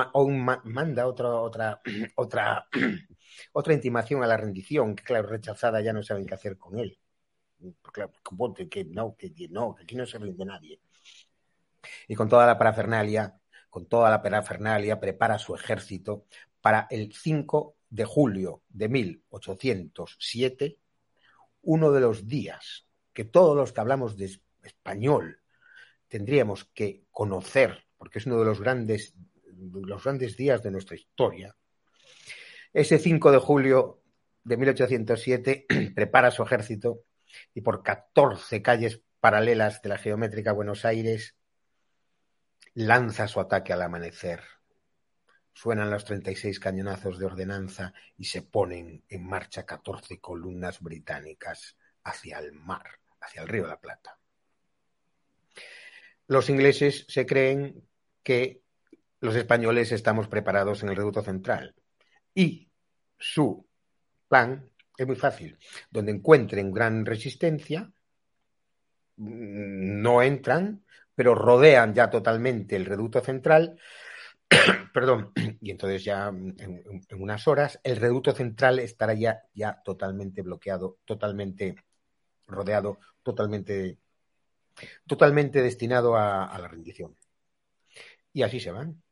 [0.64, 1.80] manda otra, otra,
[2.16, 2.68] otra,
[3.52, 6.98] otra intimación a la rendición, que claro, rechazada ya no saben qué hacer con él.
[7.92, 8.12] Claro,
[8.70, 10.80] que no, que no, que aquí no se rinde nadie.
[12.08, 16.26] Y con toda la parafernalia, con toda la parafernalia, prepara su ejército
[16.60, 20.78] para el 5 de julio de 1807,
[21.62, 25.40] uno de los días que todos los que hablamos de español
[26.10, 29.14] tendríamos que conocer, porque es uno de los grandes,
[29.46, 31.56] los grandes días de nuestra historia,
[32.72, 34.02] ese 5 de julio
[34.44, 37.04] de 1807 prepara su ejército
[37.54, 41.36] y por 14 calles paralelas de la geométrica Buenos Aires
[42.74, 44.42] lanza su ataque al amanecer.
[45.52, 52.38] Suenan los 36 cañonazos de ordenanza y se ponen en marcha 14 columnas británicas hacia
[52.38, 54.19] el mar, hacia el río de la Plata
[56.30, 57.82] los ingleses se creen
[58.22, 58.62] que
[59.18, 61.74] los españoles estamos preparados en el reducto central.
[62.32, 62.70] Y
[63.18, 63.66] su
[64.28, 65.58] plan es muy fácil.
[65.90, 67.90] Donde encuentren gran resistencia,
[69.16, 70.84] mm, no entran,
[71.16, 73.80] pero rodean ya totalmente el reducto central.
[74.94, 76.84] Perdón, y entonces ya en,
[77.18, 81.74] unas horas el reducto central estará ya, ya totalmente bloqueado, totalmente
[82.46, 83.98] rodeado, totalmente
[85.06, 87.16] totalmente destinado a, la rendición.
[88.32, 89.02] Y así se van,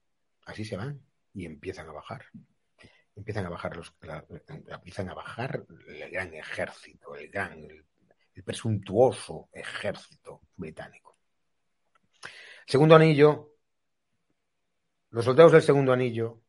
[0.46, 1.00] así se van
[1.34, 2.24] y empiezan a bajar.
[3.16, 3.92] Empiezan a bajar los,
[4.68, 7.84] empiezan a bajar el gran ejército, el gran, el,
[8.44, 11.18] presuntuoso ejército británico.
[12.64, 13.56] Segundo anillo,
[15.10, 16.40] los soldados del segundo anillo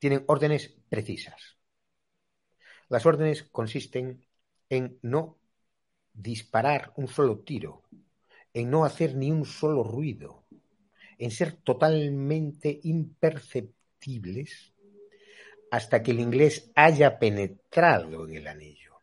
[0.00, 1.56] tienen órdenes precisas.
[2.88, 4.26] Las órdenes consisten
[4.68, 5.38] en no
[6.12, 7.84] disparar un solo tiro
[8.52, 10.44] en no hacer ni un solo ruido,
[11.18, 14.72] en ser totalmente imperceptibles
[15.70, 18.96] hasta que el inglés haya penetrado en el anillo.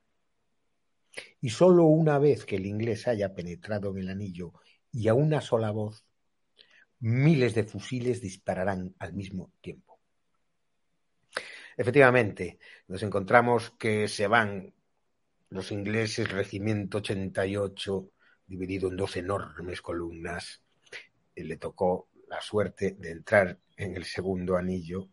[1.39, 4.53] Y sólo una vez que el inglés haya penetrado en el anillo
[4.91, 6.03] y a una sola voz,
[6.99, 9.99] miles de fusiles dispararán al mismo tiempo.
[11.77, 14.73] Efectivamente, nos encontramos que se van
[15.49, 18.11] los ingleses, regimiento 88,
[18.47, 20.63] dividido en dos enormes columnas.
[21.35, 25.09] le tocó la suerte de entrar en el segundo anillo.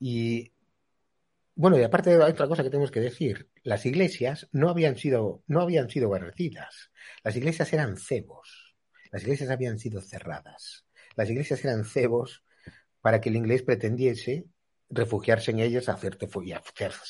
[0.00, 0.52] Y
[1.54, 3.48] bueno, y aparte hay otra cosa que tenemos que decir.
[3.62, 6.10] Las iglesias no habían sido, no habían sido.
[7.22, 8.74] Las iglesias eran cebos.
[9.10, 10.86] Las iglesias habían sido cerradas.
[11.14, 12.42] Las iglesias eran cebos
[13.02, 14.46] para que el inglés pretendiese
[14.88, 16.26] refugiarse en ellas hacerse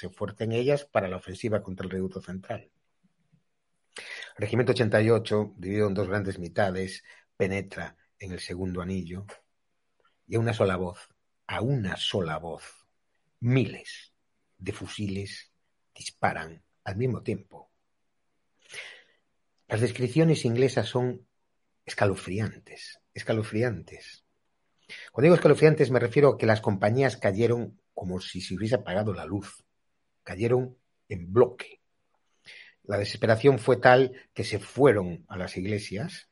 [0.08, 2.71] fuerte en ellas para la ofensiva contra el reducto central.
[4.36, 7.04] El regimiento 88, dividido en dos grandes mitades,
[7.36, 9.26] penetra en el segundo anillo
[10.26, 11.10] y a una sola voz,
[11.46, 12.86] a una sola voz,
[13.40, 14.14] miles
[14.56, 15.52] de fusiles
[15.94, 17.70] disparan al mismo tiempo.
[19.68, 21.26] Las descripciones inglesas son
[21.84, 24.24] escalofriantes, escalofriantes.
[25.12, 29.12] Cuando digo escalofriantes me refiero a que las compañías cayeron como si se hubiese apagado
[29.12, 29.62] la luz,
[30.22, 30.78] cayeron
[31.08, 31.81] en bloque.
[32.84, 36.28] La desesperación fue tal que se fueron a las iglesias,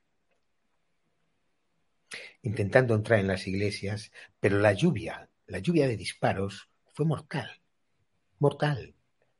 [2.42, 7.50] intentando entrar en las iglesias, pero la lluvia, la lluvia de disparos fue mortal,
[8.38, 8.94] mortal,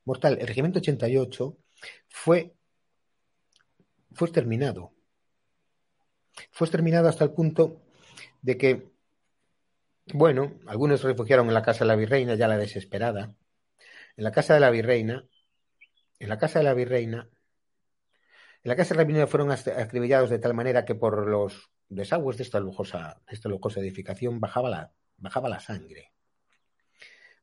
[0.05, 0.37] mortal.
[0.39, 1.57] El regimiento 88
[2.07, 2.53] fue,
[4.13, 4.93] fue exterminado.
[6.51, 7.81] Fue exterminado hasta el punto
[8.41, 8.89] de que,
[10.13, 13.35] bueno, algunos se refugiaron en la casa de la virreina, ya la desesperada.
[14.15, 15.25] En la casa de la virreina,
[16.21, 17.27] en la casa de la virreina,
[18.63, 22.37] en la casa de la virreina fueron acribillados de tal manera que por los desagües
[22.37, 26.13] de esta lujosa, esta lujosa edificación bajaba la, bajaba la sangre.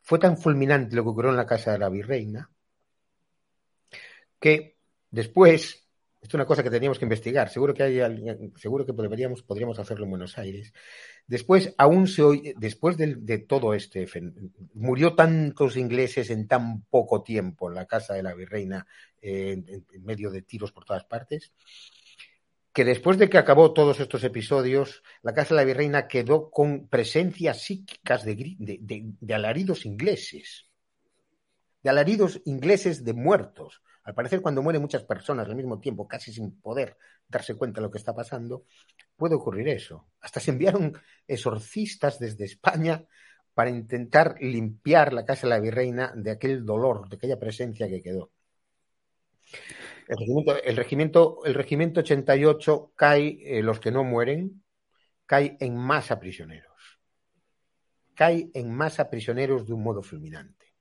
[0.00, 2.52] Fue tan fulminante lo que ocurrió en la casa de la virreina
[4.38, 4.78] que
[5.10, 5.87] después,
[6.28, 10.04] es una cosa que teníamos que investigar, seguro que hay alguien, seguro que podríamos hacerlo
[10.04, 10.74] en Buenos Aires.
[11.26, 14.06] Después, aún se oye, después de, todo este,
[14.74, 18.86] murió tantos ingleses en tan poco tiempo en la casa de la virreina,
[19.22, 21.50] en, medio de tiros por todas partes,
[22.74, 26.88] que después de que acabó todos estos episodios, la Casa de la Virreina quedó con
[26.88, 30.66] presencias psíquicas de, alaridos ingleses,
[31.82, 33.82] de alaridos ingleses de muertos.
[34.08, 36.96] Al parecer, cuando mueren muchas personas al mismo tiempo, casi sin poder
[37.28, 38.64] darse cuenta de lo que está pasando,
[39.14, 40.08] puede ocurrir eso.
[40.22, 40.94] Hasta se enviaron
[41.26, 43.04] exorcistas desde España
[43.52, 48.00] para intentar limpiar la Casa de la Virreina de aquel dolor, de aquella presencia que
[48.00, 48.30] quedó.
[50.08, 54.64] El regimiento, el regimiento, el regimiento 88 cae, eh, los que no mueren,
[55.26, 56.98] cae en masa prisioneros.
[58.14, 60.72] Cae en masa prisioneros de un modo fulminante.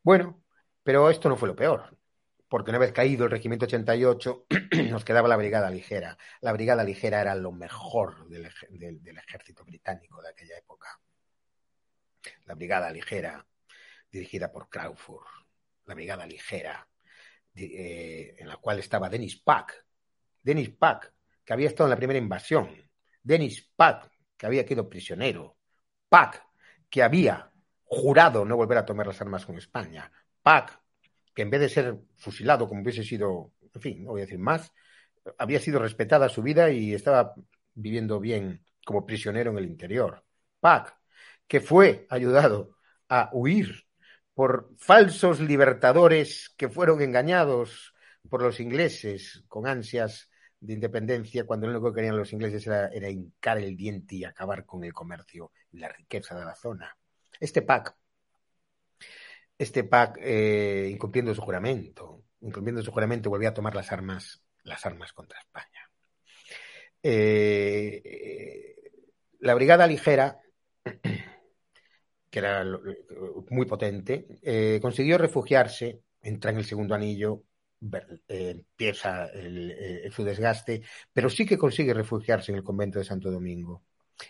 [0.00, 0.44] Bueno,
[0.84, 1.95] pero esto no fue lo peor,
[2.48, 4.46] porque una vez caído el regimiento 88
[4.90, 6.16] nos quedaba la brigada ligera.
[6.40, 11.00] La brigada ligera era lo mejor del, ejército británico de aquella época.
[12.44, 13.44] La brigada ligera,
[14.10, 15.26] dirigida por Crawford,
[15.86, 16.88] la brigada ligera,
[17.54, 19.84] eh, en la cual estaba Dennis Pack.
[20.42, 21.12] Dennis Pack,
[21.44, 22.70] que había estado en la primera invasión.
[23.22, 25.56] Dennis Pack, que había quedado prisionero.
[26.08, 26.46] Pack,
[26.88, 27.50] que había
[27.84, 30.10] jurado no volver a tomar las armas con España.
[30.42, 30.80] Pack,
[31.36, 34.38] que en vez de ser fusilado como hubiese sido, en fin, no voy a decir
[34.38, 34.72] más,
[35.36, 37.34] había sido respetada su vida y estaba
[37.74, 40.24] viviendo bien como prisionero en el interior.
[40.60, 40.96] Pack,
[41.46, 42.78] que fue ayudado
[43.10, 43.84] a huir
[44.32, 47.94] por falsos libertadores que fueron engañados
[48.30, 52.88] por los ingleses con ansias de independencia cuando lo único que querían los ingleses era,
[52.88, 56.96] era hincar el diente y acabar con el comercio y la riqueza de la zona.
[57.38, 57.94] Este PAC,
[59.58, 64.84] este PAC eh, incumpliendo su juramento, incumpliendo su juramento volvió a tomar las armas, las
[64.86, 65.90] armas contra España.
[67.02, 68.74] Eh,
[69.40, 70.40] la brigada ligera
[72.30, 72.64] que era
[73.50, 77.44] muy potente, eh, consiguió refugiarse, entra en el segundo anillo,
[78.28, 79.28] empieza
[80.10, 80.82] su desgaste,
[81.12, 83.84] pero sí que consigue refugiarse en el convento de Santo Domingo.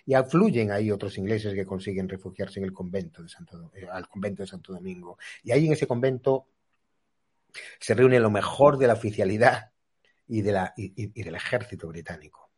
[0.04, 4.08] Y afluyen ahí otros ingleses que consiguen refugiarse en el convento de Santo, eh, al
[4.08, 5.18] convento de Santo Domingo.
[5.42, 6.48] Y ahí en ese convento
[7.80, 9.72] se reúne lo mejor de la oficialidad
[10.26, 12.50] y, de la, y, del ejército británico.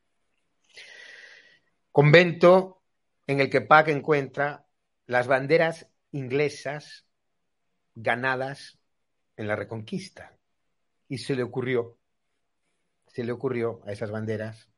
[1.92, 2.82] Convento
[3.26, 4.66] en el que Pack encuentra
[5.06, 7.06] las banderas inglesas
[7.94, 8.78] ganadas
[9.36, 10.36] en la Reconquista.
[11.08, 11.98] Y se le ocurrió,
[13.06, 14.68] se le ocurrió a esas banderas,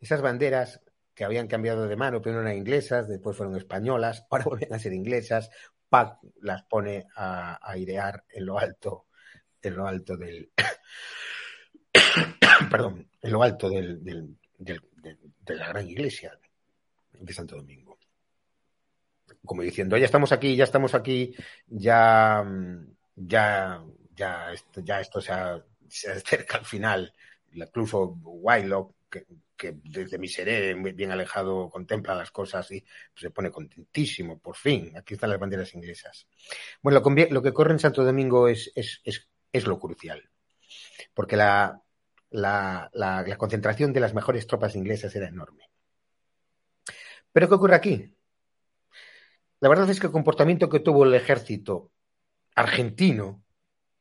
[0.00, 0.80] esas banderas
[1.20, 4.94] que habían cambiado de mano, primero eran inglesas, después fueron españolas, ahora vuelven a ser
[4.94, 5.50] inglesas,
[5.86, 9.08] Pac las pone a, a airear en lo alto,
[9.60, 10.50] en lo alto del,
[12.70, 14.80] perdón, en lo alto del, de,
[15.48, 16.32] la gran iglesia
[17.12, 17.98] de Santo Domingo
[19.44, 21.34] como diciendo, ya estamos aquí, ya estamos aquí,
[21.66, 22.42] ya,
[23.14, 25.32] ya, ya, esto, ya esto se,
[25.88, 27.12] se acerca al final.
[27.52, 29.26] Incluso Wylock, que,
[29.60, 34.56] que desde mi seré bien alejado contempla las cosas y pues, se pone contentísimo, por
[34.56, 36.26] fin, aquí están las banderas inglesas.
[36.80, 40.30] Bueno, lo, lo que corre en Santo Domingo es, es, es, es lo crucial,
[41.12, 41.78] porque la,
[42.30, 45.68] la, la, la concentración de las mejores tropas inglesas era enorme.
[47.30, 48.16] Pero ¿qué ocurre aquí?
[49.60, 51.92] La verdad es que el comportamiento que tuvo el ejército
[52.54, 53.44] argentino,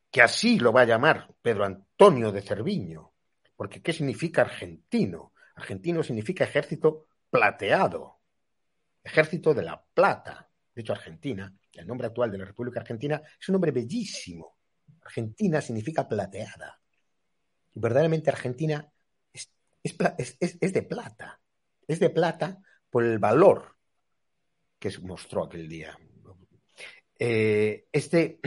[0.10, 3.12] que así lo va a llamar Pedro Antonio de Cerviño,
[3.60, 5.34] Porque ¿qué significa argentino?
[5.60, 8.20] Argentino significa ejército plateado,
[9.04, 10.50] ejército de la plata.
[10.74, 14.58] De hecho, Argentina, el nombre actual de la República Argentina, es un nombre bellísimo.
[15.02, 16.80] Argentina significa plateada.
[17.74, 18.90] Y verdaderamente Argentina
[19.84, 19.98] es,
[20.74, 21.42] de plata.
[21.88, 23.76] Es de plata por el valor
[24.80, 25.98] que mostró aquel día.
[27.18, 28.40] Eh, este,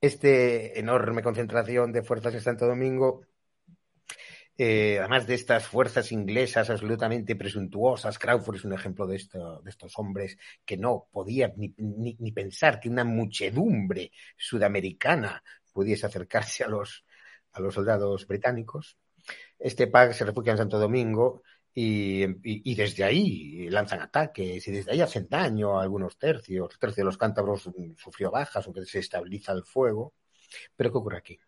[0.00, 3.22] este enorme concentración de fuerzas en Santo Domingo,
[4.58, 9.70] eh, además de estas fuerzas inglesas absolutamente presuntuosas, Crawford es un ejemplo de, esto, de
[9.70, 15.42] estos hombres que no podía ni, ni, pensar que una muchedumbre sudamericana
[15.72, 17.04] pudiese acercarse a los,
[17.52, 18.96] a los soldados británicos.
[19.58, 21.42] Este PAC se refugia en Santo Domingo
[21.78, 26.78] y, desde ahí lanzan ataques y desde ahí hacen daño a algunos tercios.
[26.78, 30.14] Tercio de los cántabros sufrió bajas, aunque se estabiliza el fuego.
[30.74, 31.38] Pero ¿qué ocurre aquí?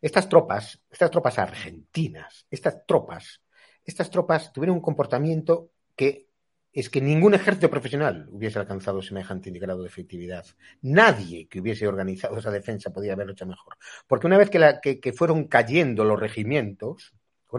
[0.00, 3.42] Estas tropas, estas tropas argentinas, estas tropas,
[3.84, 6.28] estas tropas tuvieron un comportamiento que
[6.72, 10.46] es que ningún ejército profesional hubiese alcanzado semejante grado de efectividad.
[10.82, 13.76] Nadie que hubiese organizado esa defensa podía haberlo hecho mejor.
[14.06, 17.12] Porque una vez que, que fueron cayendo los regimientos,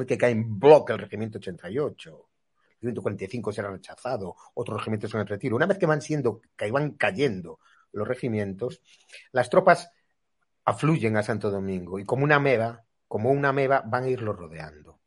[0.08, 2.30] que cae en bloque el regimiento 88.
[2.82, 5.56] El 145 será rechazado, otros regimientos en retiro.
[5.56, 7.60] Una vez que van siendo, que van cayendo
[7.92, 8.82] los regimientos,
[9.32, 9.92] las tropas
[10.66, 14.99] afluyen a Santo Domingo y como una meba, como una meba, van a irlo rodeando.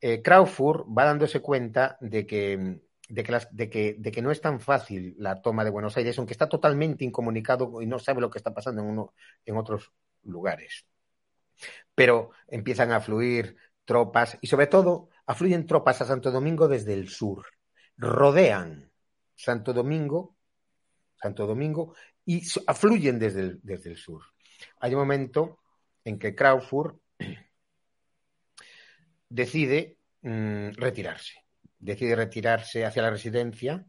[0.00, 4.40] Eh, Crawford va dándose cuenta de que, de que, de, que, de que, no es
[4.40, 8.30] tan fácil la toma de Buenos Aires, aunque está totalmente incomunicado y no sabe lo
[8.30, 9.14] que está pasando en, uno,
[9.46, 10.84] en otros lugares.
[11.94, 17.08] Pero empiezan a fluir tropas y sobre todo afluyen tropas a Santo Domingo desde el
[17.08, 17.46] sur,
[17.96, 18.90] rodean
[19.34, 20.36] Santo Domingo,
[21.16, 21.94] Santo Domingo
[22.26, 24.33] y afluyen desde desde el sur.
[24.80, 25.58] Hay un momento
[26.04, 26.96] en que Crawford
[29.28, 31.34] decide mm, retirarse,
[31.78, 33.84] decide retirarse hacia la residencia,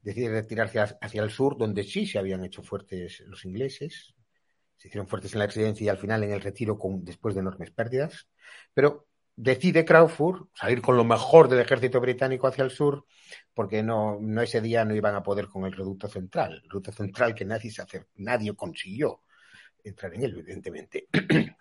[0.00, 4.14] decide retirarse hacia el sur, donde sí se habían hecho fuertes los ingleses,
[4.76, 7.40] se hicieron fuertes en la residencia y al final en el retiro con, después de
[7.40, 8.28] enormes pérdidas,
[8.74, 13.06] pero decide Crawford salir con lo mejor del ejército británico hacia el sur,
[13.54, 17.34] porque no, ese día no iban a poder con el reducto central, el reducto central
[17.34, 17.84] que nadie, se
[18.16, 19.22] nadie consiguió
[19.84, 21.08] entrar en él, evidentemente.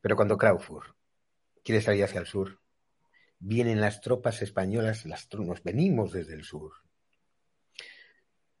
[0.00, 0.94] Pero cuando Crawford
[1.62, 2.60] quiere salir hacia el sur,
[3.38, 6.72] vienen las tropas españolas, las, nos venimos desde el sur.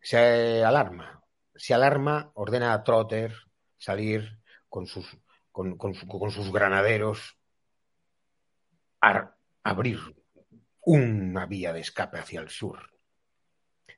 [0.00, 1.22] Se alarma,
[1.54, 3.32] se alarma, ordena a Trotter
[3.78, 5.06] salir con sus,
[5.52, 5.94] con, con
[6.30, 7.38] sus granaderos
[9.62, 9.98] abrir
[10.80, 12.90] una vía de escape hacia el sur.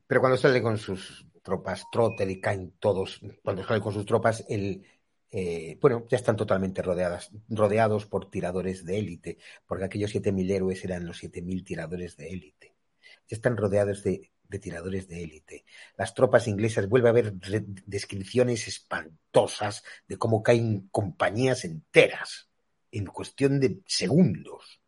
[0.07, 4.45] Pero cuando sale con sus tropas, Trotter y caen todos, cuando sale con sus tropas,
[4.49, 4.85] el,
[5.31, 10.85] eh, bueno, ya están totalmente rodeadas, rodeados por tiradores de élite, porque aquellos 7.000 héroes
[10.85, 12.75] eran los 7.000 tiradores de élite.
[13.29, 15.65] Ya están rodeados de, de tiradores de élite.
[15.97, 22.49] Las tropas inglesas, vuelve a haber descripciones espantosas de cómo caen compañías enteras
[22.91, 24.81] en cuestión de segundos.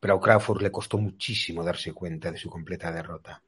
[0.00, 3.42] Pero a Crawford le costó muchísimo darse cuenta de su completa derrota.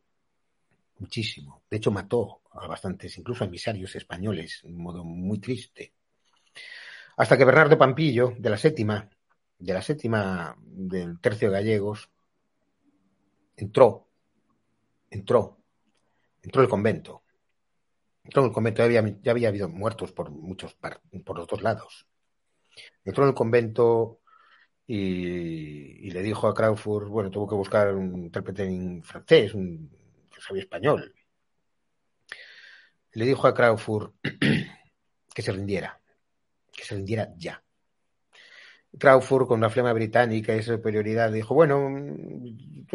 [0.99, 1.63] Muchísimo.
[1.71, 5.95] De hecho, mató a bastantes, incluso a emisarios españoles, de un modo muy triste.
[7.17, 9.09] Hasta que Bernardo Pampillo, de la séptima,
[9.59, 12.11] de la séptima del tercio de gallegos,
[13.57, 14.09] entró,
[15.11, 15.59] entró,
[16.43, 17.23] entró el convento.
[18.25, 20.77] Entró en el convento, ya había, ya había habido muertos por muchos,
[21.25, 22.07] por los dos lados.
[23.05, 24.21] Entró en el convento
[24.87, 29.91] y, le dijo a Crawford, bueno, tuvo que buscar un intérprete en francés, un
[30.49, 31.15] sabía español.
[33.13, 34.13] Le dijo a Crawford
[35.35, 36.01] que se rindiera,
[36.73, 37.63] que se rindiera ya.
[38.99, 42.87] Crawford, con la flema británica y superioridad, dijo, bueno, ¿en,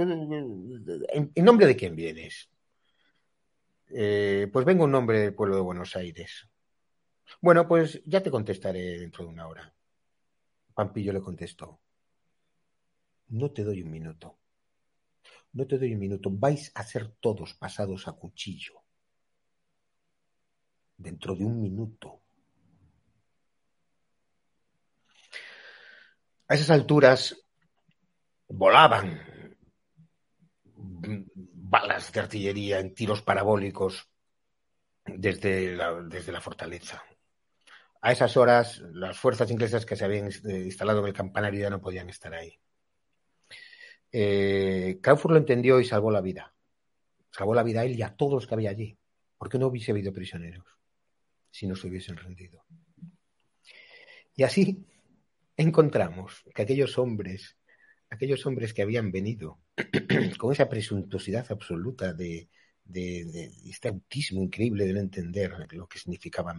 [1.36, 2.50] nombre de quién vienes?
[3.90, 6.50] Eh, pues vengo en nombre del pueblo de Buenos Aires.
[7.42, 9.72] Bueno, pues ya te contestaré dentro de una hora.
[10.74, 11.80] Pampillo le contestó,
[13.30, 14.40] no te doy un minuto.
[15.54, 16.30] No te doy un minuto.
[16.32, 18.82] Vais a ser todos pasados a cuchillo.
[20.98, 22.22] Dentro de un minuto.
[26.48, 27.36] A esas alturas
[28.48, 29.20] volaban
[30.76, 34.08] balas de artillería en tiros parabólicos
[35.06, 37.04] desde la, desde la fortaleza.
[38.02, 41.82] A esas horas, las fuerzas inglesas que se habían instalado en el campanario ya no
[41.82, 42.60] podían estar ahí.
[44.16, 46.54] Eh, lo entendió y salvó la vida.
[47.32, 48.96] Salvó la vida a él y a todos los que había allí.
[49.38, 50.66] Porque no hubiese habido prisioneros
[51.50, 52.64] si no se hubiesen rendido.
[54.36, 54.86] Y así,
[55.58, 57.58] encontramos que aquellos hombres,
[58.10, 59.60] aquellos hombres que habían venido
[60.40, 62.50] con esa presuntuosidad absoluta de,
[62.84, 66.56] de, este autismo increíble de no entender lo que significaba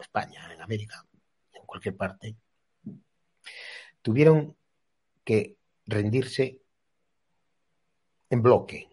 [0.00, 1.04] España, en América,
[1.52, 2.36] en cualquier parte,
[4.02, 4.56] tuvieron
[5.24, 5.56] que
[5.86, 6.60] rendirse
[8.28, 8.88] en bloque,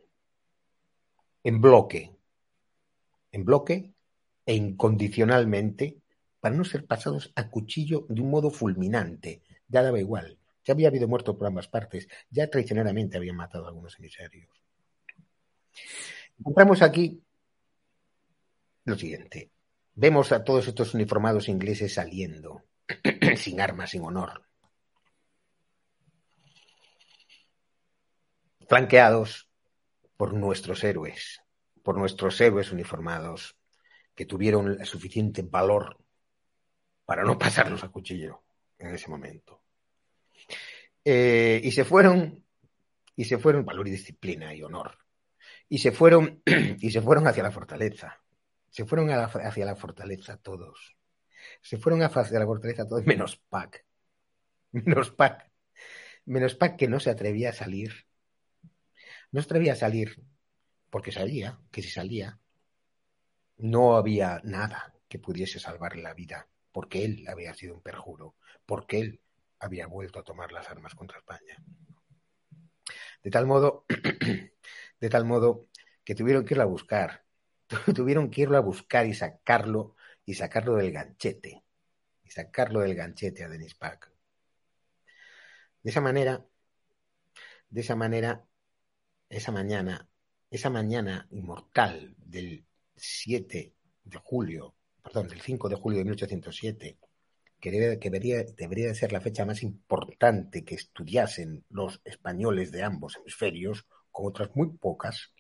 [1.44, 2.16] en bloque,
[3.32, 3.94] en bloque
[4.46, 5.98] e incondicionalmente
[6.40, 9.42] para no ser pasados a cuchillo de un modo fulminante.
[9.68, 13.70] Ya daba igual, ya había habido muertos por ambas partes, ya traicioneramente habían matado a
[13.70, 14.50] algunos emisarios.
[16.38, 17.24] Encontramos aquí
[18.86, 19.52] lo siguiente.
[19.96, 22.64] Vemos a todos estos uniformados ingleses saliendo,
[23.38, 24.44] sin armas, sin honor,
[28.74, 29.52] flanqueados
[30.18, 31.44] por nuestros héroes,
[31.84, 33.56] por nuestros héroes uniformados,
[34.16, 36.00] que tuvieron suficiente valor
[37.06, 38.42] para no pasarlos a cuchillo
[38.80, 39.62] en ese momento.
[41.06, 42.44] Eh, y se fueron,
[43.16, 44.98] y se fueron, valor y disciplina y honor,
[45.70, 46.42] y se fueron,
[46.80, 48.24] y se fueron hacia la fortaleza.
[48.72, 50.98] Se fueron hacia la fortaleza todos.
[51.62, 53.86] Se fueron hacia la fortaleza todos, menos Pac.
[54.72, 55.52] Menos Pac.
[56.26, 58.08] Menos Pac que no se atrevía a salir.
[59.34, 60.24] No se atrevía a salir
[60.92, 62.40] porque sabía que si salía
[63.58, 68.36] no había nada que pudiese salvarle la vida, porque él había sido un perjuro,
[68.68, 69.22] porque él
[69.60, 71.58] había vuelto a tomar las armas contra España.
[73.24, 73.86] De tal modo,
[75.00, 75.68] de tal modo
[76.04, 77.26] que tuvieron que irlo a buscar,
[77.96, 81.64] tuvieron que irlo a buscar y sacarlo y sacarlo del ganchete,
[82.24, 84.12] y sacarlo del ganchete a Denis Pack.
[85.82, 86.46] De esa manera,
[87.70, 88.46] de esa manera,
[89.38, 90.08] esa mañana,
[90.50, 92.66] esa mañana inmortal del
[92.96, 93.74] 7
[94.04, 96.98] de julio, perdón, del 5 de julio de 1807,
[97.60, 103.16] que, debería, debería de ser la fecha más importante que estudiasen los españoles de ambos
[103.16, 105.32] hemisferios, con otras muy pocas,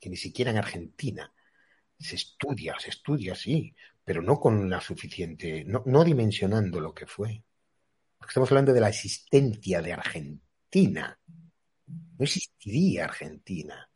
[0.00, 1.32] que ni siquiera en Argentina
[1.98, 7.06] se estudia, se estudia, sí, pero no con la suficiente, no, no dimensionando lo que
[7.06, 7.42] fue.
[8.16, 11.18] Porque estamos hablando de la existencia de Argentina.
[12.18, 13.88] No existiría Argentina.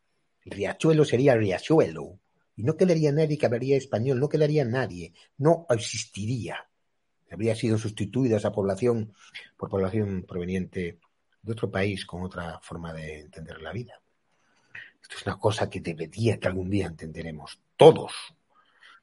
[0.45, 2.19] El riachuelo sería riachuelo.
[2.57, 6.69] Y no quedaría nadie que hablaría español, no quedaría nadie, no existiría.
[7.31, 9.13] Habría sido sustituida esa población
[9.57, 11.01] por población proveniente
[11.43, 14.01] de otro país con otra forma de entender la vida.
[15.03, 17.59] Esto es una cosa que debería que algún día entenderemos.
[17.77, 18.13] Todos.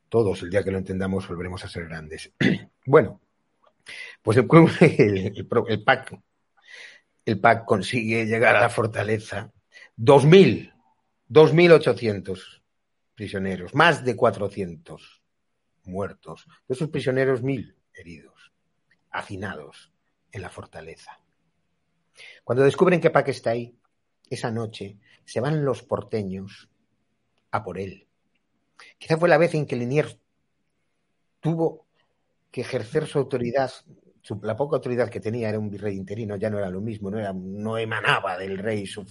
[0.09, 2.31] Todos, el día que lo entendamos, volveremos a ser grandes.
[2.85, 3.21] bueno,
[4.21, 4.47] pues el,
[4.81, 6.19] el, el, PAC,
[7.25, 9.51] el PAC consigue llegar a la fortaleza.
[9.97, 10.73] 2.000,
[11.29, 12.61] 2.800
[13.15, 15.21] prisioneros, más de 400
[15.83, 16.47] muertos.
[16.67, 18.51] De esos prisioneros, mil heridos,
[19.11, 19.91] hacinados
[20.31, 21.19] en la fortaleza.
[22.43, 23.75] Cuando descubren que Pac está ahí,
[24.29, 26.69] esa noche se van los porteños
[27.51, 28.07] a por él.
[28.97, 30.17] Quizá fue la vez en que Liniers
[31.39, 31.85] tuvo
[32.49, 33.71] que ejercer su autoridad,
[34.41, 37.19] la poca autoridad que tenía era un virrey interino, ya no era lo mismo, no,
[37.19, 39.05] era, no emanaba del rey su,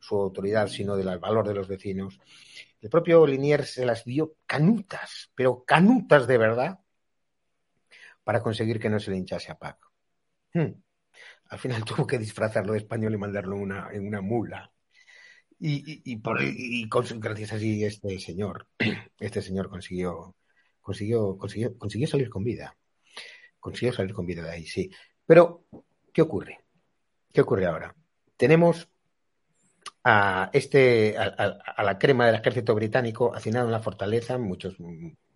[0.00, 2.20] su autoridad, sino del valor de los vecinos.
[2.80, 6.78] El propio Liniers se las dio canutas, pero canutas de verdad,
[8.24, 9.90] para conseguir que no se le hinchase a Paco.
[10.52, 10.72] Hmm.
[11.50, 14.70] Al final tuvo que disfrazarlo de español y mandarlo una, en una mula.
[15.60, 16.38] Y, por,
[17.18, 18.68] gracias a sí este señor,
[19.18, 20.36] este señor consiguió,
[20.80, 22.76] consiguió, consiguió, consiguió salir con vida.
[23.68, 24.90] Consiguió salir con vida de ahí, sí.
[25.26, 25.66] Pero,
[26.10, 26.60] ¿qué ocurre?
[27.30, 27.94] ¿Qué ocurre ahora?
[28.34, 28.88] Tenemos
[30.04, 34.76] a, este, a, la crema del ejército británico hacinado en la fortaleza, muchos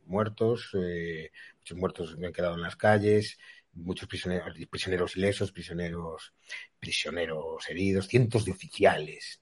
[0.06, 3.38] muertos, eh, muchos muertos han quedado en las calles,
[3.74, 6.32] muchos prisioneros, prisioneros ilesos, prisioneros,
[6.80, 9.41] prisioneros heridos, cientos de oficiales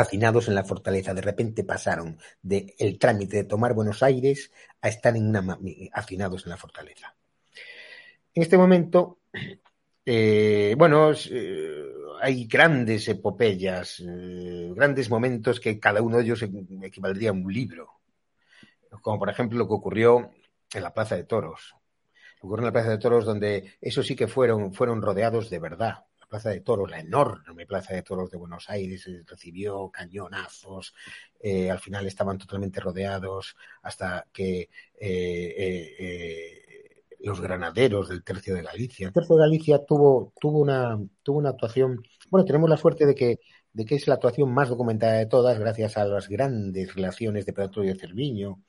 [0.00, 1.14] hacinados en la fortaleza.
[1.14, 6.18] De repente pasaron del el trámite de tomar Buenos Aires a estar en una, en
[6.44, 7.14] la fortaleza.
[8.34, 9.18] En este momento,
[10.06, 11.84] eh, bueno, eh,
[12.20, 16.44] hay grandes epopeyas, eh, grandes momentos que cada uno de ellos
[16.82, 18.00] equivaldría a un libro.
[19.02, 20.30] Como por ejemplo lo que ocurrió
[20.72, 21.74] en la Plaza de Toros.
[22.40, 26.04] Ocurrió en la Plaza de Toros donde eso sí que fueron, fueron rodeados de verdad.
[26.30, 30.94] La Plaza de Toros, la enorme Plaza de Toros de Buenos Aires, eh, recibió cañonazos,
[31.40, 34.70] eh, al final estaban totalmente rodeados hasta que
[37.18, 39.08] los granaderos del Tercio de Galicia.
[39.08, 41.00] El Tercio de Galicia tuvo, una,
[41.48, 42.00] actuación,
[42.30, 43.40] bueno, tenemos la suerte de que,
[43.72, 47.82] de es la actuación más documentada de todas, gracias a las grandes relaciones de Pedro
[47.82, 48.62] y Cerviño,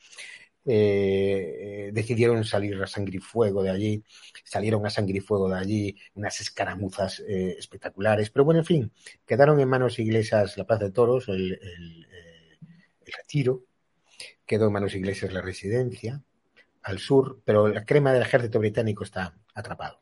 [0.65, 4.03] eh, decidieron salir a sangre y fuego de allí,
[4.43, 8.91] salieron a sangre y fuego de allí, unas escaramuzas eh, espectaculares, pero bueno, en fin,
[9.25, 12.57] quedaron en manos inglesas la Plaza de Toros, el, el, eh,
[13.05, 13.63] retiro,
[14.45, 16.21] quedó en manos inglesas la residencia
[16.83, 20.01] al sur, pero la crema del ejército británico está atrapado.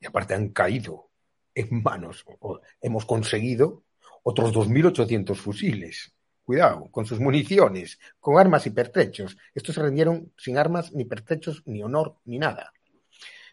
[0.00, 1.10] Y aparte han caído
[1.54, 3.84] en manos, o hemos conseguido
[4.22, 6.14] otros 2.800 fusiles
[6.50, 9.36] Cuidado, con sus municiones, con armas y pertrechos.
[9.54, 12.72] Estos se rendieron sin armas, ni pertrechos, ni honor, ni nada.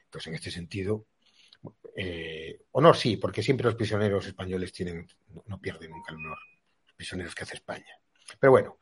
[0.05, 1.05] Entonces, en este sentido,
[1.95, 5.07] eh, honor sí, porque siempre los prisioneros españoles tienen,
[5.45, 6.39] no, pierden nunca el honor,
[6.87, 7.99] los prisioneros que hace España.
[8.39, 8.79] Pero bueno,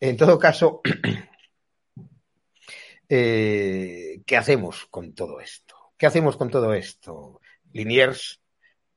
[0.00, 0.80] en todo caso,
[3.06, 5.92] eh, ¿qué hacemos con todo esto?
[5.98, 7.42] ¿Qué hacemos con todo esto?
[7.74, 8.40] Liniers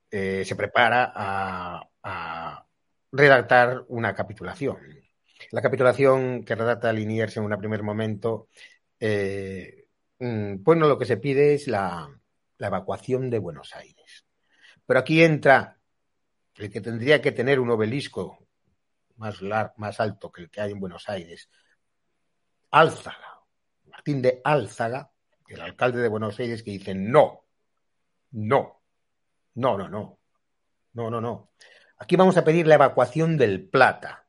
[0.10, 2.66] eh, se prepara a,
[3.12, 4.78] redactar una capitulación.
[5.52, 8.48] La capitulación que redacta Liniers en un primer momento,
[9.00, 9.88] eh,
[10.20, 12.10] bueno, lo que se pide es la,
[12.60, 14.26] evacuación de Buenos Aires.
[14.86, 15.80] Pero aquí entra
[16.56, 18.38] el que tendría que tener un obelisco
[19.16, 21.50] más, lar más alto que el que hay en Buenos Aires,
[22.70, 23.42] Álzaga,
[23.86, 25.12] Martín de Álzaga,
[25.48, 27.46] el alcalde de Buenos Aires, que dice no,
[28.32, 28.82] no,
[29.56, 30.20] no, no, no,
[30.94, 31.52] no, no, no.
[32.02, 34.26] Aquí vamos a pedir la evacuación del Plata.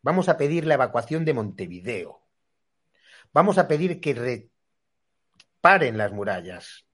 [0.00, 2.26] Vamos a pedir la evacuación de Montevideo.
[3.34, 6.86] Vamos a pedir que reparen las murallas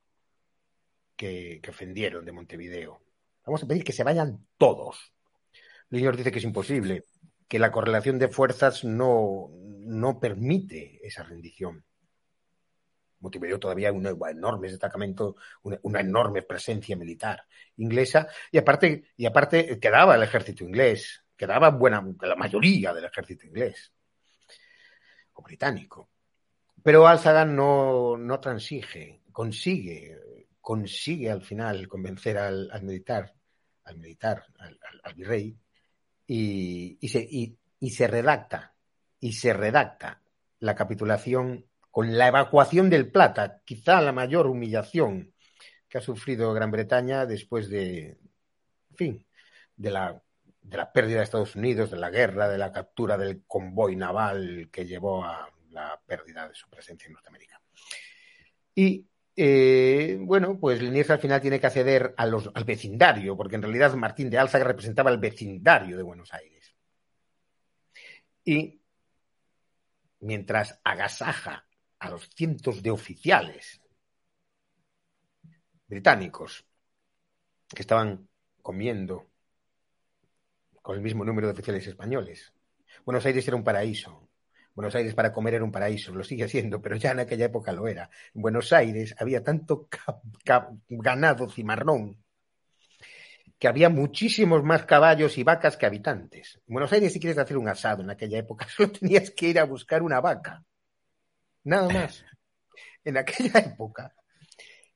[1.14, 3.00] que, ofendieron de Montevideo.
[3.44, 5.14] Vamos a pedir que se vayan todos.
[5.90, 7.04] Liniers dice que es imposible,
[7.46, 11.84] que la correlación de fuerzas no, no permite esa rendición.
[13.20, 17.44] Montevideo todavía un enorme destacamento, una, enorme presencia militar
[17.76, 23.46] inglesa, y aparte, y aparte quedaba el ejército inglés, quedaba buena, la mayoría del ejército
[23.46, 23.92] inglés
[25.34, 26.10] o británico.
[26.82, 33.34] Pero Álzaga no, no transige, consigue, consigue al final convencer al, al militar,
[33.84, 35.58] al militar, al, al virrey,
[36.26, 38.74] y, y, se, y, y se redacta,
[39.20, 40.22] y se redacta
[40.60, 41.66] la capitulación
[41.96, 45.32] con la evacuación del Plata, quizá la mayor humillación
[45.88, 48.18] que ha sufrido Gran Bretaña después de,
[48.90, 49.26] en fin,
[49.74, 50.22] de la,
[50.60, 54.68] de la pérdida de Estados Unidos, de la guerra, de la captura del convoy naval
[54.70, 57.62] que llevó a la pérdida de su presencia en Norteamérica.
[58.74, 63.94] Y eh, bueno, pues Liniers al final tiene que acceder al vecindario, porque en realidad
[63.94, 66.74] Martín de Álzaga representaba el vecindario de Buenos Aires.
[68.44, 68.82] Y
[70.20, 71.65] mientras agasaja
[71.98, 73.80] a los cientos de oficiales
[75.88, 76.64] británicos
[77.68, 78.28] que estaban
[78.62, 79.26] comiendo
[80.82, 82.52] con el mismo número de oficiales españoles.
[83.04, 84.28] Buenos Aires era un paraíso.
[84.74, 87.72] Buenos Aires para comer era un paraíso, lo sigue siendo, pero ya en aquella época
[87.72, 88.10] lo era.
[88.34, 89.88] En Buenos Aires había tanto
[90.88, 92.22] ganado cimarrón
[93.58, 96.60] que había muchísimos más caballos y vacas que habitantes.
[96.66, 99.58] En Buenos Aires, si quieres hacer un asado en aquella época, solo tenías que ir
[99.58, 100.62] a buscar una vaca.
[101.66, 102.24] Nada más.
[103.04, 104.14] En aquella época,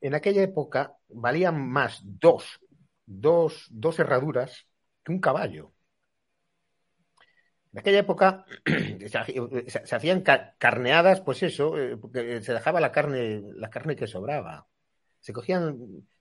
[0.01, 2.61] en aquella época valían más dos,
[3.05, 4.69] dos, dos herraduras
[5.03, 5.73] que un caballo.
[7.73, 8.45] En aquella época
[9.09, 10.23] se, hacían
[10.59, 14.69] carneadas, pues eso, eh, porque se dejaba la carne, la carne que sobraba.
[15.19, 15.77] Se cogían,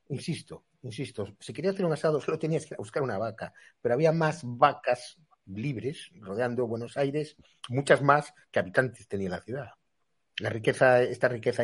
[0.07, 4.11] insisto, insisto, si querías hacer un asado solo tenías que buscar una vaca, pero había
[4.11, 7.35] más vacas libres rodeando Buenos Aires,
[7.69, 9.78] muchas más que habitantes tenía la ciudad
[10.39, 11.63] la riqueza, esta riqueza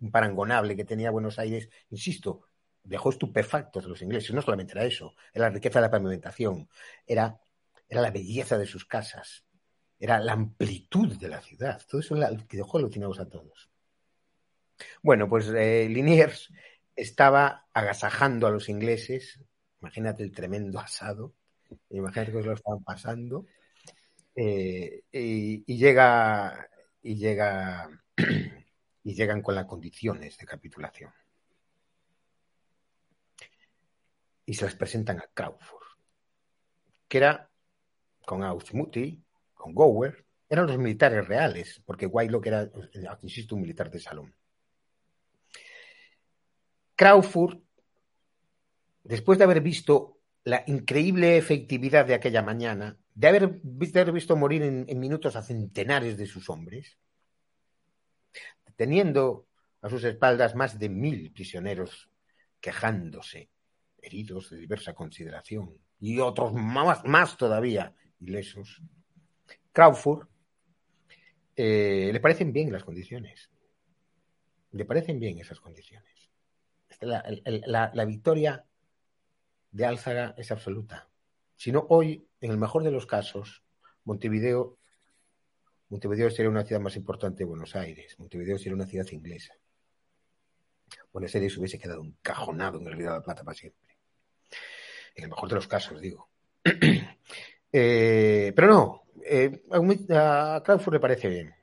[0.00, 2.42] imparangonable que tenía Buenos Aires, insisto,
[2.82, 4.32] dejó estupefactos a los ingleses.
[4.32, 6.68] No solamente era eso, era la riqueza de la pavimentación,
[7.06, 7.40] era,
[7.88, 9.44] era la belleza de sus casas,
[9.98, 11.80] era la amplitud de la ciudad.
[11.88, 13.70] Todo eso lo que dejó alucinados a todos.
[15.02, 16.52] Bueno, pues eh, Liniers
[16.94, 19.40] estaba agasajando a los ingleses.
[19.80, 21.34] Imagínate el tremendo asado.
[21.90, 23.46] Imagínate que lo estaban pasando
[24.40, 26.70] eh, y, llega
[27.02, 27.90] y llega
[29.02, 31.12] y llegan con las condiciones de capitulación.
[34.46, 35.88] Y se las presentan a Crawford
[37.08, 37.50] que era
[38.24, 39.20] con Ausmuti
[39.54, 42.70] con Gower eran los militares reales porque Whitelock era
[43.22, 44.32] insisto un militar de salón.
[46.94, 47.58] Crawford
[49.02, 53.60] después de haber visto la increíble efectividad de aquella mañana de haber,
[54.12, 56.98] visto morir en, minutos a centenares de sus hombres,
[58.76, 59.48] teniendo
[59.82, 62.08] a sus espaldas más de mil prisioneros
[62.60, 63.50] quejándose,
[64.00, 68.80] heridos de diversa consideración, y otros más, todavía ilesos,
[69.72, 70.28] Crawford,
[71.56, 73.50] eh, le parecen bien las condiciones.
[74.70, 76.30] Le parecen bien esas condiciones.
[77.00, 77.24] La,
[77.66, 78.64] la, la victoria
[79.72, 81.07] de Álzaga es absoluta.
[81.58, 83.64] Si no, hoy, en el mejor de los casos,
[84.04, 84.78] Montevideo,
[85.88, 88.14] Montevideo sería una ciudad más importante de Buenos Aires.
[88.18, 89.54] Montevideo sería una ciudad inglesa.
[91.12, 93.98] Buenos Aires hubiese quedado encajonado en el Río de la Plata para siempre.
[95.16, 96.30] En el mejor de los casos, digo.
[97.72, 99.60] eh, pero no, eh,
[100.10, 101.57] a Crawford le parece bien.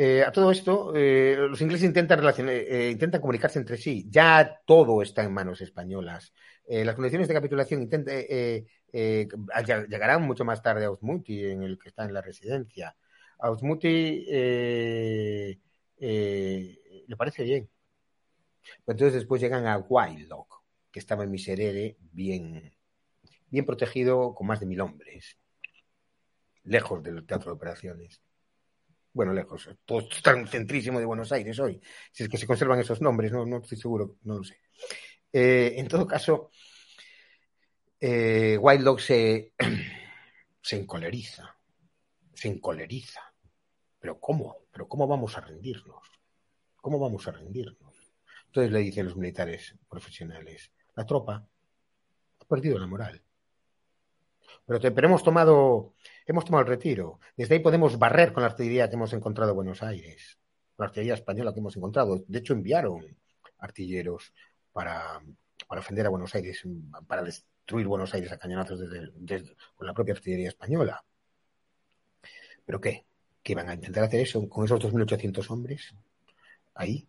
[0.00, 4.06] Eh, a todo esto, eh, los ingleses intentan, eh, intentan comunicarse entre sí.
[4.08, 6.32] Ya todo está en manos españolas.
[6.68, 8.12] Eh, las condiciones de capitulación intenta,
[8.92, 12.94] llegarán mucho más tarde a Osmuti, en el que está en la residencia.
[13.40, 15.58] A Osmuti le
[17.16, 17.68] parece bien.
[18.86, 20.62] entonces después llegan a Wildlock,
[20.92, 22.72] que estaba en Miserere, bien,
[23.50, 25.38] bien protegido, con más de mil hombres,
[26.64, 28.22] lejos del teatro de operaciones
[29.18, 31.80] bueno, lejos, todo tan centrísimo de Buenos Aires hoy,
[32.12, 34.60] si es que se conservan esos nombres, no, estoy seguro, no lo sé.
[35.32, 36.52] Eh, en todo caso,
[37.98, 39.54] eh, White se,
[40.62, 41.52] se encoleriza,
[42.32, 43.20] se encoleriza.
[43.98, 44.58] ¿Pero cómo?
[44.70, 46.08] ¿Pero cómo vamos a rendirnos?
[46.76, 48.12] ¿Cómo vamos a rendirnos?
[48.46, 51.44] Entonces le dicen los militares profesionales, la tropa
[52.38, 53.20] ha perdido la moral.
[54.64, 55.94] Pero hemos tomado
[56.32, 57.20] hemos tomado el retiro.
[57.36, 60.38] Desde ahí podemos barrer con la artillería que hemos encontrado en Buenos Aires,
[60.76, 62.22] la artillería española que hemos encontrado.
[62.26, 63.04] De hecho, enviaron
[63.58, 64.32] artilleros
[64.72, 65.20] para,
[65.66, 66.62] para ofender a Buenos Aires,
[67.06, 71.02] para destruir Buenos Aires a cañonazos desde, con la propia artillería española.
[72.64, 73.06] ¿Pero qué?
[73.42, 75.94] ¿Que iban a intentar hacer eso con esos 2.800 hombres?
[76.74, 77.08] ¿Ahí?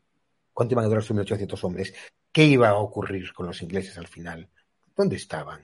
[0.54, 1.94] ¿Cuánto iban a durar esos 1.800 hombres?
[2.32, 4.50] ¿Qué iba a ocurrir con los ingleses al final?
[4.96, 5.62] ¿Dónde estaban?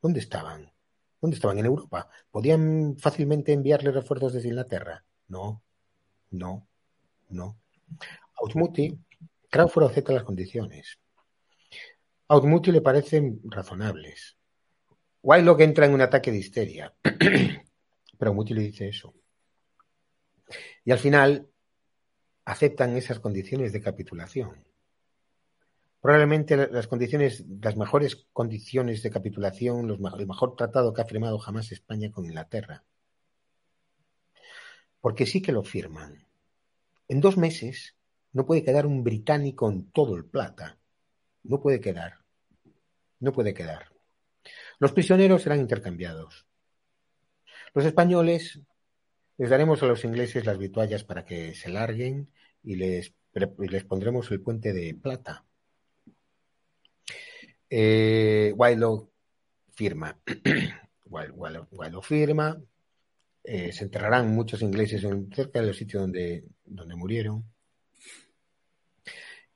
[0.00, 0.73] ¿Dónde estaban?
[1.24, 1.58] ¿Dónde estaban?
[1.58, 2.10] En Europa.
[2.30, 5.06] ¿Podían fácilmente enviarle refuerzos desde Inglaterra?
[5.28, 5.62] No,
[6.32, 6.68] no,
[7.30, 7.58] no.
[8.42, 8.94] Outmuti,
[9.48, 10.98] Crawford acepta las condiciones.
[12.28, 14.36] Outmuti le parecen razonables.
[15.22, 16.94] Wylock entra en un ataque de histeria.
[18.18, 19.14] Pero Outmuti le dice eso.
[20.84, 21.48] Y al final
[22.44, 24.62] aceptan esas condiciones de capitulación
[26.04, 31.38] probablemente las condiciones, las mejores condiciones de capitulación, los, el mejor tratado que ha firmado
[31.38, 32.84] jamás España con Inglaterra.
[35.00, 36.26] Porque sí que lo firman.
[37.08, 37.96] En dos meses
[38.34, 40.76] no puede quedar un británico en todo el plata.
[41.42, 42.18] No puede quedar.
[43.18, 43.90] No puede quedar.
[44.78, 46.46] Los prisioneros serán intercambiados.
[47.72, 48.60] Los españoles
[49.38, 52.30] les daremos a los ingleses las vituallas para que se larguen
[52.62, 55.46] y les, y les pondremos el puente de plata
[57.70, 58.54] eh,
[59.74, 60.18] firma.
[61.06, 62.60] Willow firma.
[63.42, 67.44] Eh, se enterrarán muchos ingleses cerca del sitio donde, donde murieron.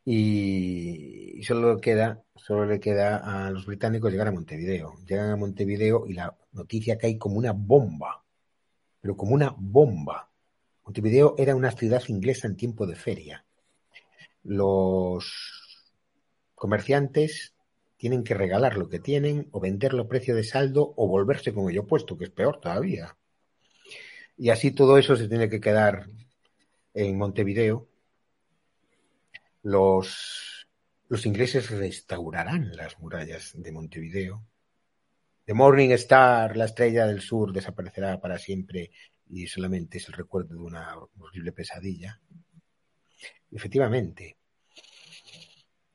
[0.05, 4.95] Y, y, solo queda, solo le queda a los británicos llegar a Montevideo.
[5.07, 8.25] Llegan a Montevideo y la noticia cae como una bomba,
[9.01, 10.31] pero como una bomba.
[10.85, 13.45] Montevideo era una ciudad inglesa en tiempo de feria.
[14.43, 15.27] Los
[16.55, 17.55] comerciantes
[17.99, 21.69] tienen que regalar lo que tienen o venderlo a precio de saldo o volverse con
[21.69, 23.17] ello puesto, que es peor todavía.
[24.37, 26.07] Y así todo eso se tiene que quedar
[26.95, 27.89] en Montevideo.
[29.65, 30.69] Los,
[31.09, 34.47] los ingleses restaurarán las murallas de Montevideo.
[35.45, 38.93] The Morning Star, la estrella del sur, desaparecerá para siempre
[39.29, 42.21] y solamente es el recuerdo de una horrible pesadilla.
[43.51, 44.38] Efectivamente,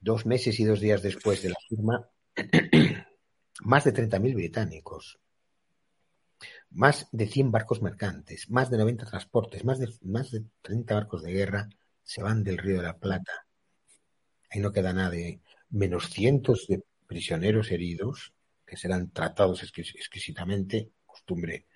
[0.04, 2.10] dos meses y dos días después de la firma,
[3.62, 5.20] más de 30.000 británicos,
[6.72, 11.24] más de 100 barcos mercantes, más de 90 transportes, más de, más de 30 barcos
[11.24, 11.70] de guerra
[12.04, 13.48] se van del Río de la Plata.
[14.50, 18.34] Ahí no queda nadie, menos cientos de prisioneros heridos
[18.66, 21.68] que serán tratados exquisitamente, costumbre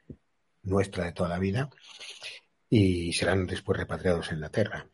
[0.64, 1.70] nuestra de toda la vida,
[2.70, 4.90] y serán después repatriados a Inglaterra.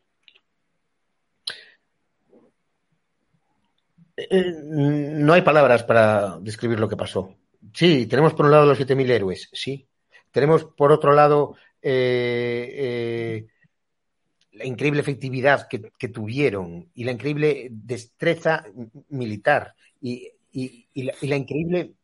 [4.16, 7.34] Eh, no hay palabras para describir lo que pasó.
[7.72, 9.86] Sí, tenemos por un lado los 7.000 héroes, sí.
[10.30, 13.46] Tenemos por otro lado eh, eh,
[14.52, 18.64] la increíble efectividad que, tuvieron y la increíble destreza
[19.08, 20.30] militar y,
[20.94, 21.94] la, increíble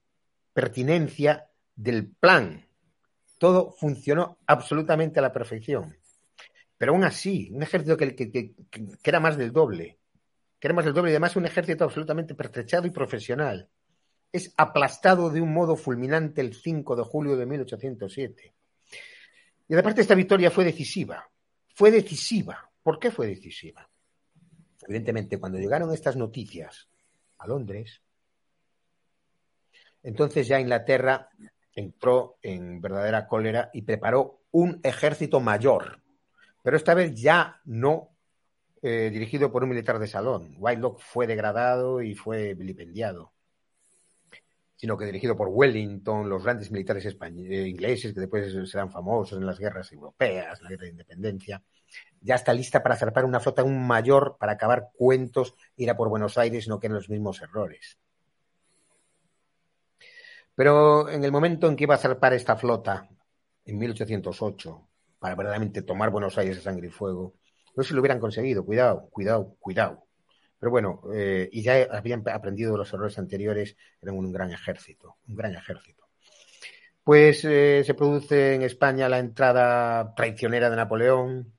[0.53, 1.47] pertinencia
[1.77, 2.66] del plan.
[3.39, 5.97] Todo funcionó absolutamente a la perfección.
[6.77, 8.55] Pero aún así, un ejército que, que
[9.05, 9.99] era más del doble,
[10.61, 13.69] Queremos el doble y además un ejército absolutamente pertrechado y profesional.
[14.31, 18.55] Es aplastado de un modo fulminante el 5 de julio de 1807.
[19.69, 21.28] Y aparte esta victoria fue decisiva.
[21.74, 22.70] Fue decisiva.
[22.82, 23.89] ¿Por qué fue decisiva?
[24.87, 26.89] Evidentemente, cuando llegaron estas noticias
[27.39, 28.03] a Londres,
[30.03, 31.31] entonces ya Inglaterra
[31.74, 36.03] entró en verdadera cólera y preparó un ejército mayor,
[36.62, 38.10] pero esta vez ya no
[38.82, 40.55] eh, dirigido por un militar de salón.
[40.59, 43.32] Whitelock fue degradado y fue vilipendiado,
[44.77, 49.47] sino que dirigido por Wellington, los grandes militares eh, ingleses que después serán famosos en
[49.47, 51.62] las guerras europeas, la guerra de independencia.
[52.23, 56.09] Ya está lista para zarpar una flota aún mayor para acabar cuentos, ir a por
[56.09, 57.98] Buenos Aires, no que en los mismos errores.
[60.55, 63.09] Pero en el momento en que iba a zarpar esta flota,
[63.65, 64.89] en 1808,
[65.19, 67.35] para verdaderamente tomar Buenos Aires a sangre y fuego,
[67.76, 68.64] no se lo hubieran conseguido.
[68.64, 70.05] Cuidado, cuidado, cuidado.
[70.59, 75.36] Pero bueno, eh, y ya habían aprendido los errores anteriores, eran un gran ejército, un
[75.36, 76.06] gran ejército.
[77.02, 81.55] Pues eh, se produce en España la entrada traicionera de Napoleón,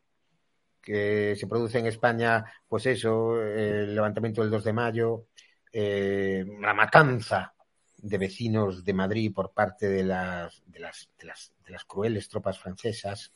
[0.82, 5.26] que se produce en España, pues eso, el levantamiento del 2 de mayo,
[5.74, 7.54] eh, la matanza
[7.98, 12.30] de vecinos de Madrid por parte de las, de las, de las, de las crueles
[12.30, 13.32] tropas francesas.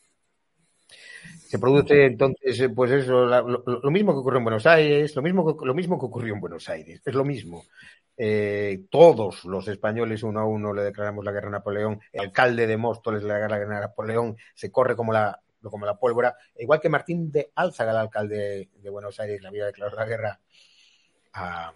[1.47, 5.73] Se produce entonces, pues eso, lo, mismo que ocurrió en Buenos Aires, lo mismo lo
[5.73, 7.65] mismo que ocurrió en Buenos Aires, es lo mismo.
[8.17, 12.65] Eh, todos los españoles uno a uno le declaramos la guerra a Napoleón, el alcalde
[12.65, 16.35] de Móstoles le declara la guerra a Napoleón, se corre como la, como la pólvora,
[16.57, 20.39] igual que Martín de Álzaga, el alcalde de Buenos Aires, le había declarado la guerra
[21.33, 21.73] a,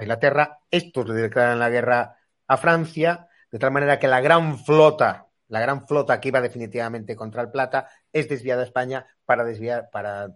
[0.00, 2.16] Inglaterra, estos le declaran la guerra
[2.48, 7.14] a Francia, de tal manera que la gran flota, la gran flota que iba definitivamente
[7.14, 10.34] contra el Plata, es desviada a España para desviar, para,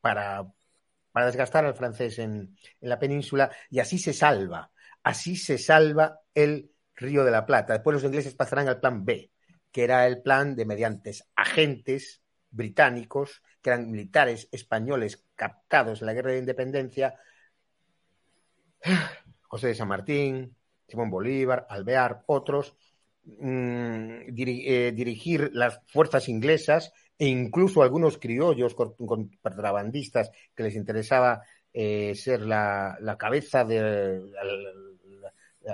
[0.00, 0.46] para,
[1.10, 4.70] para desgastar al francés en, en la península, y así se salva,
[5.02, 7.72] así se salva el Río de la Plata.
[7.72, 9.32] Después los ingleses pasarán al plan B,
[9.72, 16.14] que era el plan de mediantes agentes británicos, que eran militares españoles captados en la
[16.14, 17.16] guerra de independencia,
[19.48, 20.56] José de San Martín,
[20.86, 22.76] Simón Bolívar, Alvear, otros,
[23.24, 31.42] mm, eh, dirigir las fuerzas inglesas e incluso algunos criollos contrabandistas que les interesaba
[31.72, 34.20] eh, ser la, cabeza de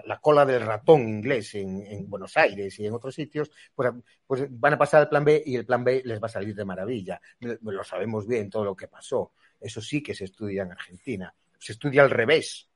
[0.05, 3.93] la, cola del ratón inglés en, Buenos Aires y en otros sitios, pues,
[4.27, 6.55] pues, van a pasar al plan B y el plan B les va a salir
[6.55, 7.20] de maravilla.
[7.41, 9.33] Lo sabemos bien todo lo que pasó.
[9.61, 11.35] Eso sí que se estudia en Argentina.
[11.59, 12.69] Se estudia al revés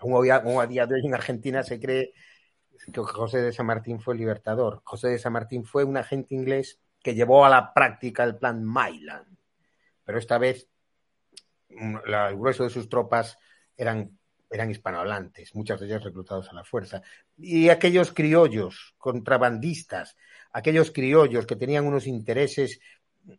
[0.00, 2.14] Aún a, día de hoy en Argentina se cree
[2.92, 4.82] que José de San Martín fue libertador.
[4.84, 8.64] José de San Martín fue un agente inglés que llevó a la práctica el plan
[8.64, 9.38] Mylan.
[10.04, 10.68] Pero esta vez
[11.68, 13.38] mm, el grueso de sus tropas
[13.76, 14.18] eran,
[14.50, 17.02] eran hispanohablantes, muchas de ellas reclutados a la fuerza.
[17.36, 20.16] Y aquellos criollos, contrabandistas,
[20.52, 22.80] aquellos criollos que tenían unos intereses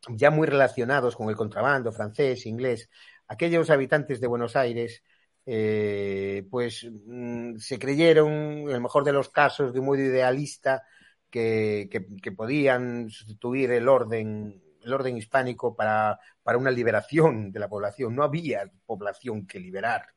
[0.10, 2.90] ya muy relacionados con el contrabando francés, inglés,
[3.28, 5.04] aquellos habitantes de Buenos Aires
[5.46, 10.84] eh, pues mm, se creyeron, en el mejor de los casos, de un modo idealista,
[11.30, 18.16] que, podían sustituir el orden, el orden hispánico para, una liberación de la población.
[18.16, 20.08] No había población que liberar.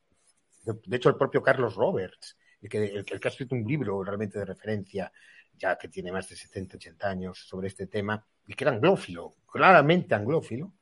[0.64, 4.38] De, hecho, el propio Carlos Roberts, el que, el, que ha escrito un libro realmente
[4.38, 5.12] de referencia,
[5.56, 9.36] ya que tiene más de 70, 80 años sobre este tema, y que era anglófilo,
[9.46, 10.72] claramente anglófilo,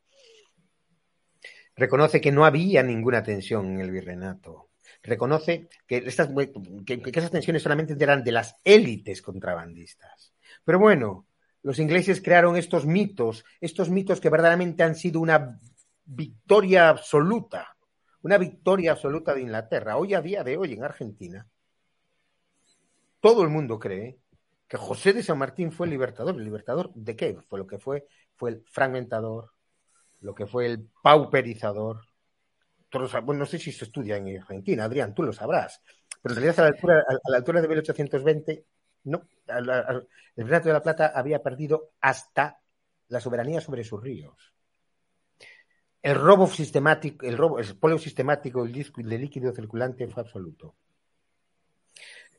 [1.75, 4.69] Reconoce que no había ninguna tensión en el virreinato.
[5.01, 6.29] Reconoce que, estas,
[6.85, 10.33] que, esas tensiones solamente eran de las élites contrabandistas.
[10.63, 11.27] Pero bueno,
[11.63, 15.59] los ingleses crearon estos mitos, estos mitos que verdaderamente han sido una
[16.05, 17.75] victoria absoluta,
[18.21, 19.97] una victoria absoluta de Inglaterra.
[19.97, 21.47] Hoy a día de hoy en Argentina,
[23.19, 24.19] todo el mundo cree
[24.67, 26.35] que José de San Martín fue el libertador.
[26.35, 27.37] ¿El libertador de qué?
[27.47, 29.52] Fue lo que fue, fue el fragmentador,
[30.23, 32.01] lo que fue el pauperizador.
[33.23, 35.81] bueno, no sé si se estudia en Argentina, Adrián, tú lo sabrás,
[36.21, 38.65] pero en realidad a la altura, a la altura de 1820,
[39.05, 42.59] no, el Reinato de la Plata había perdido hasta
[43.09, 44.53] la soberanía sobre sus ríos.
[46.01, 50.75] El robo sistemático, el robo, el sistemático del líquido circulante fue absoluto.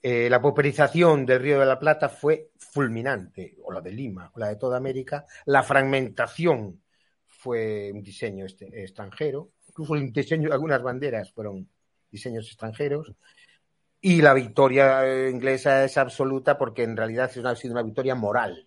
[0.03, 4.39] Eh, la pauperización del Río de la Plata fue fulminante, o la de Lima, o
[4.39, 5.25] la de toda América.
[5.47, 6.84] La fragmentación
[7.45, 11.69] fue un diseño este, extranjero, incluso el diseño algunas banderas fueron
[12.11, 13.13] diseños extranjeros,
[14.01, 18.67] y la victoria eh, inglesa es absoluta porque en realidad ha sido una victoria moral.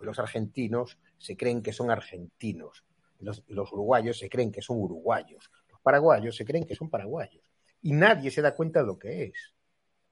[0.00, 2.82] Los argentinos se creen que son argentinos,
[3.18, 7.44] los, los uruguayos se creen que son uruguayos, los paraguayos se creen que son paraguayos,
[7.82, 9.52] y nadie se da cuenta de lo que es.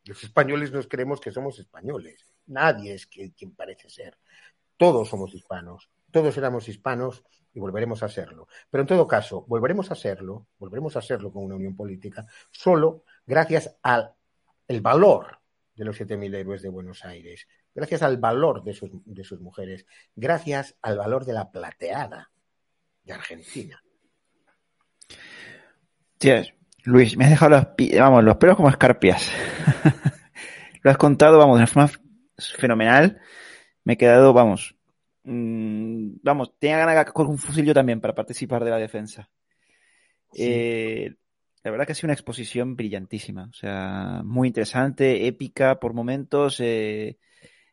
[0.04, 4.18] Los españoles nos creemos que somos españoles, nadie es quien parece ser.
[4.76, 8.48] Todos somos hispanos, todos éramos hispanos y volveremos a serlo.
[8.70, 13.04] Pero en todo caso, volveremos a serlo, volveremos a serlo con una unión política, solo
[13.26, 14.14] gracias al
[14.80, 15.38] valor
[15.74, 19.86] de los 7.000 héroes de Buenos Aires, gracias al valor de sus, de sus mujeres,
[20.14, 22.30] gracias al valor de la plateada
[23.02, 23.82] de Argentina.
[26.84, 29.30] Luis, me has dejado los, los pelos como escarpias.
[30.82, 31.90] Lo has contado, vamos, de una forma
[32.38, 33.20] fenomenal.
[33.84, 34.76] Me he quedado, vamos,
[35.24, 39.30] mmm, vamos, tenía ganas de con un fusil yo también para participar de la defensa.
[40.32, 40.44] Sí.
[40.46, 41.14] Eh,
[41.62, 46.58] la verdad que ha sido una exposición brillantísima, o sea, muy interesante, épica por momentos,
[46.60, 47.18] eh,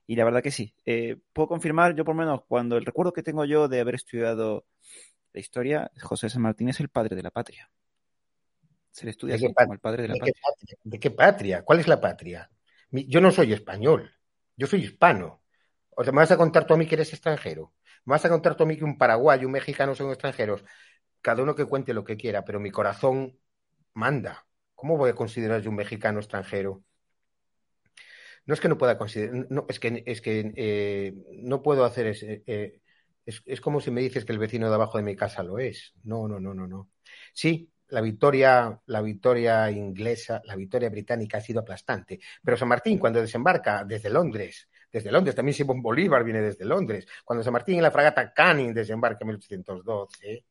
[0.06, 0.74] y la verdad que sí.
[0.86, 3.96] Eh, puedo confirmar, yo por lo menos, cuando el recuerdo que tengo yo de haber
[3.96, 4.66] estudiado
[5.34, 7.70] la historia, José San Martín es el padre de la patria.
[8.92, 10.34] Se le estudia así, como el padre de la ¿De patria.
[10.34, 10.78] Qué patria.
[10.84, 11.62] ¿De qué patria?
[11.64, 12.50] ¿Cuál es la patria?
[12.90, 14.12] Yo no soy español,
[14.56, 15.44] yo soy hispano.
[16.00, 17.74] O sea, ¿me vas a contar tú a mí que eres extranjero?
[18.06, 20.64] ¿Me vas a contar tú a mí que un paraguayo, un mexicano son extranjeros?
[21.22, 23.40] Cada uno que cuente lo que quiera, pero mi corazón
[23.94, 24.46] manda.
[24.76, 26.84] ¿Cómo voy a considerar yo un mexicano extranjero?
[28.46, 32.06] No es que no pueda considerar, no, es que, es que eh, no puedo hacer
[32.06, 32.80] ese, eh,
[33.26, 35.58] es, es, como si me dices que el vecino de abajo de mi casa lo
[35.58, 35.94] es.
[36.04, 36.92] No, no, no, no, no.
[37.34, 42.20] Sí, la victoria, la victoria inglesa, la victoria británica ha sido aplastante.
[42.44, 47.08] Pero San Martín, cuando desembarca desde Londres, desde Londres, también Simón Bolívar viene desde Londres,
[47.24, 50.46] cuando San Martín en la fragata Canning desembarca en 1812,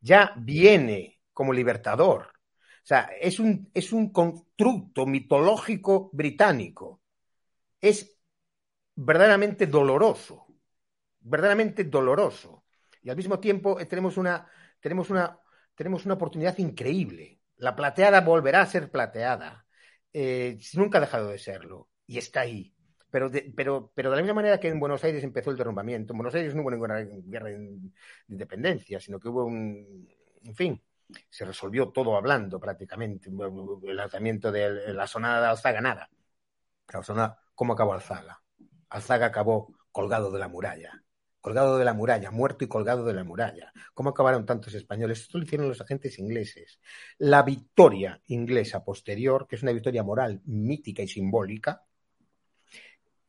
[0.00, 2.34] ya viene como libertador.
[2.84, 7.00] O sea, es un, es un constructo mitológico británico.
[7.80, 8.14] Es
[8.94, 10.46] verdaderamente doloroso,
[11.20, 12.64] verdaderamente doloroso.
[13.02, 14.46] Y al mismo tiempo tenemos una,
[14.80, 15.38] tenemos una,
[15.74, 17.40] tenemos una oportunidad increíble.
[17.56, 19.66] La plateada volverá a ser plateada.
[20.12, 21.88] Eh, nunca ha dejado de serlo.
[22.06, 22.73] Y está ahí.
[23.14, 26.12] Pero de, pero, pero de la misma manera que en Buenos Aires empezó el derrumbamiento,
[26.12, 27.78] en Buenos Aires no hubo ninguna guerra de
[28.26, 30.08] independencia, sino que hubo un,
[30.42, 30.82] en fin,
[31.30, 33.30] se resolvió todo hablando prácticamente.
[33.30, 36.10] El lanzamiento de la sonada de Alzaga, nada.
[36.92, 38.42] La sonada, ¿cómo acabó Alzaga?
[38.88, 41.00] Alzaga acabó colgado de la muralla.
[41.40, 43.72] Colgado de la muralla, muerto y colgado de la muralla.
[43.94, 45.20] ¿Cómo acabaron tantos españoles?
[45.20, 46.80] Esto lo hicieron los agentes ingleses.
[47.18, 51.84] La victoria inglesa posterior, que es una victoria moral, mítica y simbólica,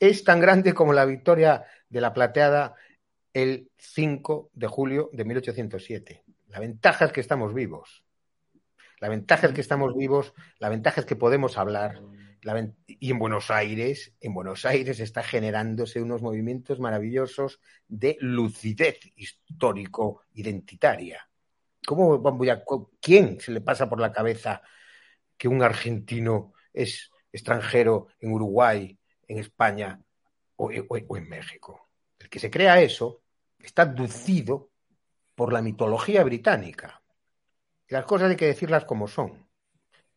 [0.10, 2.76] es tan grande como la victoria de la plateada
[3.34, 6.24] el 5 de julio de 1807.
[6.48, 8.04] La ventaja es que estamos vivos.
[9.00, 12.02] La ventaja es que estamos vivos, la ventaja es que podemos hablar.
[12.42, 19.00] La y en Buenos Aires, en Buenos Aires está generándose unos movimientos maravillosos de lucidez
[19.16, 21.28] histórico-identitaria.
[21.86, 22.50] ¿Cómo voy
[23.02, 24.62] ¿Quién se le pasa por la cabeza
[25.38, 30.00] que un argentino es extranjero en Uruguay, en España
[30.56, 31.90] o, o, o en México?
[32.20, 33.22] El que se crea eso
[33.60, 34.70] está aducido
[35.36, 37.02] por la mitología británica.
[37.88, 39.48] Y las cosas hay que decirlas como son.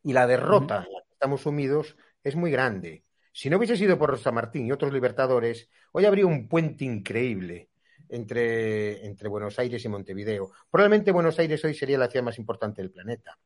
[0.02, 3.05] Y la derrota en la que estamos sumidos es muy grande.
[3.32, 7.70] Si no hubiese sido por San Martín y otros libertadores, hoy habría un puente increíble
[8.09, 10.51] entre, entre Buenos Aires y Montevideo.
[10.70, 13.39] Probablemente Buenos Aires hoy sería la ciudad más importante del planeta.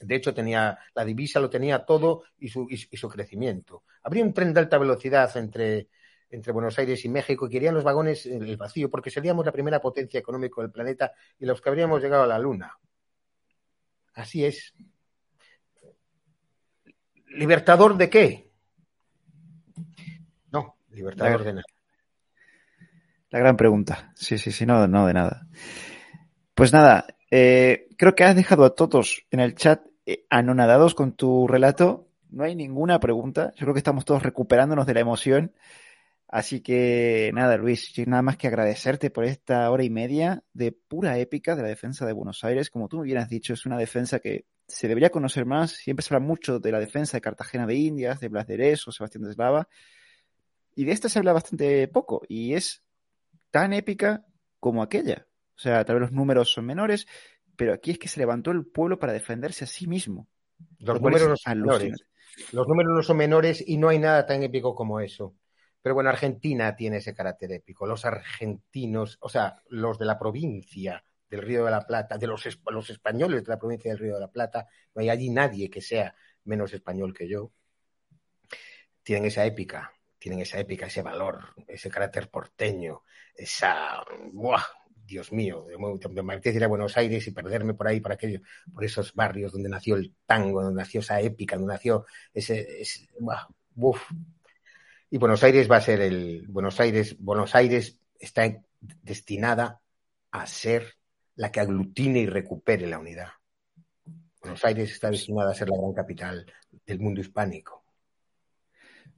[0.00, 3.84] De hecho, tenía la divisa lo tenía todo y su, y, y su crecimiento.
[4.02, 5.88] Habría un tren de alta velocidad entre,
[6.30, 9.52] entre Buenos Aires y México, que irían los vagones en el vacío, porque seríamos la
[9.52, 12.72] primera potencia económica del planeta y los que habríamos llegado a la Luna.
[14.14, 14.74] Así es.
[17.28, 18.50] ¿Libertador de qué?
[20.50, 21.64] No, libertador la, de nada.
[23.30, 24.12] La gran pregunta.
[24.14, 25.46] Sí, sí, sí, no, no de nada.
[26.54, 31.12] Pues nada, eh, creo que has dejado a todos en el chat eh, anonadados con
[31.12, 32.08] tu relato.
[32.30, 33.52] No hay ninguna pregunta.
[33.56, 35.54] Yo creo que estamos todos recuperándonos de la emoción.
[36.28, 41.18] Así que nada, Luis, nada más que agradecerte por esta hora y media de pura
[41.18, 42.68] épica de la defensa de Buenos Aires.
[42.68, 45.72] Como tú bien has dicho, es una defensa que se debería conocer más.
[45.72, 48.86] Siempre se habla mucho de la defensa de Cartagena de Indias, de Blas de Eres
[48.88, 49.68] o Sebastián de Eslava.
[50.74, 52.22] Y de esta se habla bastante poco.
[52.28, 52.82] Y es
[53.50, 54.26] tan épica
[54.58, 55.26] como aquella.
[55.56, 57.06] O sea, tal vez los números son menores,
[57.56, 60.28] pero aquí es que se levantó el pueblo para defenderse a sí mismo.
[60.78, 62.06] Los números no son menores.
[62.52, 65.34] Los números no son menores y no hay nada tan épico como eso.
[65.82, 67.86] Pero bueno, Argentina tiene ese carácter épico.
[67.86, 72.46] Los argentinos, o sea, los de la provincia del Río de la Plata, de los,
[72.70, 75.80] los españoles de la provincia del Río de la Plata, no hay allí nadie que
[75.80, 76.14] sea
[76.44, 77.52] menos español que yo.
[79.02, 83.02] Tienen esa épica, tienen esa épica, ese valor, ese carácter porteño,
[83.34, 84.04] esa.
[84.32, 84.64] ¡Buah!
[85.06, 88.40] Dios mío, me apetece ir a Buenos Aires y perderme por ahí, por aquello,
[88.72, 92.04] por esos barrios donde nació el tango, donde nació esa épica, donde nació
[92.34, 92.80] ese.
[92.80, 93.08] ese.
[93.76, 94.02] ¡Uf!
[95.10, 99.80] y Buenos Aires va a ser el Buenos Aires Buenos Aires está destinada
[100.30, 100.96] a ser
[101.36, 103.28] la que aglutine y recupere la unidad.
[104.40, 106.46] Buenos Aires está destinada a ser la gran capital
[106.86, 107.84] del mundo hispánico.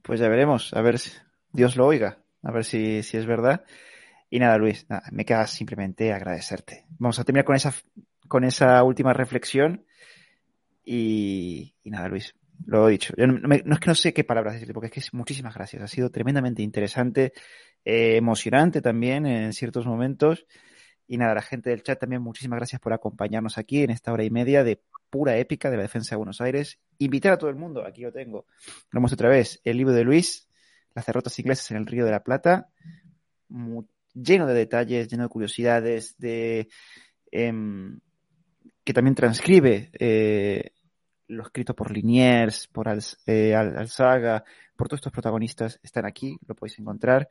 [0.01, 1.11] Pues ya veremos, a ver si
[1.51, 3.63] Dios lo oiga, a ver si, si es verdad.
[4.29, 6.85] Y nada, Luis, me queda simplemente agradecerte.
[6.99, 7.73] Vamos a terminar con esa,
[8.27, 9.85] con esa última reflexión.
[10.85, 12.35] Y, nada, Luis,
[12.65, 13.13] lo he dicho.
[13.17, 15.81] no, es que no sé qué palabras decirte, porque es que muchísimas gracias.
[15.81, 17.33] Ha sido tremendamente interesante,
[17.83, 20.45] eh, emocionante también en ciertos momentos.
[21.07, 24.23] Y nada, la gente del chat también, muchísimas gracias por acompañarnos aquí en esta hora
[24.23, 24.79] y media de
[25.09, 26.79] pura épica de la defensa de Buenos Aires.
[26.99, 28.45] Invitar a todo el mundo, aquí lo tengo.
[28.91, 30.47] Lo otra vez, el libro de Luis,
[30.93, 32.69] Las derrotas inglesas en el Río de la Plata,
[34.21, 36.69] lleno de detalles, lleno de curiosidades, de
[37.31, 37.99] em,
[38.83, 40.71] que también transcribe eh,
[41.27, 42.87] lo escrito por Liniers, por
[43.25, 44.43] eh, Alzaga,
[44.75, 47.29] por todos estos protagonistas, están aquí, lo podéis encontrar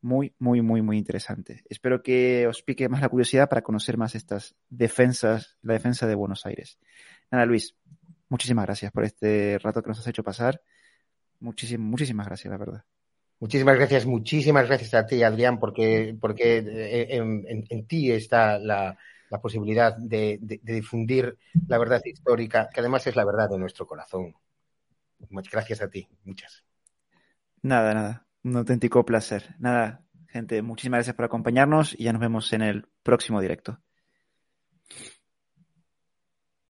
[0.00, 1.64] muy, muy, muy, muy interesante.
[1.68, 6.14] Espero que os pique más la curiosidad para conocer más estas defensas, la defensa de
[6.14, 6.78] Buenos Aires.
[7.30, 7.74] Nada, Luis,
[8.28, 10.62] muchísimas gracias por este rato que nos has hecho pasar.
[11.40, 12.95] Muchísimas, muchísimas gracias, la verdad.
[13.38, 18.96] Muchísimas gracias, muchísimas gracias a ti, Adrián, porque, porque eh, en, ti está la,
[19.42, 21.36] posibilidad de, difundir
[21.68, 24.34] la verdad histórica, que además es la verdad de nuestro corazón.
[25.28, 26.64] Muchas gracias a ti, muchas.
[27.60, 28.26] Nada, nada.
[28.42, 29.54] Un auténtico placer.
[29.58, 33.80] Nada, gente, muchísimas gracias por acompañarnos y ya nos vemos en el próximo directo.